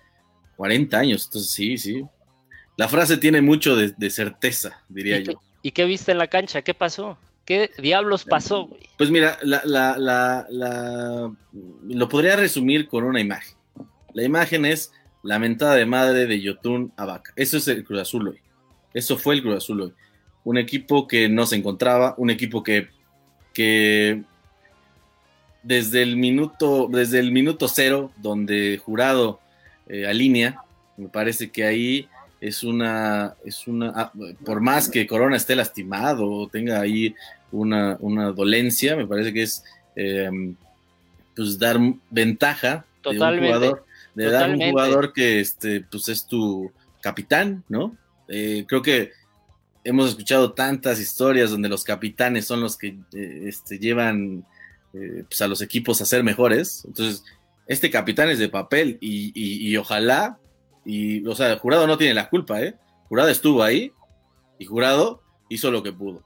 40 0.56 0.98
años. 0.98 1.24
Entonces, 1.24 1.50
sí, 1.50 1.78
sí. 1.78 2.04
La 2.76 2.88
frase 2.88 3.16
tiene 3.16 3.40
mucho 3.40 3.76
de, 3.76 3.94
de 3.96 4.10
certeza, 4.10 4.82
diría 4.90 5.18
¿Y 5.18 5.24
yo. 5.24 5.32
qué, 5.32 5.38
¿Y 5.62 5.70
qué 5.70 5.84
viste 5.86 6.12
en 6.12 6.18
la 6.18 6.26
cancha? 6.26 6.60
¿Qué 6.60 6.74
pasó? 6.74 7.16
¿Qué 7.44 7.70
diablos 7.78 8.24
pasó? 8.24 8.66
Güey? 8.66 8.82
Pues 8.96 9.10
mira, 9.10 9.38
la, 9.42 9.62
la, 9.64 9.98
la, 9.98 10.46
la, 10.48 11.32
lo 11.88 12.08
podría 12.08 12.36
resumir 12.36 12.88
con 12.88 13.04
una 13.04 13.20
imagen. 13.20 13.56
La 14.14 14.22
imagen 14.22 14.64
es 14.64 14.92
la 15.22 15.38
mentada 15.38 15.74
de 15.74 15.86
madre 15.86 16.26
de 16.26 16.40
Yotun 16.40 16.92
a 16.96 17.04
Vaca. 17.04 17.32
Eso 17.36 17.56
es 17.56 17.68
el 17.68 17.84
Cruz 17.84 18.00
Azul 18.00 18.28
hoy. 18.28 18.40
Eso 18.92 19.18
fue 19.18 19.34
el 19.34 19.42
Cruz 19.42 19.56
Azul 19.56 19.80
hoy. 19.80 19.92
Un 20.44 20.58
equipo 20.58 21.06
que 21.08 21.28
no 21.28 21.46
se 21.46 21.56
encontraba, 21.56 22.14
un 22.18 22.30
equipo 22.30 22.62
que, 22.62 22.88
que 23.52 24.22
desde 25.62 26.02
el 26.02 26.16
minuto, 26.16 26.88
desde 26.90 27.18
el 27.18 27.32
minuto 27.32 27.68
cero, 27.68 28.12
donde 28.18 28.78
Jurado 28.84 29.40
eh, 29.88 30.06
alinea, 30.06 30.62
me 30.96 31.08
parece 31.08 31.50
que 31.50 31.64
ahí 31.64 32.08
es 32.44 32.62
una, 32.62 33.34
es 33.44 33.66
una, 33.66 33.92
ah, 33.96 34.12
por 34.44 34.60
más 34.60 34.90
que 34.90 35.06
Corona 35.06 35.36
esté 35.36 35.56
lastimado 35.56 36.30
o 36.30 36.48
tenga 36.48 36.78
ahí 36.78 37.14
una, 37.50 37.96
una 38.00 38.32
dolencia, 38.32 38.96
me 38.96 39.06
parece 39.06 39.32
que 39.32 39.42
es 39.42 39.64
eh, 39.96 40.30
pues 41.34 41.58
dar 41.58 41.78
ventaja 42.10 42.84
Totalmente. 43.00 43.46
de 43.46 43.52
un 43.52 43.54
jugador, 43.54 43.86
de 44.14 44.24
Totalmente. 44.24 44.64
dar 44.64 44.68
un 44.68 44.72
jugador 44.72 45.12
que 45.14 45.40
este, 45.40 45.80
pues 45.80 46.08
es 46.10 46.26
tu 46.26 46.70
capitán, 47.00 47.64
¿no? 47.68 47.96
Eh, 48.28 48.66
creo 48.68 48.82
que 48.82 49.12
hemos 49.82 50.10
escuchado 50.10 50.52
tantas 50.52 51.00
historias 51.00 51.50
donde 51.50 51.70
los 51.70 51.82
capitanes 51.82 52.46
son 52.46 52.60
los 52.60 52.76
que 52.76 52.98
eh, 53.14 53.44
este, 53.46 53.78
llevan 53.78 54.44
eh, 54.92 55.24
pues 55.26 55.40
a 55.40 55.48
los 55.48 55.62
equipos 55.62 56.00
a 56.02 56.06
ser 56.06 56.22
mejores. 56.22 56.84
Entonces, 56.86 57.24
este 57.66 57.90
capitán 57.90 58.28
es 58.28 58.38
de 58.38 58.50
papel 58.50 58.98
y, 59.00 59.32
y, 59.34 59.70
y, 59.70 59.76
ojalá, 59.78 60.38
y, 60.84 61.26
o 61.26 61.34
sea, 61.34 61.56
Jurado 61.58 61.86
no 61.86 61.98
tiene 61.98 62.14
la 62.14 62.28
culpa, 62.28 62.62
¿eh? 62.62 62.74
Jurado 63.08 63.28
estuvo 63.28 63.62
ahí 63.62 63.92
y 64.58 64.64
Jurado 64.64 65.22
hizo 65.48 65.70
lo 65.70 65.82
que 65.82 65.92
pudo. 65.92 66.22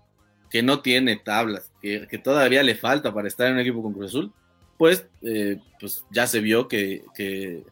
Que 0.51 0.63
no 0.63 0.81
tiene 0.81 1.17
tablas, 1.17 1.71
que, 1.83 2.07
que 2.09 2.19
todavía 2.19 2.63
le 2.63 2.75
falta 2.75 3.13
para 3.13 3.29
estar 3.29 3.47
en 3.47 3.55
un 3.55 3.61
equipo 3.61 3.83
con 3.83 3.93
Cruz 3.93 4.09
Azul, 4.09 4.33
pues, 4.79 5.07
eh, 5.23 5.61
pues 5.81 6.05
ya 6.11 6.27
se 6.27 6.41
vio 6.41 6.69
que, 6.69 7.03
que 7.15 7.65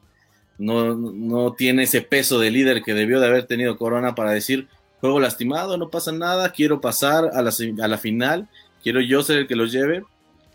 no, 0.58 0.94
no 0.94 1.52
tiene 1.54 1.84
ese 1.84 2.02
peso 2.02 2.38
de 2.38 2.50
líder 2.50 2.82
que 2.82 2.94
debió 2.94 3.20
de 3.20 3.26
haber 3.26 3.46
tenido 3.46 3.76
Corona 3.76 4.14
para 4.14 4.32
decir, 4.32 4.68
juego 5.00 5.20
lastimado, 5.20 5.78
no 5.78 5.88
pasa 5.88 6.12
nada, 6.12 6.52
quiero 6.52 6.80
pasar 6.80 7.30
a 7.32 7.42
la, 7.42 7.52
a 7.82 7.88
la 7.88 7.98
final, 7.98 8.48
quiero 8.82 9.00
yo 9.00 9.22
ser 9.22 9.38
el 9.38 9.46
que 9.46 9.56
los 9.56 9.72
lleve, 9.72 10.04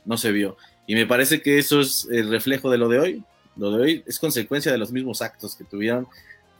no 0.05 0.17
se 0.17 0.31
vio. 0.31 0.57
Y 0.87 0.95
me 0.95 1.05
parece 1.05 1.41
que 1.41 1.57
eso 1.57 1.79
es 1.81 2.07
el 2.11 2.29
reflejo 2.29 2.69
de 2.69 2.77
lo 2.77 2.89
de 2.89 2.99
hoy. 2.99 3.23
Lo 3.55 3.71
de 3.71 3.81
hoy 3.81 4.03
es 4.05 4.19
consecuencia 4.19 4.71
de 4.71 4.77
los 4.77 4.91
mismos 4.91 5.21
actos 5.21 5.55
que 5.55 5.63
tuvieron 5.63 6.07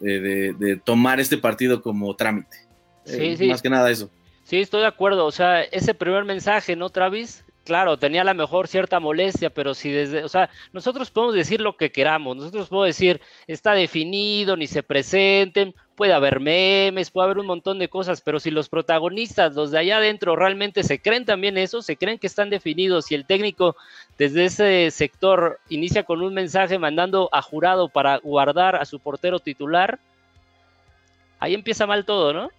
eh, 0.01 0.19
de, 0.19 0.53
de, 0.53 0.75
tomar 0.77 1.19
este 1.19 1.37
partido 1.37 1.81
como 1.81 2.15
trámite. 2.15 2.57
Sí, 3.05 3.17
eh, 3.21 3.37
sí. 3.37 3.47
Más 3.47 3.61
que 3.61 3.69
nada 3.69 3.89
eso. 3.89 4.09
Sí, 4.43 4.59
estoy 4.59 4.81
de 4.81 4.87
acuerdo. 4.87 5.25
O 5.25 5.31
sea, 5.31 5.61
ese 5.61 5.93
primer 5.93 6.25
mensaje, 6.25 6.75
¿no, 6.75 6.89
Travis? 6.89 7.43
Claro, 7.63 7.97
tenía 7.97 8.21
a 8.21 8.25
lo 8.25 8.33
mejor 8.33 8.67
cierta 8.67 8.99
molestia, 8.99 9.51
pero 9.51 9.75
si 9.75 9.91
desde, 9.91 10.23
o 10.23 10.29
sea, 10.29 10.49
nosotros 10.73 11.11
podemos 11.11 11.35
decir 11.35 11.61
lo 11.61 11.77
que 11.77 11.91
queramos, 11.91 12.35
nosotros 12.35 12.69
podemos 12.69 12.87
decir, 12.87 13.21
está 13.45 13.73
definido, 13.73 14.57
ni 14.57 14.65
se 14.65 14.81
presenten, 14.81 15.75
puede 15.95 16.13
haber 16.13 16.39
memes, 16.39 17.11
puede 17.11 17.25
haber 17.25 17.37
un 17.37 17.45
montón 17.45 17.77
de 17.77 17.87
cosas, 17.87 18.21
pero 18.21 18.39
si 18.39 18.49
los 18.49 18.67
protagonistas, 18.67 19.53
los 19.53 19.69
de 19.69 19.77
allá 19.77 19.97
adentro, 19.97 20.35
realmente 20.35 20.81
se 20.81 20.99
creen 20.99 21.23
también 21.23 21.55
eso, 21.55 21.83
se 21.83 21.97
creen 21.97 22.17
que 22.17 22.25
están 22.25 22.49
definidos 22.49 23.11
y 23.11 23.15
el 23.15 23.27
técnico 23.27 23.75
desde 24.17 24.45
ese 24.45 24.89
sector 24.89 25.59
inicia 25.69 26.01
con 26.01 26.23
un 26.23 26.33
mensaje 26.33 26.79
mandando 26.79 27.29
a 27.31 27.43
jurado 27.43 27.89
para 27.89 28.17
guardar 28.17 28.75
a 28.75 28.85
su 28.85 28.99
portero 28.99 29.39
titular, 29.39 29.99
ahí 31.39 31.53
empieza 31.53 31.85
mal 31.85 32.05
todo, 32.05 32.33
¿no? 32.33 32.49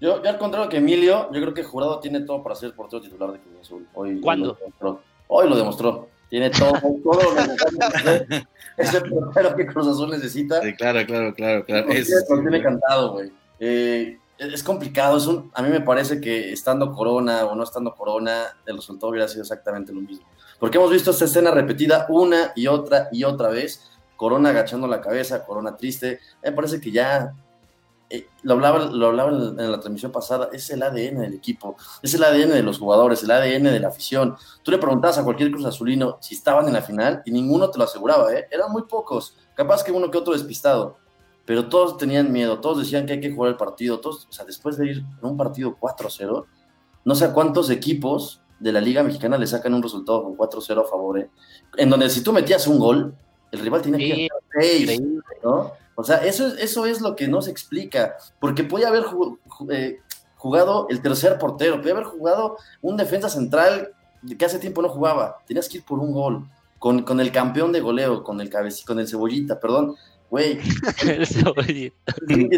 Yo, 0.00 0.22
yo 0.22 0.30
al 0.30 0.38
contrario 0.38 0.68
que 0.68 0.78
Emilio, 0.78 1.30
yo 1.30 1.40
creo 1.40 1.54
que 1.54 1.62
Jurado 1.62 2.00
tiene 2.00 2.20
todo 2.20 2.42
para 2.42 2.54
ser 2.54 2.68
el 2.70 2.74
portero 2.74 3.02
titular 3.02 3.32
de 3.32 3.40
Cruz 3.40 3.60
Azul. 3.60 3.86
Hoy, 3.94 4.20
¿Cuándo? 4.20 4.58
Hoy 4.60 4.72
lo, 4.80 5.02
hoy 5.28 5.48
lo 5.48 5.56
demostró. 5.56 6.08
Tiene 6.30 6.48
todo, 6.50 6.72
todo 7.02 7.22
lo 7.22 7.34
necesario. 7.34 8.46
es 8.76 8.94
el 8.94 9.10
portero 9.10 9.54
que 9.56 9.66
Cruz 9.66 9.88
Azul 9.88 10.10
necesita. 10.10 10.62
Sí, 10.62 10.74
claro, 10.74 11.04
claro, 11.04 11.34
claro. 11.34 11.64
claro. 11.64 11.88
Es, 11.90 12.08
lo 12.30 12.40
tiene 12.40 12.62
cantado, 12.62 13.12
güey. 13.12 13.30
Eh, 13.58 14.16
es 14.38 14.62
complicado. 14.62 15.18
Es 15.18 15.26
un, 15.26 15.50
a 15.52 15.60
mí 15.60 15.68
me 15.68 15.80
parece 15.80 16.20
que 16.20 16.52
estando 16.52 16.92
Corona 16.92 17.44
o 17.44 17.54
no 17.54 17.64
estando 17.64 17.94
Corona, 17.94 18.56
el 18.64 18.76
resultado 18.76 19.10
hubiera 19.10 19.28
sido 19.28 19.42
exactamente 19.42 19.92
lo 19.92 20.00
mismo. 20.00 20.24
Porque 20.58 20.78
hemos 20.78 20.90
visto 20.90 21.10
esta 21.10 21.26
escena 21.26 21.50
repetida 21.50 22.06
una 22.08 22.52
y 22.56 22.66
otra 22.68 23.08
y 23.12 23.24
otra 23.24 23.48
vez. 23.48 23.90
Corona 24.16 24.50
agachando 24.50 24.86
la 24.86 25.00
cabeza, 25.00 25.44
Corona 25.44 25.76
triste. 25.76 26.20
Me 26.42 26.52
parece 26.52 26.80
que 26.80 26.90
ya 26.90 27.34
eh, 28.12 28.26
lo 28.42 28.54
hablaba, 28.54 28.86
lo 28.86 29.06
hablaba 29.06 29.30
en, 29.30 29.56
la 29.56 29.78
transmisión 29.78 30.10
pasada, 30.10 30.48
es 30.52 30.68
el 30.70 30.82
ADN 30.82 31.20
del 31.20 31.34
equipo, 31.34 31.76
es 32.02 32.12
el 32.12 32.24
ADN 32.24 32.50
de 32.50 32.62
los 32.64 32.80
jugadores, 32.80 33.22
el 33.22 33.30
ADN 33.30 33.64
de 33.64 33.78
la 33.78 33.88
afición. 33.88 34.36
Tú 34.64 34.72
le 34.72 34.78
preguntabas 34.78 35.18
a 35.18 35.24
cualquier 35.24 35.52
Cruz 35.52 35.64
Azulino 35.64 36.18
si 36.20 36.34
estaban 36.34 36.66
en 36.66 36.72
la 36.72 36.82
final 36.82 37.22
y 37.24 37.30
ninguno 37.30 37.70
te 37.70 37.78
lo 37.78 37.84
aseguraba, 37.84 38.34
¿eh? 38.34 38.48
eran 38.50 38.72
muy 38.72 38.82
pocos, 38.82 39.36
capaz 39.54 39.84
que 39.84 39.92
uno 39.92 40.10
que 40.10 40.18
otro 40.18 40.32
despistado, 40.32 40.96
pero 41.44 41.68
todos 41.68 41.98
tenían 41.98 42.32
miedo, 42.32 42.58
todos 42.58 42.78
decían 42.78 43.06
que 43.06 43.12
hay 43.12 43.20
que 43.20 43.30
jugar 43.32 43.52
el 43.52 43.56
partido, 43.56 44.00
todos, 44.00 44.26
o 44.28 44.32
sea, 44.32 44.44
después 44.44 44.76
de 44.76 44.86
ir 44.86 44.96
en 44.98 45.28
un 45.28 45.36
partido 45.36 45.76
4-0, 45.78 46.46
no 47.04 47.14
sé 47.14 47.24
a 47.24 47.32
cuántos 47.32 47.70
equipos 47.70 48.42
de 48.58 48.72
la 48.72 48.80
Liga 48.80 49.04
Mexicana 49.04 49.38
le 49.38 49.46
sacan 49.46 49.72
un 49.72 49.84
resultado 49.84 50.24
con 50.24 50.36
4-0 50.36 50.82
a 50.82 50.88
favor, 50.88 51.20
¿eh? 51.20 51.30
en 51.76 51.88
donde 51.88 52.10
si 52.10 52.24
tú 52.24 52.32
metías 52.32 52.66
un 52.66 52.80
gol, 52.80 53.14
el 53.52 53.60
rival 53.60 53.82
tiene 53.82 53.98
que 53.98 54.22
ir 54.24 54.30
6, 54.58 55.00
¿no? 55.44 55.72
O 56.00 56.04
sea, 56.04 56.18
eso 56.18 56.46
es, 56.46 56.54
eso 56.58 56.86
es 56.86 57.00
lo 57.00 57.14
que 57.14 57.28
no 57.28 57.42
se 57.42 57.50
explica, 57.50 58.16
porque 58.40 58.64
puede 58.64 58.86
haber 58.86 59.04
eh, 59.70 60.00
jugado 60.36 60.86
el 60.88 61.02
tercer 61.02 61.38
portero, 61.38 61.80
puede 61.80 61.92
haber 61.92 62.04
jugado 62.04 62.56
un 62.80 62.96
defensa 62.96 63.28
central 63.28 63.92
que 64.38 64.44
hace 64.44 64.58
tiempo 64.58 64.82
no 64.82 64.88
jugaba, 64.88 65.38
tenías 65.46 65.68
que 65.68 65.78
ir 65.78 65.84
por 65.84 65.98
un 65.98 66.12
gol, 66.12 66.48
con, 66.78 67.02
con 67.02 67.20
el 67.20 67.32
campeón 67.32 67.72
de 67.72 67.80
goleo, 67.80 68.24
con 68.24 68.40
el 68.40 68.48
cabecito, 68.48 68.86
con 68.86 69.00
el 69.00 69.08
cebollita, 69.08 69.60
perdón, 69.60 69.94
güey. 70.30 70.58
Es, 71.02 71.36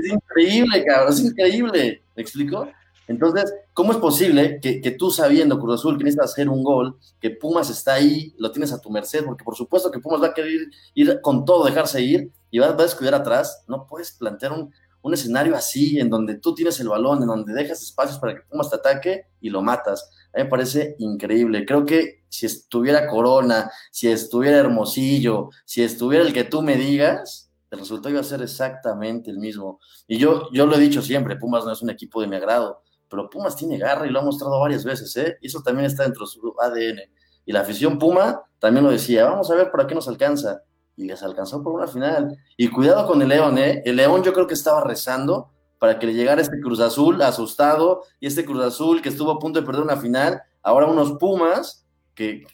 increíble, 0.09 0.85
cabrón, 0.85 1.12
es 1.12 1.20
increíble, 1.20 2.02
¿me 2.14 2.22
explico? 2.22 2.68
Entonces, 3.08 3.52
¿cómo 3.72 3.92
es 3.92 3.98
posible 3.98 4.60
que, 4.60 4.90
tú 4.92 5.10
sabiendo, 5.10 5.58
Cruz 5.58 5.80
Azul, 5.80 5.98
que 5.98 6.04
necesitas 6.04 6.32
hacer 6.32 6.48
un 6.48 6.62
gol, 6.62 6.98
que 7.20 7.30
Pumas 7.30 7.70
está 7.70 7.94
ahí, 7.94 8.34
lo 8.38 8.50
tienes 8.52 8.72
a 8.72 8.80
tu 8.80 8.90
merced, 8.90 9.24
porque 9.24 9.44
por 9.44 9.56
supuesto 9.56 9.90
que 9.90 9.98
Pumas 9.98 10.22
va 10.22 10.28
a 10.28 10.34
querer 10.34 10.52
ir, 10.94 11.20
con 11.20 11.44
todo, 11.44 11.64
dejarse 11.64 12.02
ir, 12.02 12.30
y 12.50 12.58
vas, 12.58 12.70
a 12.70 12.74
descuidar 12.74 13.14
atrás, 13.14 13.64
no 13.66 13.86
puedes 13.86 14.12
plantear 14.12 14.52
un, 14.52 14.72
escenario 15.12 15.56
así, 15.56 15.98
en 15.98 16.08
donde 16.08 16.36
tú 16.36 16.54
tienes 16.54 16.78
el 16.78 16.88
balón, 16.88 17.22
en 17.22 17.26
donde 17.26 17.52
dejas 17.52 17.82
espacios 17.82 18.20
para 18.20 18.34
que 18.34 18.42
Pumas 18.48 18.70
te 18.70 18.76
ataque 18.76 19.26
y 19.40 19.50
lo 19.50 19.60
matas. 19.60 20.08
A 20.32 20.38
mí 20.38 20.44
me 20.44 20.50
parece 20.50 20.94
increíble. 21.00 21.66
Creo 21.66 21.84
que 21.84 22.22
si 22.28 22.46
estuviera 22.46 23.08
Corona, 23.08 23.70
si 23.90 24.08
estuviera 24.08 24.58
Hermosillo, 24.58 25.50
si 25.64 25.82
estuviera 25.82 26.24
el 26.24 26.32
que 26.32 26.44
tú 26.44 26.62
me 26.62 26.76
digas, 26.76 27.50
el 27.72 27.78
resultado 27.78 28.10
iba 28.10 28.20
a 28.20 28.24
ser 28.24 28.42
exactamente 28.42 29.30
el 29.30 29.38
mismo. 29.38 29.80
Y 30.06 30.18
yo, 30.18 30.48
yo 30.52 30.66
lo 30.66 30.76
he 30.76 30.78
dicho 30.78 31.02
siempre, 31.02 31.36
Pumas 31.36 31.64
no 31.64 31.72
es 31.72 31.82
un 31.82 31.90
equipo 31.90 32.20
de 32.20 32.28
mi 32.28 32.36
agrado, 32.36 32.82
pero 33.12 33.29
Pumas 33.29 33.55
tiene 33.55 33.77
garra 33.77 34.07
y 34.07 34.11
lo 34.11 34.20
ha 34.20 34.25
mostrado 34.25 34.59
varias 34.59 34.85
veces, 34.87 35.14
¿eh? 35.18 35.37
Y 35.42 35.48
eso 35.48 35.62
también 35.62 35.85
está 35.85 36.05
dentro 36.05 36.25
de 36.25 36.31
su 36.31 36.55
ADN. 36.59 37.01
Y 37.44 37.53
la 37.53 37.61
afición 37.61 37.98
Puma 37.98 38.40
también 38.59 38.87
lo 38.87 38.90
decía, 38.90 39.27
vamos 39.27 39.51
a 39.51 39.55
ver 39.55 39.70
para 39.70 39.87
qué 39.87 39.94
nos 39.94 40.09
alcanza 40.09 40.62
y 40.96 41.05
les 41.05 41.22
alcanzó 41.22 41.62
por 41.62 41.75
una 41.75 41.87
final. 41.87 42.35
Y 42.57 42.68
cuidado 42.68 43.07
con 43.07 43.20
el 43.20 43.29
León, 43.29 43.59
¿eh? 43.59 43.83
El 43.85 43.96
León 43.96 44.22
yo 44.22 44.33
creo 44.33 44.46
que 44.46 44.55
estaba 44.55 44.83
rezando 44.83 45.51
para 45.79 45.98
que 45.98 46.07
le 46.07 46.14
llegara 46.14 46.40
este 46.40 46.59
Cruz 46.59 46.81
Azul 46.81 47.20
asustado 47.20 48.05
y 48.18 48.29
este 48.29 48.46
Cruz 48.46 48.64
Azul 48.64 49.03
que 49.03 49.11
estuvo 49.11 49.31
a 49.31 49.38
punto 49.38 49.61
de 49.61 49.66
perder 49.66 49.83
una 49.83 49.98
final, 49.98 50.40
ahora 50.62 50.87
unos 50.87 51.12
Pumas 51.18 51.87
que, 52.14 52.44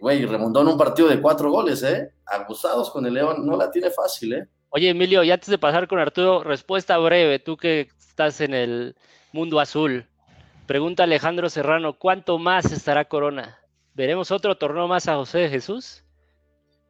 güey, 0.00 0.26
remontó 0.26 0.62
en 0.62 0.68
un 0.68 0.78
partido 0.78 1.06
de 1.06 1.20
cuatro 1.20 1.48
goles, 1.48 1.80
¿eh? 1.84 2.10
Abusados 2.26 2.90
con 2.90 3.06
el 3.06 3.14
León, 3.14 3.46
no 3.46 3.56
la 3.56 3.70
tiene 3.70 3.90
fácil, 3.90 4.32
¿eh? 4.32 4.48
Oye, 4.70 4.88
Emilio, 4.90 5.22
y 5.22 5.30
antes 5.30 5.48
de 5.48 5.58
pasar 5.58 5.86
con 5.86 6.00
Arturo, 6.00 6.42
respuesta 6.42 6.98
breve, 6.98 7.38
tú 7.38 7.56
que 7.56 7.88
estás 8.00 8.40
en 8.40 8.54
el 8.54 8.96
mundo 9.32 9.60
azul. 9.60 10.06
Pregunta 10.66 11.04
Alejandro 11.04 11.50
Serrano, 11.50 11.94
¿cuánto 11.94 12.38
más 12.38 12.70
estará 12.72 13.04
Corona? 13.06 13.58
¿Veremos 13.94 14.30
otro 14.30 14.56
torneo 14.56 14.88
más 14.88 15.08
a 15.08 15.16
José 15.16 15.38
de 15.38 15.50
Jesús? 15.50 16.02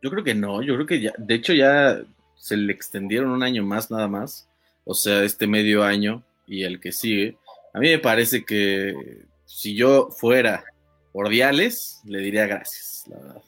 Yo 0.03 0.11
creo 0.11 0.25
que 0.25 0.35
no, 0.35 0.63
yo 0.63 0.75
creo 0.75 0.87
que 0.87 1.01
ya, 1.01 1.13
de 1.17 1.35
hecho 1.35 1.53
ya 1.53 2.01
se 2.37 2.57
le 2.57 2.73
extendieron 2.73 3.31
un 3.31 3.43
año 3.43 3.65
más 3.65 3.91
nada 3.91 4.09
más, 4.09 4.49
o 4.85 4.95
sea, 4.95 5.23
este 5.23 5.47
medio 5.47 5.85
año 5.85 6.23
y 6.47 6.65
el 6.65 6.81
que 6.81 6.93
sigue. 6.93 7.37
A 7.73 7.79
mí 7.79 7.89
me 7.89 7.99
parece 7.99 8.45
que 8.45 9.25
si 9.47 9.75
yo 9.75 10.09
fuera 10.11 10.65
Ordiales, 11.13 12.01
le 12.05 12.19
diría 12.19 12.47
gracias, 12.47 13.05
la 13.09 13.19
verdad. 13.19 13.43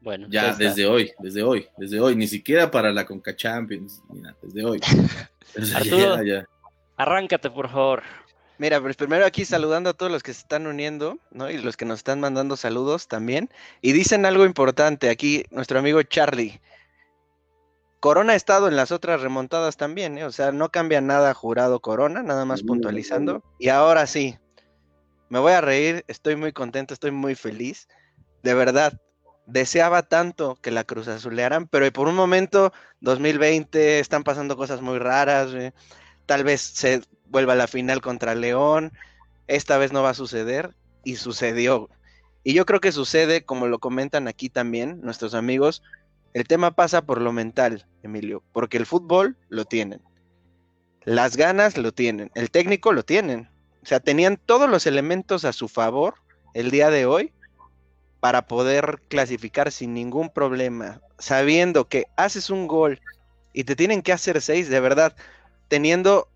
Bueno, 0.00 0.28
ya 0.30 0.54
desde 0.54 0.86
hoy, 0.86 1.10
desde 1.18 1.42
hoy, 1.42 1.66
desde 1.76 1.98
hoy, 1.98 2.14
ni 2.14 2.28
siquiera 2.28 2.70
para 2.70 2.92
la 2.92 3.04
Conca 3.04 3.34
Champions, 3.34 4.00
desde 4.42 4.64
hoy. 4.64 4.80
Arturo, 5.74 6.16
arráncate 6.96 7.50
por 7.50 7.68
favor. 7.68 8.02
Mira, 8.58 8.80
pues 8.80 8.96
primero 8.96 9.26
aquí 9.26 9.44
saludando 9.44 9.90
a 9.90 9.94
todos 9.94 10.10
los 10.10 10.22
que 10.22 10.32
se 10.32 10.40
están 10.40 10.66
uniendo, 10.66 11.18
¿no? 11.30 11.50
Y 11.50 11.58
los 11.58 11.76
que 11.76 11.84
nos 11.84 12.00
están 12.00 12.20
mandando 12.20 12.56
saludos 12.56 13.06
también. 13.06 13.50
Y 13.82 13.92
dicen 13.92 14.24
algo 14.24 14.46
importante 14.46 15.10
aquí, 15.10 15.44
nuestro 15.50 15.78
amigo 15.78 16.02
Charlie. 16.02 16.60
Corona 18.00 18.32
ha 18.32 18.36
estado 18.36 18.68
en 18.68 18.76
las 18.76 18.92
otras 18.92 19.20
remontadas 19.20 19.76
también, 19.76 20.16
¿eh? 20.16 20.24
O 20.24 20.32
sea, 20.32 20.52
no 20.52 20.70
cambia 20.70 21.00
nada 21.00 21.34
jurado 21.34 21.80
Corona, 21.80 22.22
nada 22.22 22.44
más 22.44 22.62
puntualizando. 22.62 23.42
Y 23.58 23.68
ahora 23.68 24.06
sí, 24.06 24.38
me 25.28 25.38
voy 25.38 25.52
a 25.52 25.60
reír, 25.60 26.04
estoy 26.08 26.36
muy 26.36 26.52
contento, 26.52 26.94
estoy 26.94 27.10
muy 27.10 27.34
feliz. 27.34 27.88
De 28.42 28.54
verdad, 28.54 29.00
deseaba 29.46 30.02
tanto 30.02 30.56
que 30.62 30.70
la 30.70 30.84
Cruz 30.84 31.08
Azulearan, 31.08 31.66
pero 31.66 31.90
por 31.92 32.08
un 32.08 32.14
momento, 32.14 32.72
2020, 33.00 33.98
están 33.98 34.24
pasando 34.24 34.56
cosas 34.56 34.80
muy 34.80 34.98
raras. 34.98 35.50
Tal 36.26 36.44
vez 36.44 36.60
se 36.60 37.02
vuelva 37.28 37.54
a 37.54 37.56
la 37.56 37.66
final 37.66 38.00
contra 38.00 38.34
León. 38.34 38.92
Esta 39.46 39.78
vez 39.78 39.92
no 39.92 40.02
va 40.02 40.10
a 40.10 40.14
suceder 40.14 40.74
y 41.04 41.16
sucedió. 41.16 41.88
Y 42.42 42.54
yo 42.54 42.66
creo 42.66 42.80
que 42.80 42.92
sucede, 42.92 43.44
como 43.44 43.66
lo 43.66 43.78
comentan 43.78 44.28
aquí 44.28 44.48
también 44.48 45.00
nuestros 45.02 45.34
amigos, 45.34 45.82
el 46.32 46.46
tema 46.46 46.72
pasa 46.72 47.02
por 47.02 47.20
lo 47.20 47.32
mental, 47.32 47.86
Emilio, 48.02 48.42
porque 48.52 48.76
el 48.76 48.86
fútbol 48.86 49.36
lo 49.48 49.64
tienen. 49.64 50.00
Las 51.04 51.36
ganas 51.36 51.76
lo 51.76 51.92
tienen, 51.92 52.30
el 52.34 52.50
técnico 52.50 52.92
lo 52.92 53.04
tienen. 53.04 53.48
O 53.82 53.86
sea, 53.86 54.00
tenían 54.00 54.36
todos 54.36 54.68
los 54.68 54.86
elementos 54.86 55.44
a 55.44 55.52
su 55.52 55.68
favor 55.68 56.14
el 56.54 56.70
día 56.70 56.90
de 56.90 57.06
hoy 57.06 57.32
para 58.20 58.46
poder 58.48 59.00
clasificar 59.08 59.70
sin 59.70 59.94
ningún 59.94 60.30
problema, 60.30 61.00
sabiendo 61.18 61.88
que 61.88 62.06
haces 62.16 62.50
un 62.50 62.66
gol 62.66 63.00
y 63.52 63.64
te 63.64 63.76
tienen 63.76 64.02
que 64.02 64.12
hacer 64.12 64.42
seis, 64.42 64.68
de 64.68 64.80
verdad, 64.80 65.16
teniendo 65.68 66.28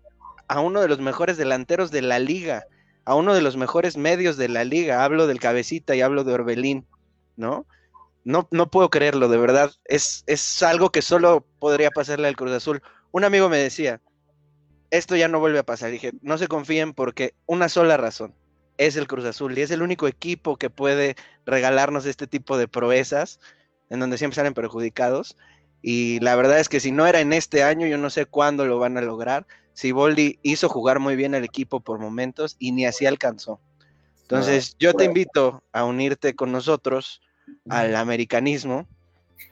a 0.51 0.59
uno 0.59 0.81
de 0.81 0.89
los 0.89 0.99
mejores 0.99 1.37
delanteros 1.37 1.91
de 1.91 2.01
la 2.01 2.19
liga, 2.19 2.65
a 3.05 3.15
uno 3.15 3.33
de 3.33 3.41
los 3.41 3.55
mejores 3.55 3.95
medios 3.95 4.35
de 4.35 4.49
la 4.49 4.65
liga. 4.65 5.05
Hablo 5.05 5.25
del 5.25 5.39
cabecita 5.39 5.95
y 5.95 6.01
hablo 6.01 6.25
de 6.25 6.33
Orbelín, 6.33 6.85
¿no? 7.37 7.65
No, 8.25 8.49
no 8.51 8.69
puedo 8.69 8.89
creerlo, 8.89 9.29
de 9.29 9.37
verdad. 9.37 9.71
Es, 9.85 10.25
es 10.27 10.61
algo 10.61 10.89
que 10.89 11.01
solo 11.01 11.45
podría 11.57 11.89
pasarle 11.89 12.27
al 12.27 12.35
Cruz 12.35 12.51
Azul. 12.51 12.81
Un 13.11 13.23
amigo 13.23 13.47
me 13.47 13.59
decía, 13.59 14.01
esto 14.89 15.15
ya 15.15 15.29
no 15.29 15.39
vuelve 15.39 15.59
a 15.59 15.63
pasar. 15.63 15.89
dije, 15.89 16.11
no 16.21 16.37
se 16.37 16.49
confíen 16.49 16.93
porque 16.93 17.33
una 17.45 17.69
sola 17.69 17.95
razón 17.95 18.35
es 18.77 18.97
el 18.97 19.07
Cruz 19.07 19.23
Azul 19.23 19.57
y 19.57 19.61
es 19.61 19.71
el 19.71 19.81
único 19.81 20.05
equipo 20.05 20.57
que 20.57 20.69
puede 20.69 21.15
regalarnos 21.45 22.05
este 22.05 22.27
tipo 22.27 22.57
de 22.57 22.67
proezas 22.67 23.39
en 23.89 24.01
donde 24.01 24.17
siempre 24.17 24.35
salen 24.35 24.53
perjudicados. 24.53 25.37
Y 25.81 26.19
la 26.19 26.35
verdad 26.35 26.59
es 26.59 26.67
que 26.67 26.81
si 26.81 26.91
no 26.91 27.07
era 27.07 27.21
en 27.21 27.31
este 27.31 27.63
año, 27.63 27.87
yo 27.87 27.97
no 27.97 28.09
sé 28.09 28.25
cuándo 28.25 28.65
lo 28.65 28.79
van 28.79 28.97
a 28.97 29.01
lograr. 29.01 29.47
Siboldi 29.81 30.37
hizo 30.43 30.69
jugar 30.69 30.99
muy 30.99 31.15
bien 31.15 31.33
al 31.33 31.43
equipo 31.43 31.79
por 31.79 31.97
momentos 31.97 32.55
y 32.59 32.71
ni 32.71 32.85
así 32.85 33.07
alcanzó. 33.07 33.59
Entonces, 34.21 34.75
yo 34.77 34.93
te 34.93 35.05
invito 35.05 35.63
a 35.73 35.85
unirte 35.85 36.35
con 36.35 36.51
nosotros 36.51 37.19
al 37.67 37.95
americanismo. 37.95 38.87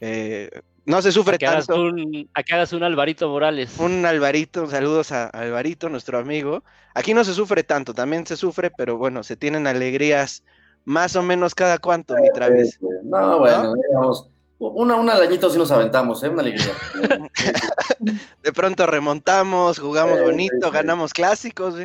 Eh, 0.02 0.52
no 0.86 1.02
se 1.02 1.12
sufre 1.12 1.40
tanto. 1.40 1.92
a 2.36 2.44
que 2.44 2.54
hagas 2.54 2.74
un 2.74 2.84
Alvarito 2.84 3.28
Morales. 3.28 3.76
Un 3.80 4.06
Alvarito, 4.06 4.68
saludos 4.68 5.12
a 5.12 5.26
Alvarito, 5.30 5.90
nuestro 5.90 6.20
amigo. 6.20 6.64
Aquí 6.94 7.16
no 7.16 7.24
se 7.24 7.34
sufre 7.34 7.64
tanto, 7.64 7.96
también 7.96 8.28
se 8.28 8.38
sufre, 8.38 8.70
pero 8.70 8.98
bueno, 9.00 9.24
se 9.24 9.36
tienen 9.36 9.66
alegrías 9.66 10.44
más 10.86 11.16
o 11.16 11.24
menos 11.24 11.56
cada 11.56 11.80
cuánto, 11.80 12.14
mi 12.16 12.30
Travis. 12.34 12.80
No, 13.04 13.40
bueno, 13.40 13.74
digamos, 13.74 14.30
una, 14.60 14.96
un 14.96 15.10
alañito 15.10 15.50
si 15.50 15.58
nos 15.58 15.72
aventamos, 15.72 16.22
¿eh? 16.24 16.30
Una 16.30 16.42
alegría. 16.42 16.74
de 18.44 18.54
pronto 18.54 18.86
remontamos, 18.86 19.80
jugamos 19.80 20.22
bonito, 20.22 20.70
ganamos 20.70 21.14
clásicos. 21.14 21.76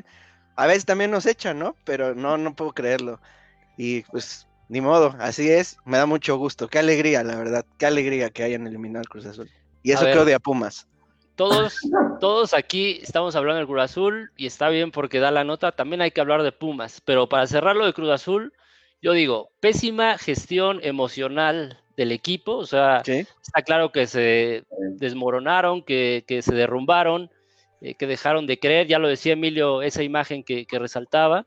A 0.56 0.66
veces 0.66 0.84
también 0.84 1.10
nos 1.10 1.26
echan, 1.26 1.58
¿no? 1.58 1.76
Pero 1.84 2.14
no, 2.14 2.36
no 2.36 2.54
puedo 2.54 2.72
creerlo. 2.72 3.20
Y 3.76 4.02
pues, 4.02 4.48
ni 4.68 4.80
modo, 4.80 5.14
así 5.20 5.48
es. 5.48 5.78
Me 5.84 5.98
da 5.98 6.06
mucho 6.06 6.36
gusto. 6.36 6.68
Qué 6.68 6.80
alegría, 6.80 7.22
la 7.22 7.36
verdad. 7.36 7.64
Qué 7.78 7.86
alegría 7.86 8.30
que 8.30 8.42
hayan 8.42 8.66
eliminado 8.66 9.00
al 9.00 9.08
Cruz 9.08 9.26
Azul. 9.26 9.50
Y 9.82 9.92
eso 9.92 10.04
creo 10.04 10.24
de 10.24 10.34
a 10.34 10.40
Pumas. 10.40 10.88
Todos, 11.36 11.76
todos 12.20 12.54
aquí 12.54 13.00
estamos 13.02 13.36
hablando 13.36 13.58
del 13.58 13.66
Cruz 13.66 13.82
Azul 13.82 14.30
y 14.36 14.46
está 14.46 14.68
bien 14.68 14.90
porque 14.90 15.20
da 15.20 15.30
la 15.30 15.44
nota. 15.44 15.72
También 15.72 16.02
hay 16.02 16.10
que 16.10 16.20
hablar 16.20 16.42
de 16.42 16.52
Pumas. 16.52 17.00
Pero 17.04 17.28
para 17.28 17.46
cerrarlo 17.46 17.86
de 17.86 17.92
Cruz 17.92 18.10
Azul, 18.10 18.52
yo 19.00 19.12
digo, 19.12 19.50
pésima 19.60 20.18
gestión 20.18 20.80
emocional 20.82 21.83
del 21.96 22.12
equipo, 22.12 22.56
o 22.56 22.66
sea, 22.66 23.02
está 23.06 23.62
claro 23.64 23.92
que 23.92 24.06
se 24.06 24.64
desmoronaron, 24.96 25.82
que, 25.82 26.24
se 26.42 26.54
derrumbaron, 26.54 27.30
eh, 27.80 27.94
que 27.94 28.06
dejaron 28.06 28.46
de 28.46 28.58
creer, 28.58 28.86
ya 28.86 28.98
lo 28.98 29.08
decía 29.08 29.34
Emilio, 29.34 29.82
esa 29.82 30.02
imagen 30.02 30.42
que, 30.42 30.66
resaltaba. 30.70 31.46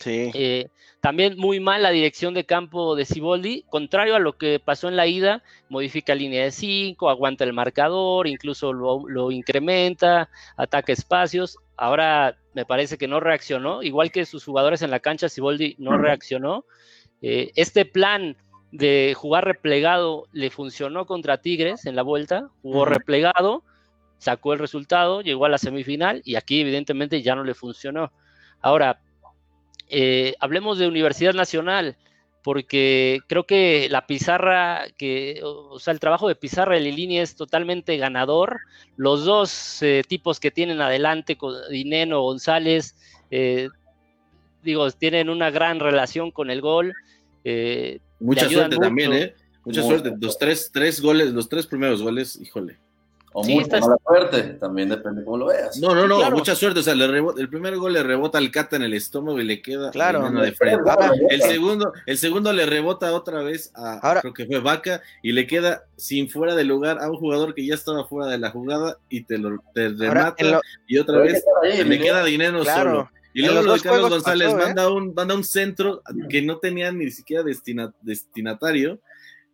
Sí. 0.00 0.30
Eh, 0.34 0.66
también 1.04 1.36
muy 1.36 1.60
mal 1.60 1.82
la 1.82 1.90
dirección 1.90 2.32
de 2.32 2.46
campo 2.46 2.96
de 2.96 3.04
Ciboldi, 3.04 3.66
contrario 3.68 4.16
a 4.16 4.18
lo 4.18 4.38
que 4.38 4.58
pasó 4.58 4.88
en 4.88 4.96
la 4.96 5.06
ida, 5.06 5.42
modifica 5.68 6.14
línea 6.14 6.44
de 6.44 6.50
5, 6.50 7.10
aguanta 7.10 7.44
el 7.44 7.52
marcador, 7.52 8.26
incluso 8.26 8.72
lo, 8.72 9.30
incrementa, 9.30 10.30
ataca 10.56 10.92
espacios. 10.92 11.58
Ahora 11.76 12.38
me 12.54 12.64
parece 12.64 12.96
que 12.96 13.06
no 13.06 13.20
reaccionó, 13.20 13.82
igual 13.82 14.10
que 14.10 14.24
sus 14.24 14.46
jugadores 14.46 14.80
en 14.80 14.90
la 14.90 15.00
cancha, 15.00 15.28
Ciboldi 15.28 15.76
no 15.78 15.98
reaccionó. 15.98 16.64
Eh, 17.20 17.52
este 17.54 17.84
plan 17.84 18.36
de 18.74 19.14
jugar 19.16 19.44
replegado 19.44 20.26
le 20.32 20.50
funcionó 20.50 21.06
contra 21.06 21.40
Tigres 21.40 21.86
en 21.86 21.94
la 21.94 22.02
vuelta, 22.02 22.50
jugó 22.60 22.84
replegado, 22.84 23.62
sacó 24.18 24.52
el 24.52 24.58
resultado, 24.58 25.22
llegó 25.22 25.44
a 25.44 25.48
la 25.48 25.58
semifinal 25.58 26.22
y 26.24 26.34
aquí 26.34 26.60
evidentemente 26.60 27.22
ya 27.22 27.36
no 27.36 27.44
le 27.44 27.54
funcionó. 27.54 28.12
Ahora, 28.60 29.00
eh, 29.88 30.34
hablemos 30.40 30.78
de 30.78 30.88
Universidad 30.88 31.34
Nacional, 31.34 31.96
porque 32.42 33.20
creo 33.28 33.44
que 33.44 33.86
la 33.90 34.08
pizarra, 34.08 34.86
que, 34.98 35.40
o 35.44 35.78
sea, 35.78 35.92
el 35.92 36.00
trabajo 36.00 36.26
de 36.26 36.34
pizarra 36.34 36.74
de 36.74 36.80
Lilini 36.80 37.20
es 37.20 37.36
totalmente 37.36 37.96
ganador. 37.96 38.58
Los 38.96 39.24
dos 39.24 39.82
eh, 39.82 40.02
tipos 40.08 40.40
que 40.40 40.50
tienen 40.50 40.80
adelante, 40.80 41.38
Dineno, 41.70 42.22
González, 42.22 42.96
eh, 43.30 43.68
digo, 44.64 44.90
tienen 44.90 45.30
una 45.30 45.50
gran 45.50 45.78
relación 45.78 46.32
con 46.32 46.50
el 46.50 46.60
gol. 46.60 46.92
Mucha 48.20 48.48
suerte 48.48 48.76
también, 48.76 49.12
¿eh? 49.12 49.34
Mucha 49.64 49.82
suerte. 49.82 50.14
Los 50.20 50.38
tres, 50.38 50.70
tres 50.72 51.00
goles, 51.00 51.32
los 51.32 51.48
tres 51.48 51.66
primeros 51.66 52.02
goles, 52.02 52.38
híjole. 52.40 52.78
O 53.36 53.42
mucha 53.42 53.80
mala 53.80 53.96
suerte, 54.06 54.42
también 54.60 54.88
depende 54.88 55.24
cómo 55.24 55.38
lo 55.38 55.46
veas. 55.46 55.76
No, 55.78 55.92
no, 55.92 56.06
no, 56.06 56.30
mucha 56.30 56.54
suerte. 56.54 56.78
O 56.78 56.82
sea, 56.84 56.92
el 56.92 57.48
primer 57.48 57.76
gol 57.76 57.92
le 57.92 58.04
rebota 58.04 58.38
al 58.38 58.52
Cata 58.52 58.76
en 58.76 58.82
el 58.82 58.94
estómago 58.94 59.40
y 59.40 59.44
le 59.44 59.60
queda 59.60 59.90
claro, 59.90 60.30
de 60.30 60.52
frente. 60.52 60.88
el 61.30 61.42
segundo, 61.42 61.92
el 62.06 62.16
segundo 62.16 62.52
le 62.52 62.64
rebota 62.64 63.12
otra 63.12 63.42
vez 63.42 63.72
a 63.74 64.20
creo 64.20 64.32
que 64.32 64.46
fue 64.46 64.60
Vaca 64.60 65.02
y 65.20 65.32
le 65.32 65.48
queda 65.48 65.84
sin 65.96 66.30
fuera 66.30 66.54
de 66.54 66.62
lugar 66.62 67.00
a 67.00 67.10
un 67.10 67.16
jugador 67.16 67.54
que 67.54 67.66
ya 67.66 67.74
estaba 67.74 68.06
fuera 68.06 68.30
de 68.30 68.38
la 68.38 68.50
jugada 68.50 68.98
y 69.08 69.24
te 69.24 69.36
lo 69.36 69.58
remata 69.74 70.60
y 70.86 70.98
otra 70.98 71.18
vez 71.18 71.44
le 71.84 71.98
queda 71.98 72.24
dinero 72.24 72.64
solo. 72.64 73.10
Y 73.34 73.42
luego 73.42 73.62
lo 73.62 73.74
de 73.74 73.80
Carlos 73.80 74.10
González 74.10 74.52
¿eh? 74.52 74.56
manda, 74.56 74.90
un, 74.90 75.12
manda 75.12 75.34
un 75.34 75.44
centro 75.44 76.02
que 76.30 76.40
no 76.40 76.58
tenía 76.58 76.90
ni 76.92 77.10
siquiera 77.10 77.42
destinatario 77.42 79.00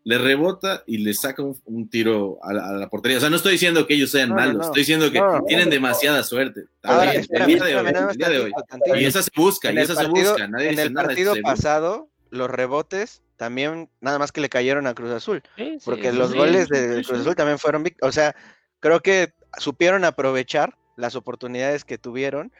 le 0.04 0.18
rebota 0.18 0.82
y 0.86 0.98
le 0.98 1.12
saca 1.14 1.42
un, 1.42 1.88
tiro 1.90 2.38
a 2.42 2.52
la, 2.52 2.88
portería. 2.88 3.18
O 3.18 3.20
sea, 3.20 3.30
no 3.30 3.36
estoy 3.36 3.52
diciendo 3.52 3.86
que 3.86 3.94
ellos 3.94 4.10
sean 4.10 4.30
malos, 4.30 4.66
estoy 4.66 4.80
diciendo 4.80 5.10
que 5.10 5.20
tienen 5.46 5.68
demasiada 5.68 6.22
suerte. 6.22 6.64
el 6.82 7.46
día 7.46 8.28
de 8.28 8.40
hoy. 8.40 8.52
Y 8.96 9.04
esa 9.04 9.22
se 9.22 9.30
busca, 9.36 9.72
y 9.72 9.78
esa 9.78 9.94
se 9.94 10.06
busca. 10.06 10.44
en 10.44 10.78
el 10.78 10.92
partido 10.92 11.34
pasado, 11.42 12.08
los 12.30 12.50
rebotes 12.50 13.22
también, 13.36 13.88
nada 14.00 14.18
más 14.18 14.32
que 14.32 14.40
le 14.40 14.48
cayeron 14.48 14.86
a 14.86 14.94
Cruz 14.94 15.10
Azul. 15.10 15.42
porque 15.84 16.12
los 16.12 16.34
goles 16.34 16.68
de 16.68 17.02
Cruz 17.06 17.20
Azul 17.20 17.34
también 17.34 17.58
fueron. 17.58 17.84
O 18.00 18.12
sea, 18.12 18.34
creo 18.80 19.00
que 19.00 19.34
supieron 19.58 20.04
aprovechar 20.04 20.76
las 20.96 21.14
oportunidades 21.14 21.84
que 21.84 21.98
tuvieron 21.98 22.52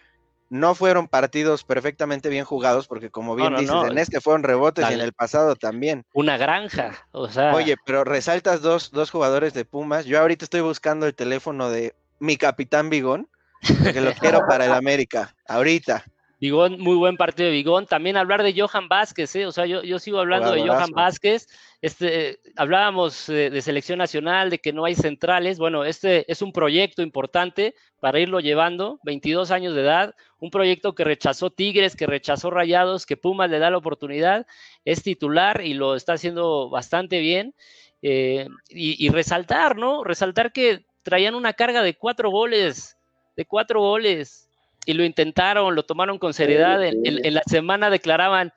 no 0.51 0.75
fueron 0.75 1.09
partidos 1.09 1.65
perfectamente 1.65 2.29
bien 2.29 2.45
jugados, 2.45 2.89
porque 2.89 3.09
como 3.09 3.37
bien 3.37 3.55
dices, 3.57 3.75
en 3.89 3.99
este 3.99 4.21
fueron 4.21 4.43
rebotes 4.43 4.91
y 4.91 4.95
en 4.95 5.01
el 5.01 5.13
pasado 5.13 5.55
también. 5.57 6.05
Una 6.13 6.37
granja, 6.37 7.07
o 7.13 7.29
sea. 7.29 7.55
Oye, 7.55 7.77
pero 7.87 8.05
resaltas 8.05 8.61
dos, 8.61 8.91
dos 8.91 9.11
jugadores 9.11 9.55
de 9.55 9.65
Pumas. 9.65 10.05
Yo 10.05 10.21
ahorita 10.21 10.45
estoy 10.45 10.61
buscando 10.61 11.07
el 11.07 11.15
teléfono 11.15 11.71
de 11.71 11.95
mi 12.19 12.37
capitán 12.37 12.91
Bigón, 12.91 13.29
que 13.61 14.01
lo 14.01 14.13
quiero 14.21 14.47
para 14.47 14.67
el 14.67 14.73
América, 14.73 15.35
ahorita. 15.47 16.05
Bigón, 16.41 16.81
muy 16.81 16.97
buen 16.97 17.19
partido 17.19 17.49
de 17.49 17.55
Bigón. 17.55 17.85
También 17.85 18.17
hablar 18.17 18.43
de 18.43 18.59
Johan 18.59 18.89
Vázquez, 18.89 19.37
¿eh? 19.37 19.45
o 19.45 19.53
sea, 19.53 19.67
yo, 19.67 19.83
yo 19.83 19.99
sigo 19.99 20.21
hablando 20.21 20.53
de 20.53 20.67
Johan 20.67 20.91
Vázquez. 20.91 21.49
Este, 21.83 22.41
hablábamos 22.57 23.27
de 23.27 23.61
selección 23.61 23.99
nacional, 23.99 24.49
de 24.49 24.59
que 24.59 24.73
no 24.73 24.87
hay 24.87 24.95
centrales. 24.95 25.59
Bueno, 25.59 25.85
este 25.85 26.31
es 26.33 26.41
un 26.41 26.53
proyecto 26.53 27.03
importante 27.03 27.75
para 28.01 28.21
irlo 28.21 28.41
llevando, 28.41 28.99
22 29.05 29.51
años 29.51 29.75
de 29.75 29.83
edad, 29.83 30.15
un 30.39 30.51
proyecto 30.51 30.95
que 30.95 31.05
rechazó 31.05 31.51
Tigres, 31.51 31.95
que 31.95 32.07
rechazó 32.07 32.51
Rayados, 32.51 33.05
que 33.05 33.19
Pumas 33.19 33.51
le 33.51 33.59
da 33.59 33.69
la 33.69 33.77
oportunidad, 33.77 34.47
es 34.87 35.03
titular 35.03 35.61
y 35.63 35.75
lo 35.75 35.95
está 35.95 36.15
haciendo 36.15 36.71
bastante 36.71 37.19
bien. 37.21 37.55
Eh, 38.01 38.49
y, 38.71 39.07
y 39.07 39.11
resaltar, 39.11 39.77
¿no? 39.77 40.05
Resaltar 40.05 40.53
que 40.53 40.87
traían 41.03 41.35
una 41.35 41.53
carga 41.53 41.83
de 41.83 41.99
cuatro 41.99 42.31
goles, 42.31 42.97
de 43.37 43.45
cuatro 43.45 43.81
goles 43.81 44.50
y 44.91 44.95
lo 44.95 45.05
intentaron, 45.05 45.77
lo 45.77 45.85
tomaron 45.85 46.19
con 46.19 46.35
seriedad. 46.35 46.83
En, 46.85 47.33
la 47.33 47.43
semana 47.47 47.91
declaraban, 47.91 48.53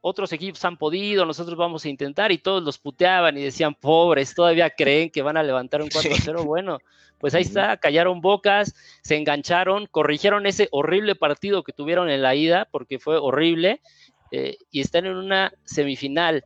otros 0.00 0.32
equipos 0.32 0.64
han 0.64 0.76
podido, 0.76 1.26
nosotros 1.26 1.56
vamos 1.56 1.84
a 1.84 1.88
intentar, 1.88 2.30
y 2.30 2.38
todos 2.38 2.62
los 2.62 2.78
puteaban 2.78 3.36
y 3.36 3.42
decían, 3.42 3.74
pobres, 3.74 4.32
todavía 4.32 4.70
creen 4.70 5.10
que 5.10 5.22
van 5.22 5.36
a 5.36 5.42
levantar 5.42 5.82
un 5.82 5.88
4-0. 5.88 6.44
Bueno, 6.44 6.78
pues 7.18 7.34
ahí 7.34 7.42
está, 7.42 7.76
callaron 7.78 8.20
bocas, 8.20 8.74
se 9.02 9.16
engancharon, 9.16 9.86
corrigieron 9.86 10.46
ese 10.46 10.68
horrible 10.70 11.16
partido 11.16 11.64
que 11.64 11.72
tuvieron 11.72 12.08
en 12.08 12.22
la 12.22 12.36
ida, 12.36 12.68
porque 12.70 13.00
fue 13.00 13.18
horrible, 13.18 13.80
eh, 14.30 14.58
y 14.70 14.82
están 14.82 15.06
en 15.06 15.16
una 15.16 15.52
semifinal. 15.64 16.44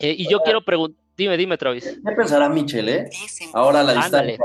Eh, 0.00 0.14
y 0.18 0.28
yo 0.28 0.40
quiero 0.40 0.64
preguntar, 0.64 1.00
dime, 1.16 1.36
dime, 1.36 1.56
Travis. 1.56 1.84
¿Qué 2.04 2.12
pensará 2.16 2.48
Michel, 2.48 2.88
eh? 2.88 3.10
Ahora 3.54 3.84
la 3.84 3.92
distancia. 3.92 4.18
Ándale. 4.18 4.38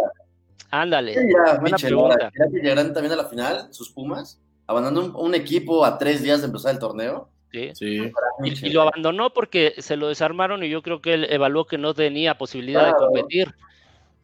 Ya, 2.33 2.45
llegarán 2.51 2.93
también 2.93 3.13
a 3.13 3.17
la 3.17 3.25
final, 3.25 3.67
sus 3.71 3.91
Pumas, 3.91 4.41
abandonando 4.67 5.17
un, 5.17 5.35
equipo 5.35 5.85
a 5.85 5.97
tres 5.97 6.23
días 6.23 6.41
de 6.41 6.47
empezar 6.47 6.73
el 6.73 6.79
torneo. 6.79 7.29
Sí. 7.51 8.11
Y, 8.43 8.69
lo 8.69 8.83
abandonó 8.83 9.33
porque 9.33 9.73
se 9.79 9.97
lo 9.97 10.07
desarmaron 10.07 10.63
y 10.63 10.69
yo 10.69 10.81
creo 10.81 11.01
que 11.01 11.13
él 11.15 11.27
evaluó 11.29 11.65
que 11.65 11.77
no 11.77 11.93
tenía 11.93 12.37
posibilidad 12.37 12.87
de 12.87 12.93
competir. 12.93 13.53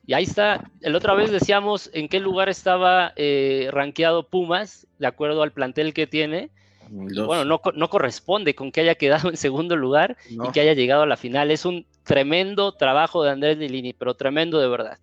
Y 0.05 0.13
ahí 0.13 0.23
está, 0.23 0.71
el 0.81 0.95
otra 0.95 1.13
vez 1.13 1.31
decíamos 1.31 1.89
en 1.93 2.07
qué 2.07 2.21
lugar 2.21 2.47
estaba 2.47 3.11
eh, 3.17 3.67
rankeado 3.71 4.23
Pumas, 4.23 4.87
de 4.99 5.07
acuerdo 5.07 5.43
al 5.43 5.51
plantel 5.51 5.93
que 5.93 6.07
tiene. 6.07 6.49
Bueno, 6.89 7.43
no, 7.43 7.61
no, 7.75 7.89
corresponde 7.89 8.55
con 8.55 8.71
que 8.71 8.79
haya 8.79 8.95
quedado 8.95 9.29
en 9.29 9.35
segundo 9.35 9.75
lugar 9.75 10.15
y 10.29 10.49
que 10.53 10.61
haya 10.61 10.73
llegado 10.73 11.01
a 11.01 11.07
la 11.07 11.17
final. 11.17 11.51
Es 11.51 11.65
un 11.65 11.85
tremendo 12.07 12.71
trabajo 12.71 13.23
de 13.23 13.31
Andrés 13.31 13.57
Lilini, 13.57 13.93
pero 13.93 14.15
tremendo 14.15 14.59
de 14.59 14.67
verdad. 14.67 14.97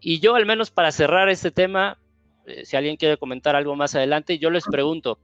Y 0.00 0.20
yo, 0.20 0.34
al 0.34 0.44
menos 0.44 0.70
para 0.70 0.92
cerrar 0.92 1.28
este 1.28 1.50
tema, 1.50 1.98
eh, 2.46 2.66
si 2.66 2.76
alguien 2.76 2.96
quiere 2.96 3.16
comentar 3.16 3.56
algo 3.56 3.76
más 3.76 3.94
adelante, 3.94 4.38
yo 4.38 4.50
les 4.50 4.64
pregunto, 4.64 5.18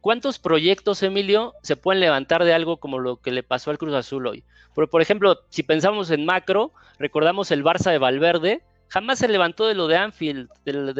¿cuántos 0.00 0.38
proyectos, 0.38 1.02
Emilio, 1.02 1.54
se 1.62 1.76
pueden 1.76 2.00
levantar 2.00 2.44
de 2.44 2.52
algo 2.52 2.78
como 2.78 2.98
lo 2.98 3.16
que 3.16 3.30
le 3.30 3.44
pasó 3.44 3.70
al 3.70 3.78
Cruz 3.78 3.94
Azul 3.94 4.26
hoy? 4.26 4.44
Por, 4.74 4.90
por 4.90 5.00
ejemplo, 5.00 5.38
si 5.48 5.62
pensamos 5.62 6.10
en 6.10 6.26
macro, 6.26 6.72
recordamos 6.98 7.50
el 7.52 7.64
Barça 7.64 7.92
de 7.92 7.98
Valverde, 7.98 8.62
jamás 8.92 9.20
se 9.20 9.28
levantó 9.28 9.66
de 9.66 9.74
lo 9.74 9.86
de 9.86 9.96
Anfield, 9.96 10.50
del, 10.66 10.94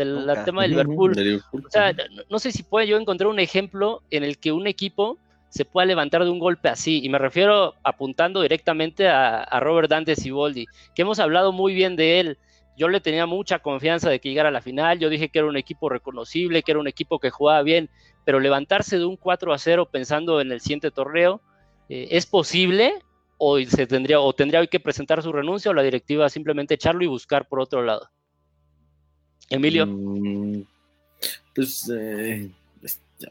tema 0.46 0.62
de 0.62 0.68
Liverpool. 0.68 1.42
O 1.52 1.70
sea, 1.70 1.94
no, 2.30 2.38
sé 2.38 2.50
si 2.50 2.62
puede 2.62 2.86
yo 2.86 2.96
encontrar 2.96 3.28
un 3.28 3.38
ejemplo 3.38 4.02
en 4.10 4.24
el 4.24 4.38
que 4.38 4.52
un 4.52 4.66
equipo 4.66 5.18
se 5.52 5.66
pueda 5.66 5.84
levantar 5.84 6.24
de 6.24 6.30
un 6.30 6.38
golpe 6.38 6.70
así. 6.70 7.04
Y 7.04 7.10
me 7.10 7.18
refiero 7.18 7.74
apuntando 7.82 8.40
directamente 8.40 9.06
a, 9.08 9.60
Robert 9.60 9.90
Dante 9.90 10.16
Siboldi, 10.16 10.66
que 10.94 11.02
hemos 11.02 11.18
hablado 11.18 11.52
muy 11.52 11.74
bien 11.74 11.94
de 11.94 12.20
él. 12.20 12.38
Yo 12.74 12.88
le 12.88 13.02
tenía 13.02 13.26
mucha 13.26 13.58
confianza 13.58 14.08
de 14.08 14.18
que 14.18 14.30
llegara 14.30 14.48
a 14.48 14.52
la 14.52 14.62
final. 14.62 14.98
Yo 14.98 15.10
dije 15.10 15.28
que 15.28 15.40
era 15.40 15.48
un 15.48 15.58
equipo 15.58 15.90
reconocible, 15.90 16.62
que 16.62 16.70
era 16.70 16.80
un 16.80 16.88
equipo 16.88 17.18
que 17.18 17.28
jugaba 17.28 17.62
bien, 17.62 17.90
pero 18.24 18.40
levantarse 18.40 18.96
de 18.96 19.04
un 19.04 19.18
4 19.18 19.52
a 19.52 19.58
0 19.58 19.90
pensando 19.92 20.40
en 20.40 20.52
el 20.52 20.62
siguiente 20.62 20.90
torneo, 20.90 21.42
eh, 21.90 22.08
¿es 22.12 22.24
posible? 22.24 22.94
¿O 23.36 23.60
se 23.60 23.86
tendría, 23.86 24.20
o 24.20 24.32
tendría 24.32 24.66
que 24.66 24.80
presentar 24.80 25.22
su 25.22 25.32
renuncia 25.32 25.70
o 25.70 25.74
la 25.74 25.82
directiva 25.82 26.30
simplemente 26.30 26.74
echarlo 26.74 27.04
y 27.04 27.08
buscar 27.08 27.46
por 27.46 27.60
otro 27.60 27.82
lado? 27.82 28.08
Emilio. 29.50 29.86
Mm, 29.86 30.62
pues 31.54 31.92
eh, 31.94 32.50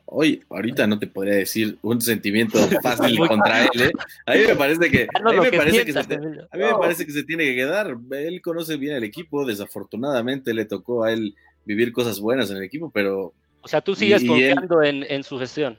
hoy, 0.06 0.44
ahorita 0.50 0.88
no 0.88 1.00
te 1.00 1.08
podría 1.08 1.36
decir 1.36 1.78
un 1.82 2.02
sentimiento 2.02 2.58
fácil 2.84 3.18
contra 3.28 3.64
él, 3.64 3.82
¿eh? 3.82 3.92
A 4.26 4.34
mí 4.34 4.40
me 4.48 4.56
parece 4.56 4.92
que, 4.92 5.08
a 5.14 5.20
mí 5.20 5.40
me 5.40 5.52
parece 5.52 5.86
que, 5.86 5.94
se, 5.94 6.00
a 6.00 6.58
mí 6.58 6.64
me 6.64 6.74
parece 6.80 7.06
que 7.06 7.12
se 7.12 7.24
tiene 7.24 7.46
que 7.46 7.56
quedar. 7.56 7.98
Él 8.12 8.42
conoce 8.42 8.78
bien 8.78 8.96
el 8.96 9.04
equipo, 9.04 9.46
desafortunadamente 9.46 10.54
le 10.54 10.66
tocó 10.66 11.04
a 11.04 11.12
él 11.12 11.36
vivir 11.66 11.92
cosas 11.92 12.20
buenas 12.20 12.50
en 12.52 12.58
el 12.58 12.64
equipo, 12.64 12.90
pero... 12.90 13.34
O 13.62 13.68
sea, 13.68 13.82
tú 13.82 13.96
sigues 13.96 14.24
confiando 14.24 14.82
en, 14.82 15.24
su 15.24 15.38
gestión. 15.38 15.78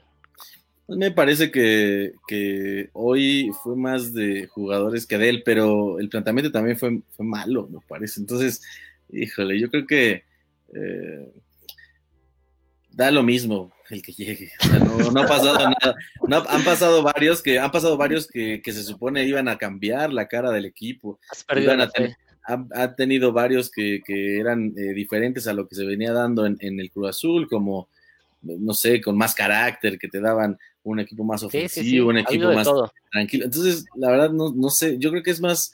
Me 0.87 1.11
parece 1.11 1.51
que, 1.51 2.13
que, 2.27 2.89
hoy 2.93 3.51
fue 3.61 3.75
más 3.75 4.13
de 4.13 4.47
jugadores 4.47 5.05
que 5.05 5.17
de 5.17 5.29
él, 5.29 5.43
pero 5.43 5.99
el 5.99 6.09
planteamiento 6.09 6.51
también 6.51 6.77
fue, 6.77 7.01
fue 7.11 7.25
malo, 7.25 7.67
me 7.69 7.79
parece. 7.87 8.21
Entonces, 8.21 8.61
híjole, 9.11 9.59
yo 9.59 9.69
creo 9.69 9.85
que 9.85 10.23
eh, 10.73 11.31
da 12.91 13.11
lo 13.11 13.23
mismo 13.23 13.72
el 13.89 14.01
que 14.01 14.11
llegue. 14.11 14.51
no, 15.11 15.21
ha 15.21 15.27
pasado 15.27 15.57
nada. 15.57 16.45
han 16.49 16.63
pasado 16.63 17.03
varios 17.03 17.41
que 17.41 17.59
han 17.59 17.71
pasado 17.71 17.97
varios 17.97 18.27
que, 18.27 18.61
se 18.63 18.83
supone 18.83 19.25
iban 19.25 19.47
a 19.47 19.57
cambiar 19.57 20.11
la 20.11 20.27
cara 20.27 20.51
del 20.51 20.65
equipo. 20.65 21.19
ha, 22.45 22.95
tenido 22.95 23.31
varios 23.31 23.69
que, 23.71 24.01
eran 24.07 24.73
eh, 24.77 24.93
diferentes 24.93 25.47
a 25.47 25.53
lo 25.53 25.67
que 25.67 25.75
se 25.75 25.85
venía 25.85 26.11
dando 26.11 26.45
en, 26.45 26.57
el 26.61 26.91
Cruz 26.91 27.09
Azul, 27.09 27.47
como, 27.47 27.89
no 28.41 28.73
sé, 28.73 29.01
con 29.01 29.17
más 29.17 29.35
carácter, 29.35 29.97
que 29.97 30.07
te 30.07 30.19
daban 30.19 30.57
un 30.83 30.99
equipo 30.99 31.23
más 31.23 31.43
ofensivo, 31.43 32.09
un 32.09 32.17
equipo 32.17 32.51
más 32.51 32.67
tranquilo. 33.11 33.45
Entonces, 33.45 33.85
la 33.95 34.11
verdad, 34.11 34.31
no, 34.31 34.53
no 34.53 34.69
sé, 34.69 34.97
yo 34.97 35.11
creo 35.11 35.23
que 35.23 35.31
es 35.31 35.39
más, 35.39 35.73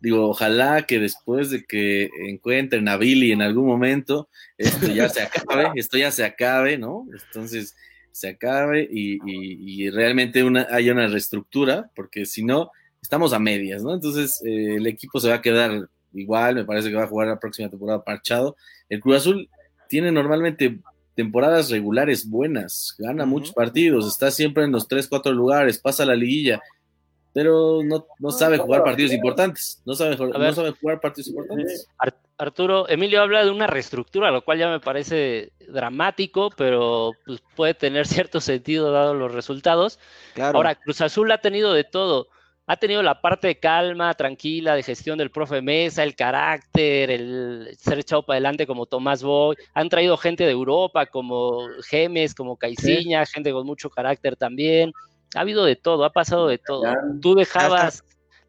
digo, 0.00 0.28
ojalá 0.28 0.82
que 0.82 0.98
después 0.98 1.50
de 1.50 1.64
que 1.64 2.10
encuentren 2.28 2.88
a 2.88 2.96
Billy 2.96 3.32
en 3.32 3.42
algún 3.42 3.66
momento, 3.66 4.28
esto 4.58 4.88
ya 4.88 5.08
se 5.08 5.22
acabe, 5.22 5.70
esto 5.76 5.96
ya 5.96 6.10
se 6.10 6.24
acabe, 6.24 6.78
¿no? 6.78 7.06
Entonces, 7.26 7.74
se 8.12 8.28
acabe 8.28 8.88
y, 8.90 9.90
realmente 9.90 10.44
una, 10.44 10.68
haya 10.70 10.92
una 10.92 11.08
reestructura, 11.08 11.90
porque 11.96 12.26
si 12.26 12.44
no, 12.44 12.70
estamos 13.02 13.32
a 13.32 13.38
medias, 13.38 13.82
¿no? 13.82 13.92
Entonces, 13.92 14.40
eh, 14.44 14.76
el 14.76 14.86
equipo 14.86 15.18
se 15.18 15.28
va 15.28 15.36
a 15.36 15.42
quedar 15.42 15.88
igual, 16.12 16.54
me 16.54 16.64
parece 16.64 16.90
que 16.90 16.96
va 16.96 17.04
a 17.04 17.08
jugar 17.08 17.28
la 17.28 17.40
próxima 17.40 17.68
temporada 17.68 18.04
parchado. 18.04 18.56
El 18.88 19.00
Cruz 19.00 19.16
Azul 19.16 19.50
tiene 19.88 20.12
normalmente 20.12 20.78
temporadas 21.14 21.70
regulares 21.70 22.28
buenas, 22.28 22.94
gana 22.98 23.24
muchos 23.26 23.52
partidos, 23.52 24.06
está 24.06 24.30
siempre 24.30 24.64
en 24.64 24.72
los 24.72 24.88
3, 24.88 25.08
4 25.08 25.32
lugares, 25.32 25.78
pasa 25.78 26.04
la 26.04 26.16
liguilla, 26.16 26.60
pero 27.34 27.82
no, 27.84 28.06
no 28.20 28.30
sabe 28.30 28.58
jugar 28.58 28.84
partidos 28.84 29.12
importantes, 29.12 29.82
no 29.84 29.94
sabe, 29.94 30.16
no 30.16 30.52
sabe 30.52 30.70
jugar 30.70 31.00
partidos 31.00 31.28
importantes. 31.28 31.88
Arturo, 32.38 32.88
Emilio 32.88 33.20
habla 33.20 33.44
de 33.44 33.50
una 33.50 33.66
reestructura, 33.66 34.30
lo 34.30 34.44
cual 34.44 34.58
ya 34.58 34.70
me 34.70 34.80
parece 34.80 35.52
dramático, 35.68 36.50
pero 36.56 37.12
pues, 37.26 37.42
puede 37.54 37.74
tener 37.74 38.06
cierto 38.06 38.40
sentido 38.40 38.92
dado 38.92 39.14
los 39.14 39.34
resultados. 39.34 39.98
Ahora, 40.40 40.76
Cruz 40.76 41.00
Azul 41.00 41.30
ha 41.32 41.38
tenido 41.38 41.74
de 41.74 41.84
todo 41.84 42.28
ha 42.66 42.76
tenido 42.76 43.02
la 43.02 43.20
parte 43.20 43.46
de 43.48 43.58
calma, 43.58 44.14
tranquila, 44.14 44.74
de 44.74 44.82
gestión 44.82 45.18
del 45.18 45.30
profe 45.30 45.60
Mesa, 45.60 46.02
el 46.02 46.16
carácter, 46.16 47.10
el 47.10 47.76
ser 47.78 47.98
echado 47.98 48.24
para 48.24 48.36
adelante 48.36 48.66
como 48.66 48.86
Tomás 48.86 49.22
Boy. 49.22 49.56
Han 49.74 49.90
traído 49.90 50.16
gente 50.16 50.44
de 50.44 50.52
Europa 50.52 51.04
como 51.06 51.68
Gemes, 51.86 52.34
como 52.34 52.56
Caiciña, 52.56 53.26
gente 53.26 53.52
con 53.52 53.66
mucho 53.66 53.90
carácter 53.90 54.36
también. 54.36 54.92
Ha 55.34 55.40
habido 55.40 55.64
de 55.64 55.76
todo, 55.76 56.04
ha 56.04 56.12
pasado 56.12 56.48
de 56.48 56.58
todo. 56.58 56.84
Tú 57.20 57.34
dejabas... 57.34 58.04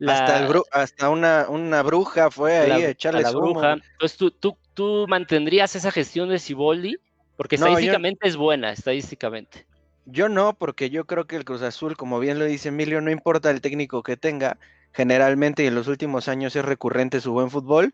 Hasta, 0.05 0.45
hasta, 0.71 1.09
una, 1.09 1.45
una, 1.47 1.81
bruja 1.81 2.29
fue 2.29 2.57
ahí 2.57 2.83
a 2.83 2.89
echarle 2.89 3.21
la 3.21 3.31
bruja. 3.31 3.73
Entonces, 3.93 4.17
¿tú, 4.17 4.29
tú, 4.29 4.57
tú 4.73 5.05
mantendrías 5.07 5.73
esa 5.77 5.89
gestión 5.89 6.27
de 6.27 6.37
Ciboldi? 6.37 6.97
Porque 7.37 7.55
estadísticamente 7.55 8.27
es 8.27 8.35
buena, 8.35 8.71
estadísticamente. 8.71 9.65
Yo 10.05 10.29
no, 10.29 10.53
porque 10.53 10.89
yo 10.89 11.05
creo 11.05 11.25
que 11.25 11.35
el 11.35 11.45
Cruz 11.45 11.61
Azul, 11.61 11.97
como 11.97 12.19
bien 12.19 12.39
lo 12.39 12.45
dice 12.45 12.69
Emilio, 12.69 13.01
no 13.01 13.09
importa 13.09 13.49
el 13.49 13.61
técnico 13.61 14.03
que 14.03 14.17
tenga, 14.17 14.57
generalmente 14.91 15.63
y 15.63 15.67
en 15.67 15.75
los 15.75 15.87
últimos 15.87 16.27
años 16.27 16.55
es 16.55 16.63
recurrente 16.63 17.21
su 17.21 17.31
buen 17.31 17.49
fútbol 17.49 17.93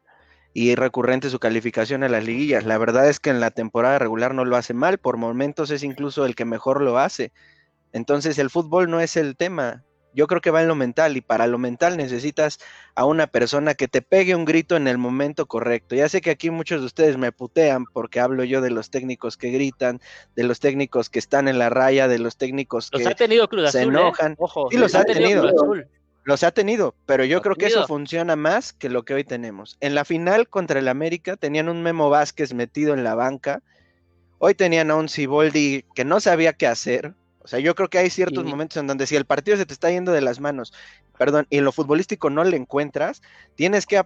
y 0.53 0.75
recurrente 0.75 1.29
su 1.29 1.39
calificación 1.39 2.03
a 2.03 2.09
las 2.09 2.25
liguillas. 2.25 2.65
La 2.65 2.77
verdad 2.77 3.07
es 3.07 3.19
que 3.19 3.29
en 3.29 3.39
la 3.39 3.51
temporada 3.51 3.97
regular 3.97 4.33
no 4.33 4.43
lo 4.43 4.57
hace 4.57 4.73
mal, 4.73 4.97
por 4.97 5.17
momentos 5.17 5.71
es 5.71 5.83
incluso 5.83 6.25
el 6.25 6.35
que 6.35 6.45
mejor 6.45 6.81
lo 6.81 6.97
hace. 6.97 7.31
Entonces 7.93 8.37
el 8.39 8.49
fútbol 8.49 8.89
no 8.89 8.99
es 8.99 9.17
el 9.17 9.35
tema, 9.35 9.83
yo 10.13 10.27
creo 10.27 10.41
que 10.41 10.51
va 10.51 10.61
en 10.61 10.67
lo 10.67 10.75
mental 10.75 11.15
y 11.15 11.21
para 11.21 11.47
lo 11.47 11.57
mental 11.57 11.97
necesitas 11.97 12.59
a 12.95 13.05
una 13.05 13.27
persona 13.27 13.75
que 13.75 13.87
te 13.87 14.01
pegue 14.01 14.35
un 14.35 14.45
grito 14.45 14.75
en 14.75 14.87
el 14.87 14.97
momento 14.97 15.45
correcto. 15.45 15.95
Ya 15.95 16.09
sé 16.09 16.21
que 16.21 16.31
aquí 16.31 16.49
muchos 16.49 16.81
de 16.81 16.87
ustedes 16.87 17.17
me 17.17 17.31
putean 17.31 17.85
porque 17.85 18.19
hablo 18.19 18.43
yo 18.43 18.61
de 18.61 18.71
los 18.71 18.89
técnicos 18.89 19.37
que 19.37 19.51
gritan, 19.51 20.01
de 20.35 20.43
los 20.43 20.59
técnicos 20.59 21.09
que 21.09 21.19
están 21.19 21.47
en 21.47 21.59
la 21.59 21.69
raya, 21.69 22.07
de 22.07 22.19
los 22.19 22.37
técnicos 22.37 22.89
que 22.91 23.07
ha 23.07 23.15
tenido 23.15 23.47
se 23.67 23.79
¿eh? 23.79 23.83
enojan. 23.83 24.37
sí, 24.69 24.77
los 24.77 24.95
ha 24.95 25.03
tenido. 25.03 25.49
Los 26.23 26.43
ha 26.43 26.51
tenido, 26.51 26.93
pero 27.07 27.25
yo 27.25 27.41
creo 27.41 27.55
que 27.55 27.65
eso 27.65 27.87
funciona 27.87 28.35
más 28.35 28.73
que 28.73 28.89
lo 28.89 29.03
que 29.03 29.15
hoy 29.15 29.23
tenemos. 29.23 29.77
En 29.79 29.95
la 29.95 30.05
final 30.05 30.47
contra 30.47 30.77
el 30.77 30.87
América 30.87 31.35
tenían 31.35 31.67
un 31.67 31.81
Memo 31.81 32.11
Vázquez 32.11 32.53
metido 32.53 32.93
en 32.93 33.03
la 33.03 33.15
banca. 33.15 33.63
Hoy 34.37 34.53
tenían 34.53 34.91
a 34.91 34.95
un 34.97 35.09
Ciboldi 35.09 35.83
que 35.95 36.05
no 36.05 36.19
sabía 36.19 36.53
qué 36.53 36.67
hacer, 36.67 37.15
o 37.43 37.47
sea, 37.47 37.59
yo 37.59 37.75
creo 37.75 37.89
que 37.89 37.97
hay 37.97 38.09
ciertos 38.09 38.43
momentos 38.45 38.77
en 38.77 38.87
donde 38.87 39.07
si 39.07 39.15
el 39.15 39.25
partido 39.25 39.57
se 39.57 39.65
te 39.65 39.73
está 39.73 39.89
yendo 39.89 40.11
de 40.11 40.21
las 40.21 40.39
manos, 40.39 40.73
perdón, 41.17 41.47
y 41.49 41.57
en 41.57 41.65
lo 41.65 41.71
futbolístico 41.71 42.29
no 42.29 42.43
le 42.43 42.57
encuentras, 42.57 43.21
tienes 43.55 43.85
que 43.85 44.01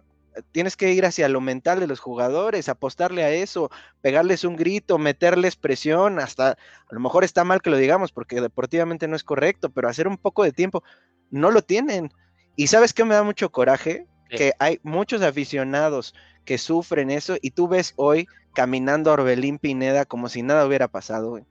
tienes 0.52 0.76
que 0.76 0.92
ir 0.92 1.06
hacia 1.06 1.30
lo 1.30 1.40
mental 1.40 1.80
de 1.80 1.88
los 1.88 2.02
jugadores, 2.02 2.68
apostarle 2.68 3.24
a 3.24 3.32
eso, 3.32 3.72
pegarles 4.02 4.44
un 4.44 4.58
grito, 4.58 4.98
meterles 4.98 5.56
presión, 5.56 6.20
hasta 6.20 6.52
a 6.52 6.58
lo 6.90 7.00
mejor 7.00 7.24
está 7.24 7.46
mal 7.46 7.62
que 7.62 7.70
lo 7.70 7.78
digamos 7.78 8.12
porque 8.12 8.42
deportivamente 8.42 9.08
no 9.08 9.16
es 9.16 9.24
correcto, 9.24 9.70
pero 9.70 9.88
hacer 9.88 10.10
un 10.10 10.18
poco 10.18 10.44
de 10.44 10.52
tiempo, 10.52 10.84
no 11.32 11.52
lo 11.52 11.62
tienen. 11.62 12.12
Y 12.58 12.68
sabes 12.68 12.94
qué 12.94 13.06
me 13.06 13.16
da 13.16 13.24
mucho 13.24 13.50
coraje, 13.50 14.08
que 14.30 14.54
hay 14.60 14.80
muchos 14.84 15.22
aficionados 15.22 16.14
que 16.44 16.58
sufren 16.58 17.12
eso 17.12 17.38
y 17.42 17.52
tú 17.52 17.68
ves 17.70 17.94
hoy 17.96 18.28
caminando 18.54 19.10
a 19.10 19.14
Orbelín 19.14 19.58
Pineda 19.58 20.06
como 20.06 20.28
si 20.28 20.42
nada 20.42 20.66
hubiera 20.66 20.90
pasado. 20.90 21.30
Güey. 21.30 21.46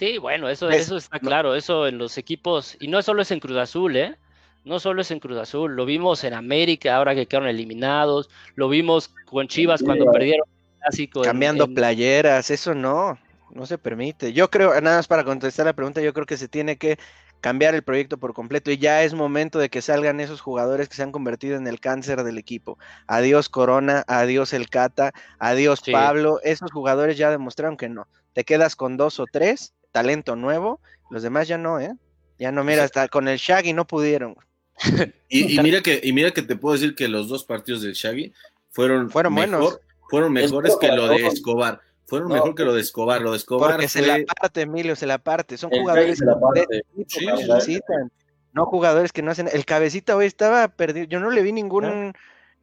Sí, 0.00 0.16
bueno, 0.16 0.48
eso, 0.48 0.70
eso 0.70 0.96
está 0.96 1.18
claro, 1.18 1.54
eso 1.54 1.86
en 1.86 1.98
los 1.98 2.16
equipos, 2.16 2.74
y 2.80 2.88
no 2.88 3.02
solo 3.02 3.20
es 3.20 3.30
en 3.32 3.38
Cruz 3.38 3.58
Azul, 3.58 3.98
¿eh? 3.98 4.16
No 4.64 4.80
solo 4.80 5.02
es 5.02 5.10
en 5.10 5.20
Cruz 5.20 5.36
Azul, 5.36 5.76
lo 5.76 5.84
vimos 5.84 6.24
en 6.24 6.32
América 6.32 6.96
ahora 6.96 7.14
que 7.14 7.26
quedaron 7.26 7.50
eliminados, 7.50 8.30
lo 8.54 8.70
vimos 8.70 9.08
con 9.26 9.46
Chivas 9.46 9.82
cuando 9.82 10.10
perdieron 10.10 10.48
el 10.48 10.80
clásico. 10.80 11.20
Cambiando 11.20 11.68
playeras, 11.68 12.50
eso 12.50 12.74
no, 12.74 13.18
no 13.50 13.66
se 13.66 13.76
permite. 13.76 14.32
Yo 14.32 14.48
creo, 14.48 14.80
nada 14.80 14.96
más 14.96 15.06
para 15.06 15.22
contestar 15.22 15.66
la 15.66 15.74
pregunta, 15.74 16.00
yo 16.00 16.14
creo 16.14 16.24
que 16.24 16.38
se 16.38 16.48
tiene 16.48 16.78
que 16.78 16.98
cambiar 17.42 17.74
el 17.74 17.82
proyecto 17.82 18.16
por 18.16 18.32
completo 18.32 18.70
y 18.70 18.78
ya 18.78 19.02
es 19.02 19.12
momento 19.12 19.58
de 19.58 19.68
que 19.68 19.82
salgan 19.82 20.18
esos 20.20 20.40
jugadores 20.40 20.88
que 20.88 20.96
se 20.96 21.02
han 21.02 21.12
convertido 21.12 21.58
en 21.58 21.66
el 21.66 21.78
cáncer 21.78 22.24
del 22.24 22.38
equipo. 22.38 22.78
Adiós 23.06 23.50
Corona, 23.50 24.04
adiós 24.06 24.54
El 24.54 24.70
Cata, 24.70 25.12
adiós 25.38 25.82
Pablo, 25.92 26.40
esos 26.42 26.72
jugadores 26.72 27.18
ya 27.18 27.30
demostraron 27.30 27.76
que 27.76 27.90
no. 27.90 28.06
Te 28.32 28.44
quedas 28.44 28.76
con 28.76 28.96
dos 28.96 29.20
o 29.20 29.26
tres 29.30 29.74
talento 29.92 30.36
nuevo, 30.36 30.80
los 31.10 31.22
demás 31.22 31.48
ya 31.48 31.58
no, 31.58 31.80
¿eh? 31.80 31.94
Ya 32.38 32.52
no, 32.52 32.64
mira, 32.64 32.84
hasta 32.84 33.08
con 33.08 33.28
el 33.28 33.38
Shaggy 33.38 33.72
no 33.72 33.86
pudieron. 33.86 34.36
y, 35.28 35.60
mira 35.60 35.82
que, 35.82 36.00
y 36.02 36.12
mira 36.12 36.30
que 36.30 36.42
te 36.42 36.56
puedo 36.56 36.74
decir 36.74 36.94
que 36.94 37.08
los 37.08 37.28
dos 37.28 37.44
partidos 37.44 37.82
del 37.82 37.92
Shaggy 37.92 38.32
fueron, 38.70 39.10
fueron 39.10 39.34
buenos. 39.34 39.78
Fueron 40.10 40.32
mejores 40.32 40.76
que 40.80 40.88
lo 40.88 41.06
de 41.06 41.26
Escobar. 41.26 41.80
Fueron 42.06 42.32
mejor 42.32 42.56
que 42.56 42.64
lo 42.64 42.74
de 42.74 42.80
Escobar. 42.80 43.22
Lo 43.22 43.30
de 43.30 43.36
Escobar. 43.36 43.70
Porque 43.70 43.88
se 43.88 44.04
la 44.04 44.18
parte, 44.24 44.62
Emilio, 44.62 44.96
se 44.96 45.06
la 45.06 45.18
parte. 45.18 45.56
Son 45.56 45.70
jugadores 45.70 46.18
que 46.18 47.32
necesitan. 47.36 48.10
No 48.52 48.66
jugadores 48.66 49.12
que 49.12 49.22
no 49.22 49.30
hacen. 49.30 49.48
El 49.52 49.64
cabecita 49.64 50.16
hoy 50.16 50.26
estaba 50.26 50.66
perdido. 50.66 51.06
Yo 51.06 51.20
no 51.20 51.30
le 51.30 51.42
vi 51.42 51.52
ningún, 51.52 52.14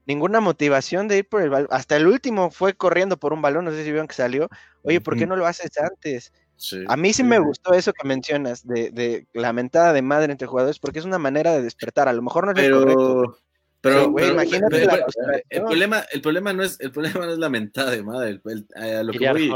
ninguna 0.05 0.41
motivación 0.41 1.07
de 1.07 1.19
ir 1.19 1.29
por 1.29 1.41
el 1.41 1.49
balón. 1.49 1.69
Hasta 1.71 1.95
el 1.95 2.07
último 2.07 2.51
fue 2.51 2.73
corriendo 2.73 3.15
por 3.15 3.31
un 3.31 3.41
balón. 3.41 3.63
No 3.63 3.71
sé 3.71 3.85
si 3.85 3.91
vieron 3.91 4.07
que 4.07 4.15
salió. 4.15 4.49
Oye, 4.83 4.99
¿por 4.99 5.17
qué 5.17 5.25
no 5.25 5.37
lo 5.37 5.47
haces 5.47 5.71
antes? 5.77 6.33
A 6.87 6.97
mí 6.97 7.13
sí, 7.13 7.23
me 7.23 7.39
gustó 7.39 7.73
eso 7.73 7.93
que 7.93 8.07
mencionas, 8.07 8.65
de, 8.65 8.91
de, 8.91 9.27
la 9.33 9.53
mentada 9.53 9.93
de 9.93 10.01
madre 10.01 10.31
entre 10.31 10.47
jugadores, 10.47 10.79
porque 10.79 10.99
es 10.99 11.05
una 11.05 11.19
manera 11.19 11.53
de 11.53 11.61
despertar. 11.61 12.07
A 12.07 12.13
lo 12.13 12.21
mejor 12.21 12.45
no 12.45 12.51
es 12.51 12.55
pero, 12.55 12.79
correcto. 12.79 13.39
Pero, 13.79 14.09
imagínate 14.09 14.83
el, 15.49 15.61
problema, 15.61 16.03
el 16.11 16.21
problema 16.21 16.51
no 16.51 16.63
es, 16.63 16.79
el 16.79 16.91
problema 16.91 17.25
no 17.25 17.33
es 17.33 17.37
la 17.37 17.49
mentada 17.49 17.91
de 17.91 18.03
madre, 18.03 18.41
a 18.75 19.03
lo 19.03 19.13
que 19.13 19.31
voy, 19.31 19.51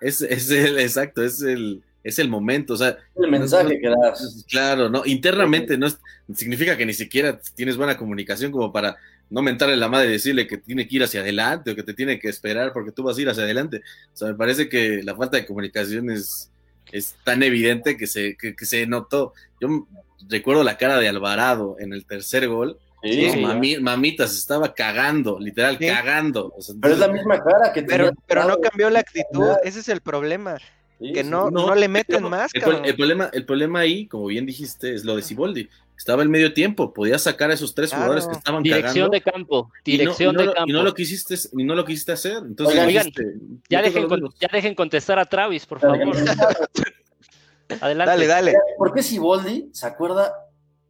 es, 0.00 0.20
es 0.22 0.50
el, 0.50 0.78
exacto, 0.78 1.22
es 1.22 1.42
el, 1.42 1.82
es 2.04 2.18
el 2.20 2.28
momento, 2.28 2.74
o 2.74 2.76
sea, 2.76 2.96
el 3.16 3.30
mensaje 3.30 3.80
que 3.80 3.88
das. 3.88 4.44
Claro, 4.48 4.88
no, 4.88 5.04
internamente 5.04 5.76
no 5.76 5.88
significa 6.32 6.76
que 6.76 6.86
ni 6.86 6.94
siquiera 6.94 7.40
tienes 7.56 7.76
buena 7.76 7.96
comunicación 7.96 8.52
como 8.52 8.72
para 8.72 8.96
no 9.28 9.42
mentarle 9.42 9.76
la 9.76 9.88
madre 9.88 10.08
y 10.08 10.12
decirle 10.12 10.46
que 10.46 10.58
tiene 10.58 10.86
que 10.86 10.96
ir 10.96 11.02
hacia 11.02 11.20
adelante 11.20 11.70
o 11.70 11.76
que 11.76 11.82
te 11.82 11.94
tiene 11.94 12.18
que 12.18 12.28
esperar 12.28 12.72
porque 12.72 12.92
tú 12.92 13.02
vas 13.02 13.18
a 13.18 13.22
ir 13.22 13.28
hacia 13.28 13.42
adelante. 13.42 13.82
O 14.12 14.16
sea, 14.16 14.28
me 14.28 14.34
parece 14.34 14.68
que 14.68 15.02
la 15.02 15.16
falta 15.16 15.36
de 15.36 15.46
comunicación 15.46 16.10
es, 16.10 16.50
es 16.92 17.16
tan 17.24 17.42
evidente 17.42 17.96
que 17.96 18.06
se, 18.06 18.36
que, 18.36 18.54
se 18.64 18.86
notó. 18.86 19.32
Yo 19.60 19.86
recuerdo 20.28 20.62
la 20.62 20.76
cara 20.76 20.98
de 20.98 21.08
Alvarado 21.08 21.76
en 21.78 21.92
el 21.92 22.06
tercer 22.06 22.48
gol. 22.48 22.78
Sí, 23.02 23.30
mamita 23.80 24.26
se 24.26 24.38
estaba 24.38 24.74
cagando, 24.74 25.38
literal, 25.38 25.78
cagando. 25.78 26.52
pero 26.80 26.94
es 26.94 26.98
la 26.98 27.08
misma 27.08 27.38
cara 27.38 27.72
que 27.72 27.82
Pero, 27.82 28.10
pero 28.26 28.44
no 28.48 28.58
cambió 28.58 28.90
la 28.90 29.00
actitud, 29.00 29.48
ese 29.62 29.78
es 29.78 29.88
el 29.88 30.00
problema. 30.00 30.58
que 30.98 31.22
no, 31.22 31.50
no, 31.50 31.72
le 31.76 31.86
meten 31.86 32.24
más. 32.24 32.50
El, 32.52 32.96
problema, 32.96 33.30
el 33.32 33.44
problema 33.44 33.80
ahí, 33.80 34.06
como 34.06 34.26
bien 34.26 34.44
dijiste, 34.44 34.92
es 34.92 35.04
lo 35.04 35.14
de 35.14 35.22
Siboldi 35.22 35.68
estaba 35.96 36.22
el 36.22 36.28
medio 36.28 36.52
tiempo, 36.52 36.92
podía 36.92 37.18
sacar 37.18 37.50
a 37.50 37.54
esos 37.54 37.74
tres 37.74 37.92
jugadores 37.92 38.26
que 38.26 38.34
estaban 38.34 38.62
dirección 38.62 39.10
de 39.10 39.20
campo, 39.20 39.70
dirección 39.84 40.36
de 40.36 40.46
campo. 40.46 40.68
Y 40.68 40.72
no 40.72 40.82
lo 40.82 40.94
quisiste, 40.94 41.34
y 41.56 41.64
no 41.64 41.74
lo 41.74 41.84
quisiste 41.84 42.12
hacer. 42.12 42.38
Entonces, 42.38 42.76
ya, 43.68 43.82
dejen, 43.82 44.12
ya 44.38 44.48
dejen 44.52 44.74
contestar 44.74 45.18
a 45.18 45.24
Travis, 45.24 45.66
por 45.66 45.80
favor. 45.80 45.98
Adelante. 47.80 48.10
Dale, 48.10 48.26
dale. 48.26 48.54
¿Por 48.78 48.92
qué 48.92 49.02
Siboldi 49.02 49.70
se 49.72 49.86
acuerda 49.86 50.32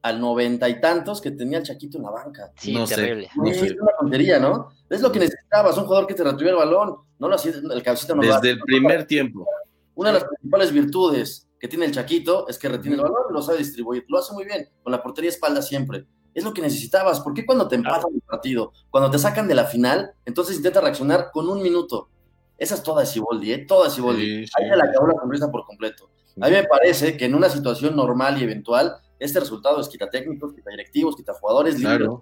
al 0.02 0.20
noventa 0.20 0.68
y 0.68 0.80
tantos 0.80 1.20
que 1.20 1.30
tenía 1.30 1.58
el 1.58 1.64
Chaquito 1.64 1.98
en 1.98 2.04
la 2.04 2.10
banca? 2.10 2.52
Sí, 2.56 2.74
no 2.74 2.86
terrible. 2.86 3.30
Es 3.46 3.62
una 3.72 3.92
tontería, 3.98 4.38
¿no? 4.38 4.70
Es 4.90 5.00
lo 5.00 5.10
que 5.10 5.20
necesitabas, 5.20 5.76
un 5.78 5.84
jugador 5.84 6.06
que 6.06 6.14
te 6.14 6.22
retuviera 6.22 6.52
el 6.52 6.58
balón. 6.58 6.96
No 7.18 7.28
lo 7.28 7.34
hacía, 7.34 7.52
el 7.52 7.82
cabecito 7.82 8.14
no 8.14 8.22
Desde 8.22 8.50
el 8.50 8.60
primer 8.60 9.06
tiempo. 9.06 9.46
Una 9.94 10.10
de 10.10 10.20
las 10.20 10.24
principales 10.24 10.72
virtudes 10.72 11.45
que 11.58 11.68
tiene 11.68 11.86
el 11.86 11.92
Chaquito 11.92 12.48
es 12.48 12.58
que 12.58 12.68
retiene 12.68 12.96
el 12.96 13.02
balón 13.02 13.24
y 13.30 13.32
lo 13.32 13.42
sabe 13.42 13.58
distribuir. 13.58 14.04
Lo 14.08 14.18
hace 14.18 14.32
muy 14.32 14.44
bien, 14.44 14.68
con 14.82 14.92
la 14.92 15.02
portería 15.02 15.30
espalda 15.30 15.62
siempre. 15.62 16.06
Es 16.34 16.44
lo 16.44 16.52
que 16.52 16.60
necesitabas. 16.60 17.20
¿Por 17.20 17.32
qué 17.32 17.46
cuando 17.46 17.66
te 17.66 17.76
empatan 17.76 18.10
el 18.14 18.20
partido, 18.20 18.72
cuando 18.90 19.10
te 19.10 19.18
sacan 19.18 19.48
de 19.48 19.54
la 19.54 19.64
final, 19.64 20.12
entonces 20.26 20.56
intenta 20.56 20.80
reaccionar 20.80 21.30
con 21.32 21.48
un 21.48 21.62
minuto? 21.62 22.10
Esa 22.58 22.74
es 22.74 22.82
toda 22.82 23.06
Siboldi, 23.06 23.52
¿eh? 23.52 23.64
Toda 23.66 23.90
Siboldi. 23.90 24.40
Ahí 24.40 24.68
se 24.68 24.76
le 24.76 24.82
acabó 24.82 25.06
la 25.06 25.14
sonrisa 25.20 25.50
por 25.50 25.64
completo. 25.64 26.10
A 26.40 26.46
mí 26.46 26.52
me 26.52 26.64
parece 26.64 27.16
que 27.16 27.24
en 27.24 27.34
una 27.34 27.48
situación 27.48 27.96
normal 27.96 28.38
y 28.38 28.44
eventual, 28.44 28.96
este 29.18 29.40
resultado 29.40 29.80
es 29.80 29.88
quita 29.88 30.10
técnicos, 30.10 30.52
quita 30.52 30.70
directivos, 30.70 31.16
quita 31.16 31.32
jugadores, 31.32 31.76
claro, 31.76 32.20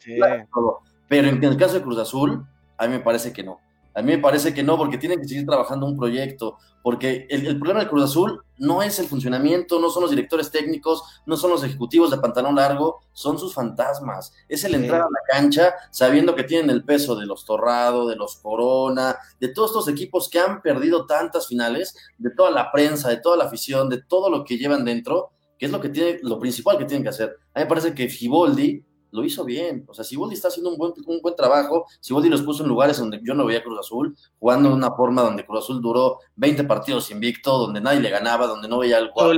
todo. 0.53 0.81
Pero 1.09 1.29
en 1.29 1.43
el 1.43 1.57
caso 1.57 1.75
de 1.75 1.83
Cruz 1.83 1.99
Azul, 1.99 2.47
a 2.79 2.87
mí 2.87 2.93
me 2.93 3.01
parece 3.01 3.33
que 3.33 3.43
no. 3.43 3.59
A 3.93 4.03
mí 4.03 4.13
me 4.13 4.19
parece 4.19 4.55
que 4.55 4.63
no, 4.63 4.77
porque 4.77 4.99
tienen 4.99 5.21
que 5.21 5.29
seguir 5.29 5.47
trabajando 5.47 5.87
un 5.87 5.97
proyecto, 5.97 6.59
porque 6.85 7.27
el, 7.31 7.59
problema 7.59 7.81
de 7.81 7.89
Cruz 7.89 8.05
Azul 8.05 8.43
no 8.59 8.83
es 8.83 8.99
el 8.99 9.07
funcionamiento, 9.07 9.81
no 9.81 9.89
son 9.89 10.03
los 10.03 10.11
directores 10.11 10.51
técnicos, 10.51 11.03
no 11.25 11.39
son 11.39 11.51
los 11.51 11.65
ejecutivos 11.65 12.11
de 12.11 12.19
pantalón 12.19 12.57
largo, 12.57 13.01
son 13.15 13.39
sus 13.39 13.55
fantasmas. 13.55 14.35
Es 14.51 14.65
el 14.65 14.75
entrar 14.75 15.01
a 15.01 15.05
la 15.05 15.21
cancha 15.27 15.75
sabiendo 15.91 16.35
que 16.35 16.45
tienen 16.45 16.69
el 16.69 16.85
peso 16.85 17.17
de 17.17 17.25
los 17.25 17.47
Torrado, 17.47 18.07
de 18.07 18.17
los 18.17 18.37
Corona, 18.37 19.17
de 19.41 19.49
todos 19.49 19.71
estos 19.71 19.89
equipos 19.89 20.29
que 20.29 20.39
han 20.39 20.61
perdido 20.61 21.07
tantas 21.07 21.49
finales, 21.49 21.97
de 22.19 22.29
toda 22.29 22.51
la 22.51 22.71
prensa, 22.71 23.09
de 23.09 23.17
toda 23.17 23.39
la 23.39 23.45
afición, 23.45 23.89
de 23.89 24.03
todo 24.03 24.29
lo 24.29 24.45
que 24.45 24.59
llevan 24.59 24.85
dentro, 24.85 25.31
que 25.59 25.65
es 25.65 25.73
lo 25.73 25.81
que 25.81 25.89
tiene, 25.89 26.19
lo 26.21 26.39
principal 26.39 26.77
que 26.77 26.85
tienen 26.85 27.03
que 27.03 27.09
hacer. 27.09 27.35
A 27.55 27.61
mí 27.61 27.65
me 27.65 27.67
parece 27.67 27.95
que 27.95 28.11
Fiboldi 28.11 28.85
lo 29.15 29.25
hizo 29.25 29.45
bien. 29.45 29.85
O 29.87 29.95
sea, 29.95 30.05
Siboldi 30.05 30.35
está 30.35 30.49
haciendo 30.49 30.71
un 30.71 30.77
buen, 30.77 30.93
un 31.07 31.21
buen 31.23 31.37
trabajo. 31.37 31.87
Siboldi 32.01 32.29
los 32.29 32.43
puso 32.43 32.65
en 32.65 32.69
lugares 32.69 32.99
donde 32.99 33.21
yo 33.23 33.33
no 33.33 33.47
veía 33.47 33.63
Cruz 33.63 33.79
Azul, 33.79 34.17
jugando 34.41 34.71
de 34.71 34.75
una 34.75 34.91
forma 34.91 35.23
donde 35.23 35.47
Cruz 35.47 35.65
Azul 35.65 35.81
duró 35.81 36.19
20 36.35 36.65
partidos 36.65 37.13
invicto, 37.13 37.57
donde 37.57 37.81
nadie 37.81 38.01
le 38.01 38.11
ganaba, 38.11 38.49
donde 38.49 38.67
no 38.67 38.79
veía 38.79 38.99
el 38.99 39.13
todo, 39.15 39.33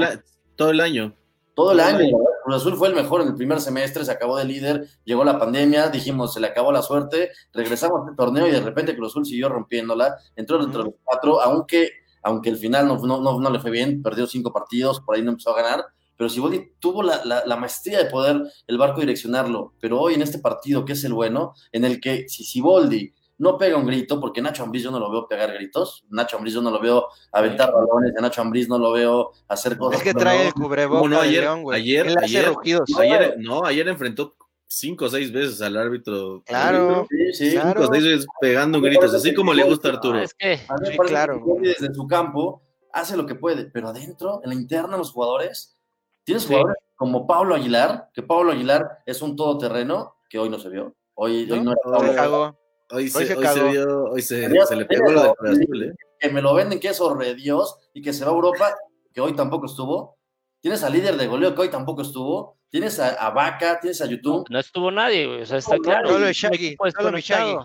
todo 0.56 0.70
el 0.70 0.80
año. 0.80 1.14
Todo 1.54 1.72
el 1.72 1.80
año. 1.80 2.16
Cruz 2.44 2.56
Azul 2.56 2.76
fue 2.76 2.88
el 2.88 2.94
mejor 2.94 3.20
en 3.20 3.28
el 3.28 3.34
primer 3.34 3.60
semestre, 3.60 4.02
se 4.02 4.12
acabó 4.12 4.38
de 4.38 4.46
líder, 4.46 4.88
llegó 5.04 5.24
la 5.24 5.38
pandemia, 5.38 5.90
dijimos, 5.90 6.32
se 6.32 6.40
le 6.40 6.46
acabó 6.46 6.72
la 6.72 6.80
suerte, 6.80 7.30
regresamos 7.52 8.08
al 8.08 8.16
torneo 8.16 8.48
y 8.48 8.52
de 8.52 8.60
repente 8.60 8.96
Cruz 8.96 9.12
Azul 9.12 9.26
siguió 9.26 9.50
rompiéndola, 9.50 10.16
entró 10.36 10.62
entre 10.62 10.84
los 10.84 10.94
cuatro, 11.04 11.42
aunque, 11.42 11.90
aunque 12.22 12.48
el 12.48 12.56
final 12.56 12.88
no, 12.88 12.96
no, 12.98 13.40
no 13.40 13.50
le 13.50 13.58
fue 13.58 13.70
bien, 13.70 14.02
perdió 14.02 14.26
cinco 14.26 14.54
partidos, 14.54 15.00
por 15.00 15.16
ahí 15.16 15.22
no 15.22 15.32
empezó 15.32 15.50
a 15.54 15.62
ganar, 15.62 15.84
pero 16.16 16.30
Siboldi 16.30 16.72
tuvo 16.78 17.02
la, 17.02 17.56
maestría 17.56 17.98
de 17.98 18.10
poder 18.10 18.42
el 18.66 18.78
barco 18.78 19.00
direccionarlo, 19.00 19.74
pero 19.80 20.00
hoy 20.00 20.14
en 20.14 20.22
este 20.22 20.38
partido, 20.38 20.84
que 20.84 20.94
es 20.94 21.04
el 21.04 21.12
bueno, 21.12 21.54
en 21.72 21.84
el 21.84 22.00
que 22.00 22.28
si 22.28 22.44
Siboldi 22.44 23.12
no 23.38 23.58
pega 23.58 23.76
un 23.76 23.86
grito, 23.86 24.18
porque 24.18 24.40
Nacho 24.40 24.62
Ambriz 24.62 24.82
yo 24.82 24.90
no 24.90 24.98
lo 24.98 25.10
veo 25.10 25.28
pegar 25.28 25.52
gritos, 25.52 26.04
Nacho 26.08 26.36
Ambriz 26.36 26.54
yo 26.54 26.62
no 26.62 26.70
lo 26.70 26.80
veo 26.80 27.06
aventar 27.32 27.70
balones, 27.72 28.16
a 28.16 28.22
Nacho 28.22 28.40
Ambriz 28.40 28.68
no 28.68 28.78
lo 28.78 28.92
veo 28.92 29.32
hacer 29.48 29.76
cosas. 29.76 30.00
Es 30.00 30.04
que 30.04 30.14
trae 30.14 30.46
el 30.46 30.54
cubrebocas 30.54 31.10
no, 31.10 31.20
ayer, 31.20 31.46
ayer, 31.72 32.14
ayer, 32.22 33.34
no, 33.38 33.64
ayer 33.64 33.88
enfrentó 33.88 34.34
cinco 34.66 35.04
o 35.04 35.08
seis 35.08 35.30
veces 35.30 35.60
al 35.60 35.76
árbitro. 35.76 36.42
Claro, 36.46 37.06
sí, 37.32 37.50
cinco 37.50 37.80
o 37.80 37.92
seis 37.92 38.04
veces 38.04 38.26
pegando 38.40 38.80
gritos, 38.80 39.12
así 39.12 39.34
como 39.34 39.52
le 39.52 39.64
gusta 39.64 39.88
a 39.88 39.92
Arturo. 39.92 40.20
Es 40.20 40.32
que, 40.32 40.56
sí, 40.56 40.96
claro. 41.06 41.42
desde 41.60 41.92
su 41.92 42.06
campo 42.06 42.62
hace 42.92 43.16
lo 43.16 43.26
que 43.26 43.34
puede, 43.34 43.66
pero 43.66 43.88
adentro, 43.88 44.40
en 44.42 44.50
la 44.50 44.54
interna, 44.54 44.96
los 44.96 45.12
jugadores 45.12 45.75
Tienes 46.26 46.44
jugadores 46.44 46.76
como 46.96 47.24
Pablo 47.24 47.54
Aguilar, 47.54 48.10
que 48.12 48.20
Pablo 48.20 48.50
Aguilar 48.50 48.98
es 49.06 49.22
un 49.22 49.36
todoterreno, 49.36 50.16
que 50.28 50.40
hoy 50.40 50.50
no 50.50 50.58
se 50.58 50.68
vio. 50.68 50.96
Hoy 51.14 51.46
no, 51.46 51.72
era 51.72 52.16
Pablo. 52.16 52.58
Hoy, 52.90 53.08
se, 53.08 53.36
hoy 53.36 53.46
se, 53.46 53.62
vio, 53.70 54.04
hoy 54.04 54.22
se, 54.22 54.48
le 54.48 54.84
pegó 54.86 55.10
lo 55.10 55.22
de 55.22 55.28
Azul, 55.28 55.82
¿eh? 55.84 55.94
Que 56.18 56.30
me 56.30 56.42
lo 56.42 56.52
venden 56.54 56.80
que 56.80 56.88
es 56.88 57.00
horre 57.00 57.34
Dios 57.34 57.76
y 57.94 58.02
que 58.02 58.12
se 58.12 58.24
va 58.24 58.32
a 58.32 58.34
Europa, 58.34 58.74
que 59.12 59.20
hoy 59.20 59.34
tampoco 59.34 59.66
estuvo. 59.66 60.18
Tienes 60.60 60.82
al 60.82 60.94
líder 60.94 61.16
de 61.16 61.28
goleo 61.28 61.54
que 61.54 61.62
hoy 61.62 61.70
tampoco 61.70 62.02
estuvo. 62.02 62.58
Tienes 62.70 62.98
a, 62.98 63.30
Vaca, 63.30 63.78
tienes 63.78 64.00
a 64.00 64.06
YouTube. 64.06 64.46
No 64.50 64.58
estuvo 64.58 64.90
nadie, 64.90 65.42
o 65.42 65.46
sea, 65.46 65.58
está 65.58 65.78
claro. 65.78 66.08
Solo 66.08 66.32
Shaggy, 66.32 66.76
solo 66.98 67.18
Shaggy. 67.18 67.56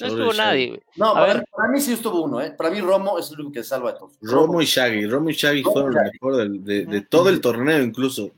No 0.00 0.06
estuvo 0.06 0.32
nadie. 0.34 0.82
No, 0.96 1.14
para, 1.14 1.42
mí 1.72 1.80
sí 1.80 1.94
estuvo 1.94 2.22
uno, 2.22 2.40
¿eh? 2.40 2.50
Para 2.50 2.70
mí 2.70 2.80
Romo 2.80 3.18
es 3.18 3.30
el 3.30 3.40
único 3.40 3.52
que 3.52 3.64
salva 3.64 3.92
de 3.92 3.98
todos. 3.98 4.12
Romo, 4.20 4.60
y 4.60 4.66
Shaggy. 4.66 5.06
Romo 5.06 5.30
y 5.30 5.32
Shaggy 5.32 5.62
fueron 5.62 5.94
lo 5.94 6.00
mejor 6.02 6.36
de, 6.60 7.00
todo 7.08 7.28
el 7.30 7.40
torneo, 7.40 7.82
incluso. 7.82 8.30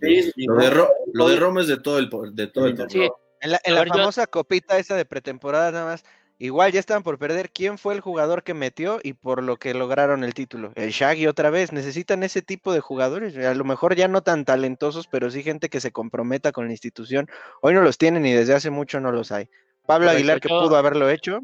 lo, 1.13 1.29
de 1.29 1.37
Romo 1.37 1.61
es 1.61 1.67
de 1.67 1.79
todo 1.79 1.99
el, 1.99 2.09
de 2.33 2.47
todo 2.47 2.67
el 2.67 2.77
torneo. 2.77 3.19
En 3.41 3.53
la, 3.53 3.87
famosa 3.87 4.27
copita 4.27 4.79
esa 4.79 4.97
de 4.97 5.05
pretemporada, 5.05 5.71
nada 5.71 5.87
más. 5.87 6.05
Igual 6.41 6.71
ya 6.71 6.79
estaban 6.79 7.03
por 7.03 7.19
perder 7.19 7.51
quién 7.51 7.79
fue 7.79 7.95
el 7.95 8.01
jugador 8.01 8.45
que 8.45 8.55
metió 8.55 9.01
y 9.03 9.15
por 9.15 9.43
lo 9.43 9.57
que 9.57 9.75
lograron 9.75 10.23
el 10.23 10.35
título. 10.35 10.71
El 10.77 10.91
Shaggy 10.91 11.27
otra 11.27 11.51
vez. 11.51 11.73
Necesitan 11.73 12.23
ese 12.23 12.43
tipo 12.43 12.73
de 12.73 12.79
jugadores. 12.79 13.37
A 13.37 13.55
lo 13.55 13.65
mejor 13.65 13.97
ya 13.97 14.07
no 14.07 14.23
tan 14.23 14.45
talentosos, 14.45 15.09
pero 15.09 15.33
sí 15.33 15.43
gente 15.43 15.69
que 15.69 15.81
se 15.81 15.91
comprometa 15.91 16.53
con 16.53 16.67
la 16.67 16.73
institución. 16.73 17.29
Hoy 17.61 17.75
no 17.75 17.83
los 17.83 17.99
tienen 17.99 18.25
y 18.25 18.33
desde 18.33 18.55
hace 18.55 18.71
mucho 18.71 19.01
no 19.01 19.11
los 19.11 19.33
hay. 19.33 19.51
Pablo 19.89 20.11
Aguilar, 20.11 20.39
que 20.39 20.51
pudo 20.51 20.77
haberlo 20.77 21.09
hecho, 21.09 21.41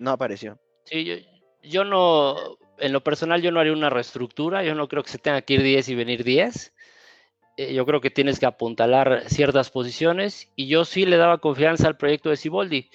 no 0.00 0.10
apareció. 0.10 0.58
Sí, 0.86 1.24
yo, 1.62 1.84
no, 1.84 2.34
en 2.78 2.92
lo 2.92 3.00
personal 3.04 3.42
yo 3.42 3.52
no 3.52 3.60
haría 3.60 3.72
una 3.72 3.90
reestructura, 3.90 4.64
yo 4.64 4.74
no 4.74 4.88
creo 4.88 5.04
que 5.04 5.10
se 5.10 5.18
tenga 5.18 5.40
que 5.42 5.54
ir 5.54 5.62
10 5.62 5.88
y 5.90 5.94
venir 5.94 6.24
10. 6.24 6.74
Eh, 7.56 7.74
yo 7.74 7.86
creo 7.86 8.00
que 8.00 8.10
tienes 8.10 8.40
que 8.40 8.46
apuntalar 8.46 9.22
ciertas 9.28 9.70
posiciones 9.70 10.50
y 10.56 10.66
yo 10.66 10.84
sí 10.84 11.06
le 11.06 11.16
daba 11.16 11.38
confianza 11.38 11.86
al 11.86 11.96
proyecto 11.96 12.28
de 12.28 12.36
Ciboldi. 12.36 12.90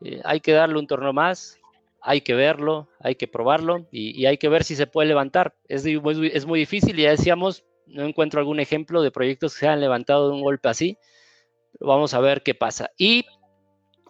Eh, 0.00 0.20
hay 0.24 0.40
que 0.40 0.50
darle 0.50 0.80
un 0.80 0.88
torneo 0.88 1.12
más, 1.12 1.60
hay 2.00 2.22
que 2.22 2.34
verlo, 2.34 2.88
hay 2.98 3.14
que 3.14 3.28
probarlo 3.28 3.86
y, 3.92 4.26
hay 4.26 4.38
que 4.38 4.48
ver 4.48 4.64
si 4.64 4.74
se 4.74 4.88
puede 4.88 5.06
levantar. 5.06 5.54
Es, 5.68 5.86
es 5.86 6.46
muy 6.46 6.58
difícil, 6.58 6.96
ya 6.96 7.10
decíamos, 7.10 7.62
no 7.86 8.02
encuentro 8.02 8.40
algún 8.40 8.58
ejemplo 8.58 9.02
de 9.02 9.12
proyectos 9.12 9.54
que 9.54 9.60
se 9.60 9.68
han 9.68 9.80
levantado 9.80 10.30
de 10.30 10.34
un 10.34 10.42
golpe 10.42 10.68
así. 10.68 10.98
Vamos 11.78 12.12
a 12.12 12.18
ver 12.18 12.42
qué 12.42 12.56
pasa. 12.56 12.90
Y 12.98 13.24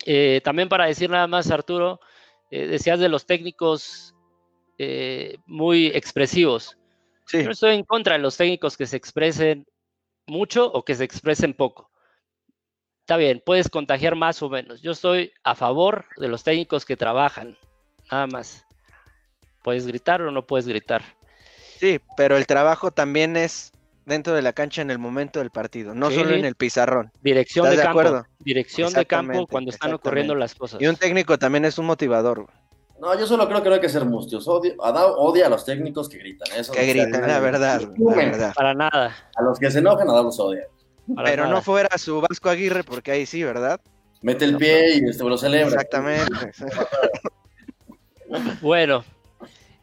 eh, 0.05 0.41
también 0.45 0.69
para 0.69 0.87
decir 0.87 1.11
nada 1.11 1.27
más, 1.27 1.51
Arturo, 1.51 2.01
eh, 2.51 2.67
decías 2.67 3.01
de 3.01 3.09
los 3.09 3.27
técnicos 3.27 4.15
eh, 4.79 5.37
muy 5.47 5.87
expresivos. 5.89 6.77
Yo 7.33 7.51
estoy 7.51 7.77
en 7.77 7.85
contra 7.85 8.15
de 8.15 8.19
los 8.19 8.37
técnicos 8.37 8.77
que 8.77 8.87
se 8.87 8.97
expresen 8.97 9.67
mucho 10.27 10.71
o 10.71 10.85
que 10.85 10.95
se 10.95 11.05
expresen 11.05 11.55
poco. 11.55 11.91
Está 13.01 13.17
bien, 13.17 13.43
puedes 13.45 13.69
contagiar 13.69 14.17
más 14.17 14.43
o 14.43 14.51
menos. 14.51 14.83
Yo 14.83 14.93
estoy 14.93 15.33
a 15.43 15.55
favor 15.55 16.07
de 16.17 16.29
los 16.29 16.45
técnicos 16.45 16.85
que 16.85 16.97
trabajan, 16.97 17.57
nada 18.11 18.27
más. 18.27 18.67
Puedes 19.63 19.87
gritar 19.87 20.21
o 20.23 20.31
no 20.31 20.47
puedes 20.47 20.67
gritar. 20.67 21.03
Sí, 21.79 22.01
pero 22.17 22.37
el 22.37 22.47
trabajo 22.47 22.91
también 22.91 23.37
es 23.37 23.73
dentro 24.05 24.35
de 24.35 24.43
la 24.43 24.53
cancha 24.53 24.83
en 24.83 24.91
el 24.91 24.99
momento 24.99 25.39
del 25.39 25.51
partido, 25.51 25.95
no 25.95 26.11
solo 26.11 26.35
en 26.35 26.45
el 26.45 26.55
pizarrón. 26.55 27.11
Dirección 27.23 27.71
de, 27.71 27.77
campo. 27.77 28.27
Dirección 28.41 28.93
de 28.93 29.07
campo 29.07 29.47
cuando 29.47 29.71
están 29.71 29.95
ocurriendo 29.95 30.35
las 30.35 30.55
cosas. 30.55 30.81
Y 30.81 30.87
un 30.87 30.97
técnico 30.97 31.39
también 31.39 31.65
es 31.65 31.79
un 31.79 31.87
motivador. 31.87 32.47
No, 33.01 33.19
yo 33.19 33.27
solo 33.27 33.49
creo 33.49 33.63
que 33.63 33.69
no 33.69 33.75
hay 33.75 33.81
que 33.81 33.89
ser 33.89 34.05
mustios. 34.05 34.47
Odia, 34.47 34.75
odia 34.79 35.47
a 35.47 35.49
los 35.49 35.65
técnicos 35.65 36.09
que 36.09 36.19
gritan. 36.19 36.49
Eso 36.57 36.73
que 36.73 36.87
gritan, 36.87 37.27
la 37.27 37.41
verdad, 37.41 37.83
la 37.99 38.15
verdad. 38.15 38.55
Para 38.55 38.75
nada. 38.75 39.17
A 39.35 39.43
los 39.43 39.59
que 39.59 39.71
se 39.73 39.81
enojan, 39.81 40.09
a 40.09 40.23
los 40.23 40.39
odia. 40.39 40.69
Pero 41.25 41.49
no 41.49 41.63
fuera 41.63 41.99
su 41.99 42.21
Vasco 42.21 42.49
Aguirre, 42.49 42.85
porque 42.85 43.11
ahí 43.11 43.27
sí, 43.27 43.43
¿verdad? 43.43 43.81
Mete 44.21 44.45
el 44.45 44.57
pie 44.57 44.99
y 44.99 45.09
este 45.09 45.25
lo 45.25 45.37
celebra. 45.37 45.67
Exactamente. 45.67 46.53
bueno, 48.63 49.05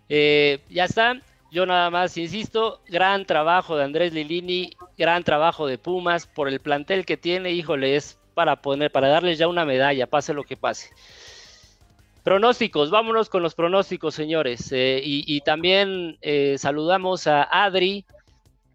eh, 0.07 0.61
ya 0.69 0.85
está. 0.85 1.21
Yo 1.51 1.65
nada 1.65 1.89
más 1.89 2.15
insisto, 2.17 2.81
gran 2.87 3.25
trabajo 3.25 3.75
de 3.75 3.83
Andrés 3.83 4.13
Lilini, 4.13 4.71
gran 4.97 5.23
trabajo 5.23 5.65
de 5.65 5.79
Pumas 5.79 6.27
por 6.27 6.47
el 6.47 6.59
plantel 6.59 7.05
que 7.05 7.17
tiene, 7.17 7.51
híjole, 7.51 7.95
es 7.95 8.19
para 8.35 8.61
poner, 8.61 8.91
para 8.91 9.07
darles 9.09 9.39
ya 9.39 9.47
una 9.47 9.65
medalla, 9.65 10.05
pase 10.05 10.33
lo 10.33 10.43
que 10.43 10.55
pase. 10.55 10.91
Pronósticos, 12.23 12.91
vámonos 12.91 13.29
con 13.29 13.41
los 13.41 13.55
pronósticos, 13.55 14.13
señores. 14.13 14.71
Eh, 14.71 15.01
y, 15.03 15.41
también 15.41 16.17
eh, 16.21 16.57
saludamos 16.59 17.25
a 17.25 17.43
Adri, 17.43 18.05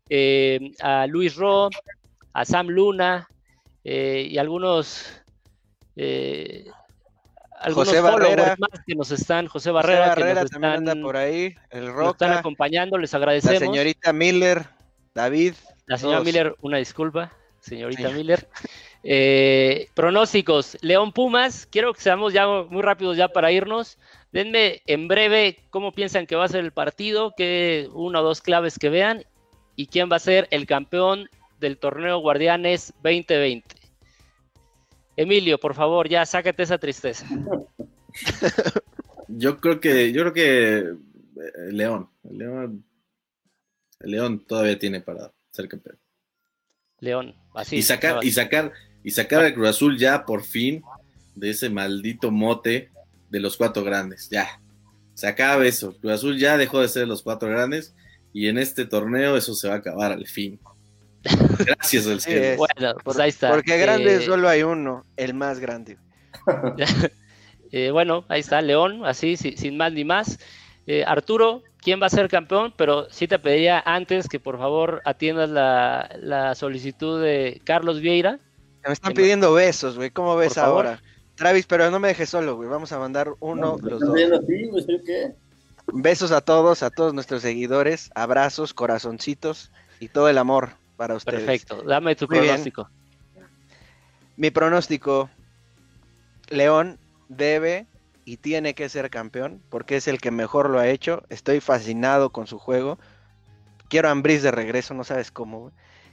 eh, 0.09 0.73
a 0.81 1.07
Luis 1.07 1.37
Ro, 1.37 1.71
a 2.33 2.45
Sam 2.45 2.69
Luna 2.69 3.29
y 3.85 4.39
algunos 4.39 5.23
José 7.73 8.01
Barrera 8.01 8.57
más 8.59 8.85
que 8.87 8.95
nos 8.95 9.11
están, 9.11 9.47
José 9.47 9.71
Barrera, 9.71 10.15
que 10.15 10.35
nos 10.35 10.45
están, 10.45 11.03
por 11.03 11.17
ahí, 11.17 11.55
el 11.71 11.93
Roca, 11.93 12.11
están 12.11 12.33
acompañando, 12.33 12.99
les 12.99 13.15
agradecemos. 13.15 13.61
La 13.61 13.67
señorita 13.67 14.13
Miller, 14.13 14.67
David. 15.15 15.55
La 15.87 15.99
señora 15.99 16.21
Miller, 16.21 16.57
una 16.61 16.79
disculpa, 16.79 17.33
señorita 17.61 18.11
Miller. 18.11 18.49
Eh, 19.03 19.89
pronósticos, 19.95 20.79
León 20.81 21.13
Pumas, 21.13 21.67
quiero 21.67 21.93
que 21.93 22.01
seamos 22.01 22.33
ya 22.33 22.47
muy 22.47 22.83
rápidos 22.83 23.17
ya 23.17 23.29
para 23.29 23.53
irnos. 23.53 23.99
Denme 24.33 24.83
en 24.87 25.09
breve 25.09 25.59
cómo 25.71 25.93
piensan 25.93 26.27
que 26.27 26.37
va 26.37 26.45
a 26.45 26.49
ser 26.49 26.65
el 26.65 26.73
partido, 26.73 27.35
qué 27.37 27.89
una 27.93 28.21
o 28.21 28.25
dos 28.25 28.41
claves 28.41 28.79
que 28.79 28.89
vean 28.89 29.25
y 29.77 29.87
quién 29.87 30.11
va 30.11 30.17
a 30.17 30.21
ser 30.21 30.49
el 30.51 30.67
campeón 30.67 31.29
del 31.61 31.79
torneo 31.79 32.19
Guardianes 32.19 32.95
2020. 33.03 33.84
Emilio, 35.17 35.59
por 35.59 35.75
favor, 35.75 36.09
ya 36.09 36.27
sácate 36.27 36.63
esa 36.63 36.79
tristeza. 36.79 37.27
yo 39.29 39.61
creo 39.61 39.81
que, 39.81 40.13
yo 40.13 40.23
creo 40.23 40.33
que 40.33 40.79
eh, 40.79 41.73
León, 41.73 42.09
el 42.25 42.39
León, 42.39 42.85
León 44.01 44.45
todavía 44.47 44.79
tiene 44.79 45.01
para 45.01 45.33
ser 45.51 45.69
campeón. 45.69 45.99
León, 47.01 47.35
así. 47.55 47.77
Y 47.77 47.83
sacar, 47.83 48.25
y 48.25 48.31
sacar, 48.33 48.73
y 49.03 49.11
sacar 49.11 49.45
al 49.45 49.55
Cruz 49.55 49.69
Azul 49.69 49.99
ya 49.99 50.25
por 50.25 50.43
fin 50.43 50.83
de 51.35 51.51
ese 51.51 51.69
maldito 51.71 52.31
mote 52.31 52.91
de 53.31 53.41
los 53.41 53.57
cuatro 53.57 53.85
grandes. 53.85 54.29
Ya, 54.31 54.61
se 55.15 55.27
acaba 55.27 55.67
eso. 55.67 55.97
Cruz 55.99 56.13
Azul 56.13 56.39
ya 56.39 56.57
dejó 56.57 56.81
de 56.81 56.89
ser 56.89 57.07
los 57.07 57.23
cuatro 57.23 57.49
grandes 57.49 57.95
y 58.33 58.49
en 58.49 58.59
este 58.59 58.85
torneo 58.85 59.37
eso 59.37 59.55
se 59.55 59.69
va 59.69 59.75
a 59.75 59.79
acabar 59.79 60.13
al 60.13 60.27
fin. 60.27 60.59
Gracias 61.59 62.07
al 62.07 62.21
cielo. 62.21 62.57
Bueno, 62.57 62.95
pues 63.03 63.19
ahí 63.19 63.31
está. 63.31 63.51
Porque 63.51 63.79
grande 63.79 64.17
eh, 64.17 64.21
solo 64.21 64.49
hay 64.49 64.63
uno, 64.63 65.05
el 65.17 65.35
más 65.35 65.61
grande. 65.61 65.99
Eh, 67.77 67.91
bueno, 67.91 68.25
ahí 68.29 68.39
está, 68.39 68.63
León, 68.63 69.05
así, 69.05 69.37
sin, 69.37 69.77
más 69.77 69.93
ni 69.93 70.05
más. 70.05 70.39
Eh, 70.87 71.03
Arturo, 71.05 71.65
¿quién 71.79 72.01
va 72.01 72.07
a 72.07 72.09
ser 72.09 72.29
campeón? 72.29 72.73
Pero 72.77 73.11
sí 73.11 73.27
te 73.27 73.41
pediría 73.41 73.83
antes 73.85 74.29
que 74.29 74.39
por 74.39 74.59
favor 74.59 75.03
atiendas 75.05 75.51
la, 75.51 76.55
solicitud 76.55 77.21
de 77.21 77.61
Carlos 77.65 77.99
Vieira. 78.01 78.39
Me 78.87 78.93
están 78.93 79.13
pidiendo 79.13 79.53
besos, 79.53 79.97
güey. 79.97 80.11
¿Cómo 80.11 80.37
ves 80.37 80.57
ahora? 80.57 81.03
Travis, 81.35 81.67
pero 81.67 81.91
no 81.91 81.99
me 81.99 82.07
dejes 82.07 82.31
solo, 82.31 82.55
güey. 82.55 82.69
Vamos 82.69 82.93
a 82.93 82.99
mandar 83.01 83.33
uno, 83.41 83.77
los 83.83 83.99
dos. 83.99 84.15
Besos 85.93 86.31
a 86.31 86.43
todos, 86.43 86.85
a 86.85 86.91
todos 86.91 87.13
nuestros 87.13 87.43
seguidores. 87.43 88.13
Abrazos, 88.15 88.73
corazoncitos 88.73 89.73
y 89.99 90.07
todo 90.07 90.29
el 90.29 90.39
amor 90.39 90.75
para 90.97 91.15
ustedes. 91.15 91.41
Perfecto. 91.41 91.83
Dame 91.83 92.17
tu 92.17 92.27
pronóstico. 92.27 92.89
Mi 94.37 94.51
pronóstico. 94.51 95.31
León 96.49 96.99
debe 97.29 97.87
y 98.25 98.37
tiene 98.39 98.75
que 98.75 98.89
ser 98.89 99.11
campeón 99.11 99.63
porque 99.71 99.97
es 99.97 100.09
el 100.09 100.21
que 100.21 100.31
mejor 100.31 100.71
lo 100.71 100.79
ha 100.79 100.89
hecho. 100.89 101.23
Estoy 101.29 101.61
fascinado 101.61 102.31
con 102.31 102.47
su 102.47 102.59
juego. 102.59 102.99
Quiero 103.89 104.09
a 104.09 104.13
Ambris 104.13 104.43
de 104.43 104.51
regreso, 104.51 104.95
no 104.95 105.05
sabes 105.05 105.31
cómo. 105.31 105.73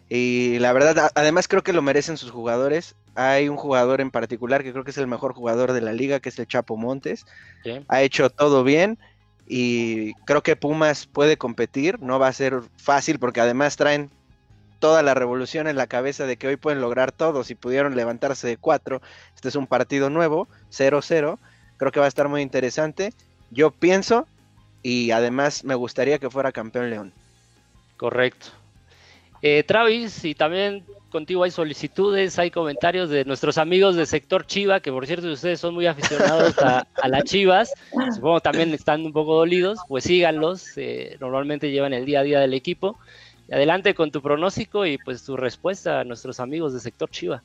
Y 0.10 0.60
la 0.60 0.74
verdad, 0.74 1.12
además 1.16 1.48
creo 1.48 1.64
que 1.64 1.74
lo 1.74 1.82
merecen 1.82 2.18
sus 2.18 2.32
jugadores. 2.32 2.96
Hay 3.16 3.48
un 3.48 3.56
jugador 3.56 4.02
en 4.02 4.12
particular 4.12 4.64
que 4.64 4.72
creo 4.72 4.84
que 4.84 4.92
es 4.92 4.98
el 4.98 5.08
mejor 5.08 5.34
jugador 5.34 5.72
de 5.72 5.82
la 5.82 5.94
liga, 5.94 6.20
que 6.20 6.30
es 6.30 6.40
el 6.40 6.48
Chapo 6.48 6.76
Montes. 6.76 7.26
Ha 7.88 8.02
hecho 8.02 8.30
todo 8.30 8.64
bien 8.64 9.00
y 9.48 10.14
creo 10.26 10.44
que 10.44 10.56
Pumas 10.56 11.08
puede 11.08 11.38
competir. 11.38 12.00
No 12.02 12.20
va 12.20 12.28
a 12.28 12.34
ser 12.34 12.62
fácil 12.78 13.20
porque 13.20 13.42
además 13.42 13.78
traen 13.78 14.12
toda 14.82 15.04
la 15.04 15.14
revolución 15.14 15.68
en 15.68 15.78
la 15.78 15.88
cabeza 15.88 16.26
de 16.26 16.36
que 16.36 16.48
hoy 16.48 16.58
pueden 16.58 16.82
lograr 16.82 17.12
todo, 17.14 17.46
si 17.46 17.56
pudieron 17.56 17.96
levantarse 17.96 18.48
de 18.48 18.58
cuatro. 18.58 19.02
Este 19.36 19.48
es 19.48 19.56
un 19.56 19.68
partido 19.68 20.10
nuevo, 20.10 20.50
0-0. 20.72 21.38
Creo 21.78 21.92
que 21.92 22.00
va 22.00 22.08
a 22.08 22.10
estar 22.10 22.28
muy 22.28 22.42
interesante. 22.42 23.14
Yo 23.52 23.70
pienso 23.70 24.28
y 24.82 25.12
además 25.12 25.64
me 25.64 25.76
gustaría 25.76 26.18
que 26.18 26.32
fuera 26.32 26.52
campeón 26.52 26.90
León. 26.90 27.14
Correcto. 27.96 28.48
Eh, 29.44 29.64
Travis, 29.64 30.26
y 30.26 30.34
también 30.34 30.84
contigo 31.12 31.44
hay 31.44 31.52
solicitudes, 31.52 32.40
hay 32.40 32.50
comentarios 32.50 33.10
de 33.10 33.24
nuestros 33.24 33.60
amigos 33.60 33.96
del 33.96 34.08
sector 34.08 34.48
Chiva, 34.48 34.80
que 34.80 34.92
por 34.92 35.06
cierto 35.06 35.28
ustedes 35.28 35.60
son 35.60 35.76
muy 35.76 35.86
aficionados 35.86 36.58
a, 36.58 36.88
las 37.08 37.24
Chivas, 37.26 37.72
supongo 38.16 38.40
también 38.40 38.74
están 38.74 39.06
un 39.06 39.14
poco 39.14 39.36
dolidos, 39.36 39.80
pues 39.88 40.06
síganlos, 40.06 40.76
eh, 40.78 41.18
normalmente 41.20 41.70
llevan 41.70 41.94
el 41.94 42.06
día 42.06 42.22
a 42.22 42.24
día 42.24 42.40
del 42.40 42.54
equipo 42.54 42.98
adelante 43.52 43.94
con 43.94 44.12
tu 44.12 44.22
pronóstico 44.22 44.86
y 44.86 44.98
pues 44.98 45.24
tu 45.24 45.36
respuesta 45.36 46.00
a 46.00 46.04
nuestros 46.04 46.40
amigos 46.40 46.74
de 46.74 46.80
sector 46.80 47.10
Chiva. 47.10 47.44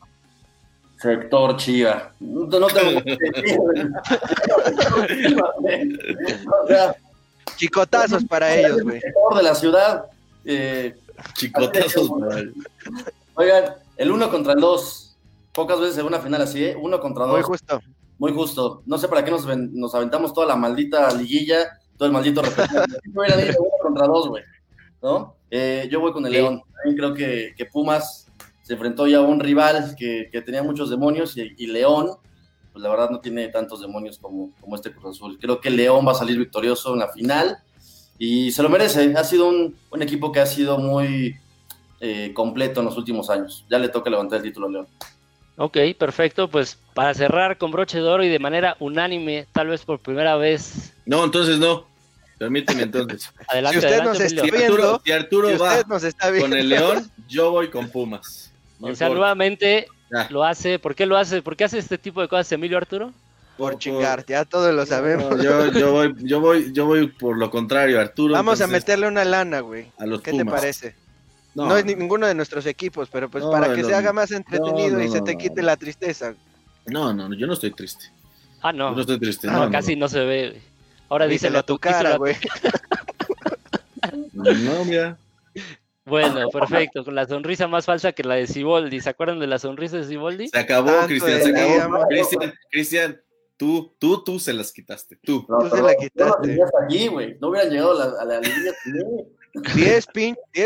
Sector 0.99 1.57
Chiva. 1.57 2.13
No, 2.21 2.49
tengo 2.49 2.69
Chicotazos 7.57 8.25
para 8.25 8.55
ellos, 8.55 8.83
güey. 8.83 9.01
Sector 9.01 9.37
de 9.37 9.43
la 9.43 9.55
ciudad. 9.55 10.07
Eh, 10.45 10.97
Chicotazos 11.35 12.11
para 12.19 12.43
Oigan, 13.35 13.75
el 13.97 14.11
uno 14.11 14.31
contra 14.31 14.55
el 14.55 14.61
dos. 14.61 15.17
Pocas 15.53 15.81
veces 15.81 15.99
en 15.99 16.07
una 16.07 16.21
final 16.21 16.43
así, 16.43 16.65
¿eh? 16.65 16.77
Uno 16.79 17.01
contra 17.01 17.25
dos. 17.25 17.35
Muy 17.35 17.43
justo. 17.43 17.81
Muy 18.19 18.33
justo. 18.33 18.83
No 18.87 18.99
sé 18.99 19.09
para 19.09 19.25
qué 19.25 19.31
nos, 19.31 19.47
nos 19.47 19.95
aventamos 19.95 20.33
toda 20.33 20.47
la 20.47 20.57
maldita 20.57 21.13
liguilla, 21.13 21.79
todo 21.97 22.07
el 22.07 22.13
maldito 22.13 22.43
uno 23.15 23.71
contra 23.83 24.07
dos, 24.07 24.29
güey. 24.29 24.43
¿No? 25.03 25.36
Eh, 25.51 25.89
yo 25.91 26.01
voy 26.01 26.13
con 26.13 26.27
el 26.27 26.33
León. 26.33 26.63
También 26.75 26.97
creo 26.97 27.15
que, 27.15 27.69
Pumas 27.73 28.27
se 28.63 28.73
enfrentó 28.73 29.07
ya 29.07 29.19
a 29.19 29.23
un 29.23 29.41
rival 29.41 29.95
que, 29.99 30.29
tenía 30.45 30.63
muchos 30.63 30.91
demonios 30.91 31.37
y, 31.37 31.67
León, 31.67 32.11
pues 32.73 32.83
la 32.83 32.91
verdad 32.91 33.11
no 33.11 33.21
tiene 33.21 33.49
tantos 33.49 33.81
demonios 33.81 34.19
como, 34.19 34.53
como 34.61 34.77
este 34.77 34.93
Cruz 34.93 35.17
Azul. 35.17 35.39
Creo 35.41 35.61
que 35.61 35.71
León 35.71 36.07
va 36.07 36.13
a 36.13 36.17
salir 36.17 36.39
victorioso 36.39 36.93
en 36.93 37.01
la 37.01 37.09
final 37.09 37.59
y 38.19 38.51
se 38.51 38.63
lo 38.63 38.69
merece. 38.69 39.15
Ha 39.17 39.25
sido 39.25 39.49
un, 39.49 39.77
equipo 40.01 40.33
que 40.33 40.41
ha 40.41 40.47
sido 40.47 40.79
muy 40.79 41.37
eh, 42.01 42.33
completo 42.35 42.81
en 42.81 42.87
los 42.87 42.97
últimos 42.97 43.31
años. 43.31 43.65
Ya 43.71 43.79
le 43.79 43.89
toca 43.89 44.11
levantar 44.11 44.39
el 44.39 44.45
título 44.45 44.67
a 44.67 44.71
León. 44.71 44.89
Ok, 45.57 45.79
perfecto. 45.99 46.49
Pues 46.49 46.79
para 46.95 47.15
cerrar 47.15 47.57
con 47.59 47.71
broche 47.71 47.99
de 47.99 48.05
oro 48.05 48.25
y 48.25 48.29
de 48.29 48.39
manera 48.39 48.77
unánime, 48.79 49.47
tal 49.53 49.69
vez 49.69 49.85
por 49.85 50.01
primera 50.01 50.37
vez. 50.37 50.95
No, 51.07 51.25
entonces 51.25 51.59
no. 51.59 51.87
Permíteme 52.39 52.83
entonces. 52.83 53.33
Adelante, 53.49 53.81
si 53.81 53.87
usted 53.87 54.03
nos 54.03 54.21
está 54.21 54.43
viendo, 54.43 55.01
si 55.05 55.13
Arturo, 55.13 55.59
va 55.59 55.83
con 56.41 56.53
el 56.53 56.69
León, 56.69 57.11
yo 57.29 57.51
voy 57.51 57.69
con 57.69 57.89
Pumas. 57.89 58.53
o 58.81 58.95
sea, 58.95 59.09
nuevamente 59.09 59.87
lo 60.31 60.45
hace. 60.45 60.79
¿Por 60.79 60.95
qué 60.95 61.07
lo 61.07 61.17
hace? 61.17 61.43
¿Por 61.43 61.57
qué 61.57 61.65
hace 61.65 61.79
este 61.79 61.99
tipo 61.99 62.21
de 62.21 62.29
cosas 62.29 62.51
Emilio 62.53 62.77
Arturo? 62.77 63.13
Por, 63.57 63.79
chingar, 63.79 64.27
ya 64.27 64.45
todos 64.45 64.75
lo 64.75 64.85
sabemos. 64.85 65.43
yo, 65.43 65.73
yo, 65.73 65.91
voy, 65.91 66.15
yo, 66.19 66.41
voy, 66.41 66.73
yo 66.75 66.85
voy 66.85 67.07
por 67.07 67.39
lo 67.39 67.51
contrario, 67.51 67.99
Arturo. 67.99 68.35
Vamos 68.35 68.61
a 68.61 68.67
meterle 68.67 69.09
una 69.09 69.25
lana, 69.25 69.61
güey. 69.61 69.91
¿Qué 70.23 70.33
te 70.33 70.45
parece? 70.45 70.95
No. 71.55 71.75
es 71.75 71.87
ninguno 71.87 72.27
de 72.27 72.35
nuestros 72.35 72.67
equipos, 72.67 73.09
pero 73.11 73.31
pues 73.31 73.43
para 73.45 73.75
que 73.75 73.83
se 73.83 73.95
haga 73.95 74.13
más 74.13 74.31
entretenido 74.31 75.03
y 75.03 75.09
se 75.09 75.23
te 75.23 75.39
quite 75.39 75.63
la 75.63 75.77
tristeza. 75.77 76.35
No, 76.85 77.15
no, 77.15 77.33
yo 77.35 77.47
no 77.47 77.55
estoy 77.55 77.73
triste. 77.73 78.11
Ah, 78.61 78.73
no. 78.73 78.91
Yo 78.91 78.95
no 78.95 79.01
estoy 79.01 79.19
triste. 79.19 79.49
No, 79.49 79.71
casi 79.71 79.97
no 79.97 80.09
se 80.09 80.21
ve. 80.21 80.61
Ahora 81.09 81.27
díselo 81.27 81.59
a 81.59 81.63
tu 81.63 81.79
cara, 81.79 82.17
güey. 82.17 82.37
No, 84.33 84.85
mira. 84.85 85.19
Bueno, 86.05 86.49
perfecto, 86.51 87.05
con 87.05 87.17
la 87.17 87.27
sonrisa 87.27 87.67
más 87.67 87.85
falsa 87.85 88.13
que 88.13 88.23
la 88.23 88.37
de 88.37 88.47
Siboldi. 88.47 89.01
¿Se 89.01 89.11
acuerdan 89.11 89.41
de 89.41 89.49
la 89.49 89.59
sonrisa 89.59 89.97
de 89.97 90.05
Siboldi? 90.05 90.49
Se 90.49 90.59
acabó, 90.59 90.93
Cristian, 91.07 91.43
se 91.43 91.51
acabó. 91.51 92.07
Cristian, 92.07 92.55
Cristian, 92.71 93.21
tú, 93.57 93.97
tú, 93.99 94.23
tú 94.23 94.39
se 94.39 94.53
las 94.53 94.73
quitaste. 94.73 95.19
Tú. 95.25 95.45
tú 95.45 95.69
se 95.69 95.83
la 95.83 95.95
quitaste. 95.97 96.57
No, 96.57 96.65
allí, 96.87 97.09
güey. 97.09 97.37
No 97.41 97.49
hubieran 97.49 97.71
llegado 97.71 98.01
a 98.01 98.25
la, 98.25 98.37
a 98.37 98.41
línea. 98.41 98.73
Diez, 99.75 100.07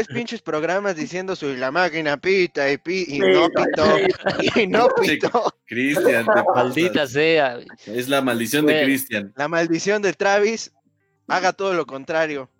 pinches 0.09 0.43
programas 0.43 0.97
diciendo 0.97 1.37
soy 1.37 1.57
la 1.57 1.71
máquina 1.71 2.17
pita 2.17 2.71
y, 2.71 2.79
pi 2.79 3.05
y 3.09 3.19
no 3.21 3.49
pitó. 3.49 4.61
Y 4.61 4.67
no 4.67 4.89
pitó. 5.01 5.55
Cristian, 5.67 6.27
maldita 6.55 7.07
sea. 7.07 7.61
Es 7.87 8.09
la 8.09 8.21
maldición 8.21 8.67
de 8.67 8.83
Cristian. 8.83 9.33
La 9.37 9.49
maldición 9.49 10.03
de 10.03 10.13
Travis. 10.13 10.73
Haga 11.29 11.53
todo 11.53 11.75
lo 11.75 11.87
contrario. 11.87 12.51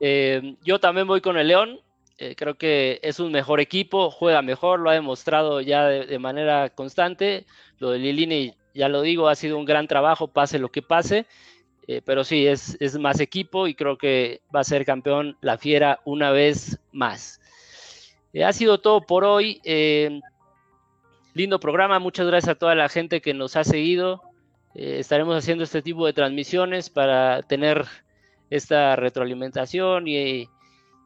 Eh, 0.00 0.56
yo 0.62 0.78
también 0.78 1.06
voy 1.06 1.20
con 1.20 1.38
el 1.38 1.48
León. 1.48 1.80
Eh, 2.18 2.34
creo 2.36 2.58
que 2.58 2.98
es 3.02 3.20
un 3.20 3.30
mejor 3.30 3.60
equipo, 3.60 4.10
juega 4.10 4.42
mejor, 4.42 4.80
lo 4.80 4.90
ha 4.90 4.94
demostrado 4.94 5.60
ya 5.60 5.86
de, 5.86 6.18
manera 6.18 6.68
constante. 6.68 7.46
Lo 7.78 7.90
de 7.90 7.98
Lilini, 7.98 8.54
ya 8.74 8.88
lo 8.88 9.02
digo, 9.02 9.28
ha 9.28 9.36
sido 9.36 9.56
un 9.56 9.64
gran 9.64 9.86
trabajo, 9.86 10.28
pase 10.28 10.58
lo 10.58 10.70
que 10.70 10.82
pase. 10.82 11.26
Eh, 11.90 12.02
pero 12.04 12.22
sí, 12.22 12.46
es, 12.46 12.76
es, 12.80 12.98
más 12.98 13.18
equipo 13.18 13.66
y 13.66 13.74
creo 13.74 13.96
que 13.96 14.42
va 14.54 14.60
a 14.60 14.64
ser 14.64 14.84
campeón 14.84 15.38
la 15.40 15.56
Fiera 15.56 16.00
una 16.04 16.30
vez 16.30 16.78
más. 16.92 17.40
Eh, 18.34 18.44
ha 18.44 18.52
sido 18.52 18.78
todo 18.78 19.00
por 19.00 19.24
hoy. 19.24 19.58
Eh, 19.64 20.20
lindo 21.32 21.58
programa, 21.58 21.98
muchas 21.98 22.26
gracias 22.26 22.50
a 22.50 22.58
toda 22.58 22.74
la 22.74 22.90
gente 22.90 23.22
que 23.22 23.32
nos 23.32 23.56
ha 23.56 23.64
seguido. 23.64 24.20
estaremos 24.74 25.34
haciendo 25.34 25.64
este 25.64 25.80
tipo 25.80 26.04
de 26.04 26.12
transmisiones 26.12 26.90
para 26.90 27.42
tener 27.42 27.86
esta 28.50 28.94
retroalimentación 28.94 30.06
y, 30.06 30.46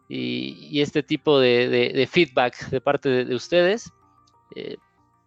y, 0.08 0.80
este 0.80 1.04
tipo 1.04 1.38
de, 1.38 2.08
feedback 2.10 2.70
de 2.70 2.80
parte 2.80 3.08
de, 3.08 3.24
de 3.24 3.34
ustedes. 3.36 3.92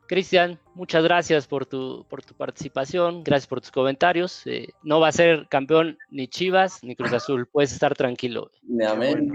Cristian, 0.07 0.59
muchas 0.75 1.03
gracias 1.03 1.47
por 1.47 1.65
tu, 1.65 2.05
por 2.09 2.23
tu 2.23 2.33
participación, 2.35 3.23
gracias 3.23 3.47
por 3.47 3.61
tus 3.61 3.71
comentarios. 3.71 4.41
Eh, 4.45 4.69
no 4.83 4.99
va 4.99 5.07
a 5.07 5.11
ser 5.11 5.47
campeón 5.49 5.97
ni 6.09 6.27
Chivas 6.27 6.83
ni 6.83 6.95
Cruz 6.95 7.13
Azul, 7.13 7.47
puedes 7.47 7.71
estar 7.71 7.95
tranquilo. 7.95 8.51
Amén. 8.87 9.31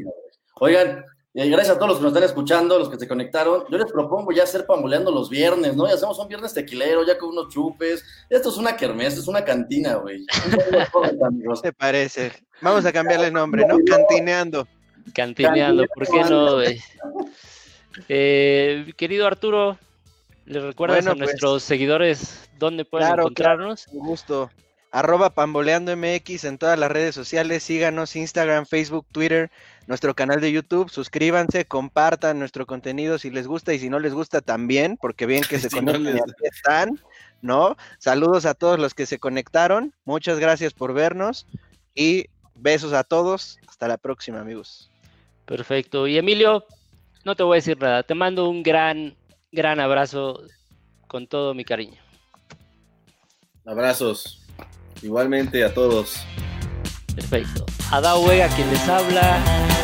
Oigan, 0.60 1.04
eh, 1.32 1.48
gracias 1.48 1.76
a 1.76 1.78
todos 1.78 1.90
los 1.90 1.98
que 1.98 2.04
nos 2.04 2.12
están 2.12 2.28
escuchando, 2.28 2.78
los 2.78 2.88
que 2.88 2.98
se 2.98 3.06
conectaron. 3.06 3.64
Yo 3.70 3.78
les 3.78 3.90
propongo 3.90 4.32
ya 4.32 4.42
hacer 4.42 4.66
pamboleando 4.66 5.12
los 5.12 5.30
viernes, 5.30 5.76
¿no? 5.76 5.86
Ya 5.86 5.94
hacemos 5.94 6.18
un 6.18 6.26
viernes 6.26 6.52
tequilero, 6.52 7.06
ya 7.06 7.16
con 7.18 7.30
unos 7.30 7.48
chupes. 7.48 8.04
Esto 8.28 8.48
es 8.48 8.56
una 8.56 8.76
kermés, 8.76 9.16
es 9.16 9.28
una 9.28 9.44
cantina, 9.44 9.94
güey. 9.94 10.26
¿Qué 10.26 11.60
te 11.62 11.72
parece? 11.78 12.32
Vamos 12.60 12.84
a 12.84 12.92
cambiarle 12.92 13.28
el 13.28 13.32
nombre, 13.32 13.64
¿no? 13.64 13.78
Cantineando. 13.86 14.66
Cantineando, 15.14 15.84
¿por 15.94 16.06
qué 16.08 16.24
no? 16.24 16.60
Eh, 18.08 18.92
querido 18.96 19.26
Arturo, 19.26 19.78
¿Les 20.50 20.64
recuerdas 20.64 21.06
a 21.06 21.10
pues, 21.10 21.18
nuestros 21.18 21.62
seguidores 21.62 22.50
dónde 22.58 22.84
pueden 22.84 23.12
encontrarnos? 23.12 23.86
Un 23.92 24.04
gusto. 24.04 24.50
arroba 24.90 25.30
pamboleando 25.30 25.96
MX 25.96 26.42
en 26.42 26.58
todas 26.58 26.76
las 26.76 26.90
redes 26.90 27.14
sociales. 27.14 27.62
Síganos, 27.62 28.16
Instagram, 28.16 28.66
Facebook, 28.66 29.06
Twitter, 29.12 29.48
nuestro 29.86 30.12
canal 30.16 30.40
de 30.40 30.50
YouTube. 30.50 30.90
Suscríbanse, 30.90 31.66
compartan 31.66 32.40
nuestro 32.40 32.66
contenido 32.66 33.16
si 33.16 33.30
les 33.30 33.46
gusta 33.46 33.74
y 33.74 33.78
si 33.78 33.88
no 33.90 34.00
les 34.00 34.12
gusta 34.12 34.40
también, 34.40 34.96
porque 35.00 35.24
bien 35.24 35.44
que 35.48 35.58
se 35.60 35.70
conectan 35.70 36.16
y 36.16 36.18
aquí 36.18 36.32
están, 36.42 37.00
¿no? 37.42 37.76
Saludos 38.00 38.44
a 38.44 38.54
todos 38.54 38.80
los 38.80 38.92
que 38.92 39.06
se 39.06 39.20
conectaron. 39.20 39.94
Muchas 40.04 40.40
gracias 40.40 40.72
por 40.72 40.94
vernos 40.94 41.46
y 41.94 42.26
besos 42.56 42.92
a 42.92 43.04
todos. 43.04 43.60
Hasta 43.68 43.86
la 43.86 43.98
próxima, 43.98 44.40
amigos. 44.40 44.90
Perfecto. 45.46 46.08
Y 46.08 46.18
Emilio, 46.18 46.64
no 47.24 47.36
te 47.36 47.44
voy 47.44 47.54
a 47.54 47.58
decir 47.58 47.80
nada. 47.80 48.02
Te 48.02 48.16
mando 48.16 48.48
un 48.48 48.64
gran, 48.64 49.14
gran 49.52 49.80
abrazo 49.80 50.42
con 51.06 51.26
todo 51.26 51.54
mi 51.54 51.64
cariño. 51.64 52.00
Abrazos. 53.64 54.46
Igualmente 55.02 55.64
a 55.64 55.72
todos. 55.72 56.16
Perfecto. 57.14 57.66
Adao 57.90 58.26
Vega 58.26 58.48
quien 58.48 58.70
les 58.70 58.88
habla. 58.88 59.42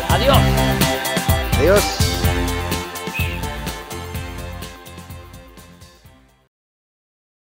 Adiós. 0.08 0.38
Adiós. 1.58 2.05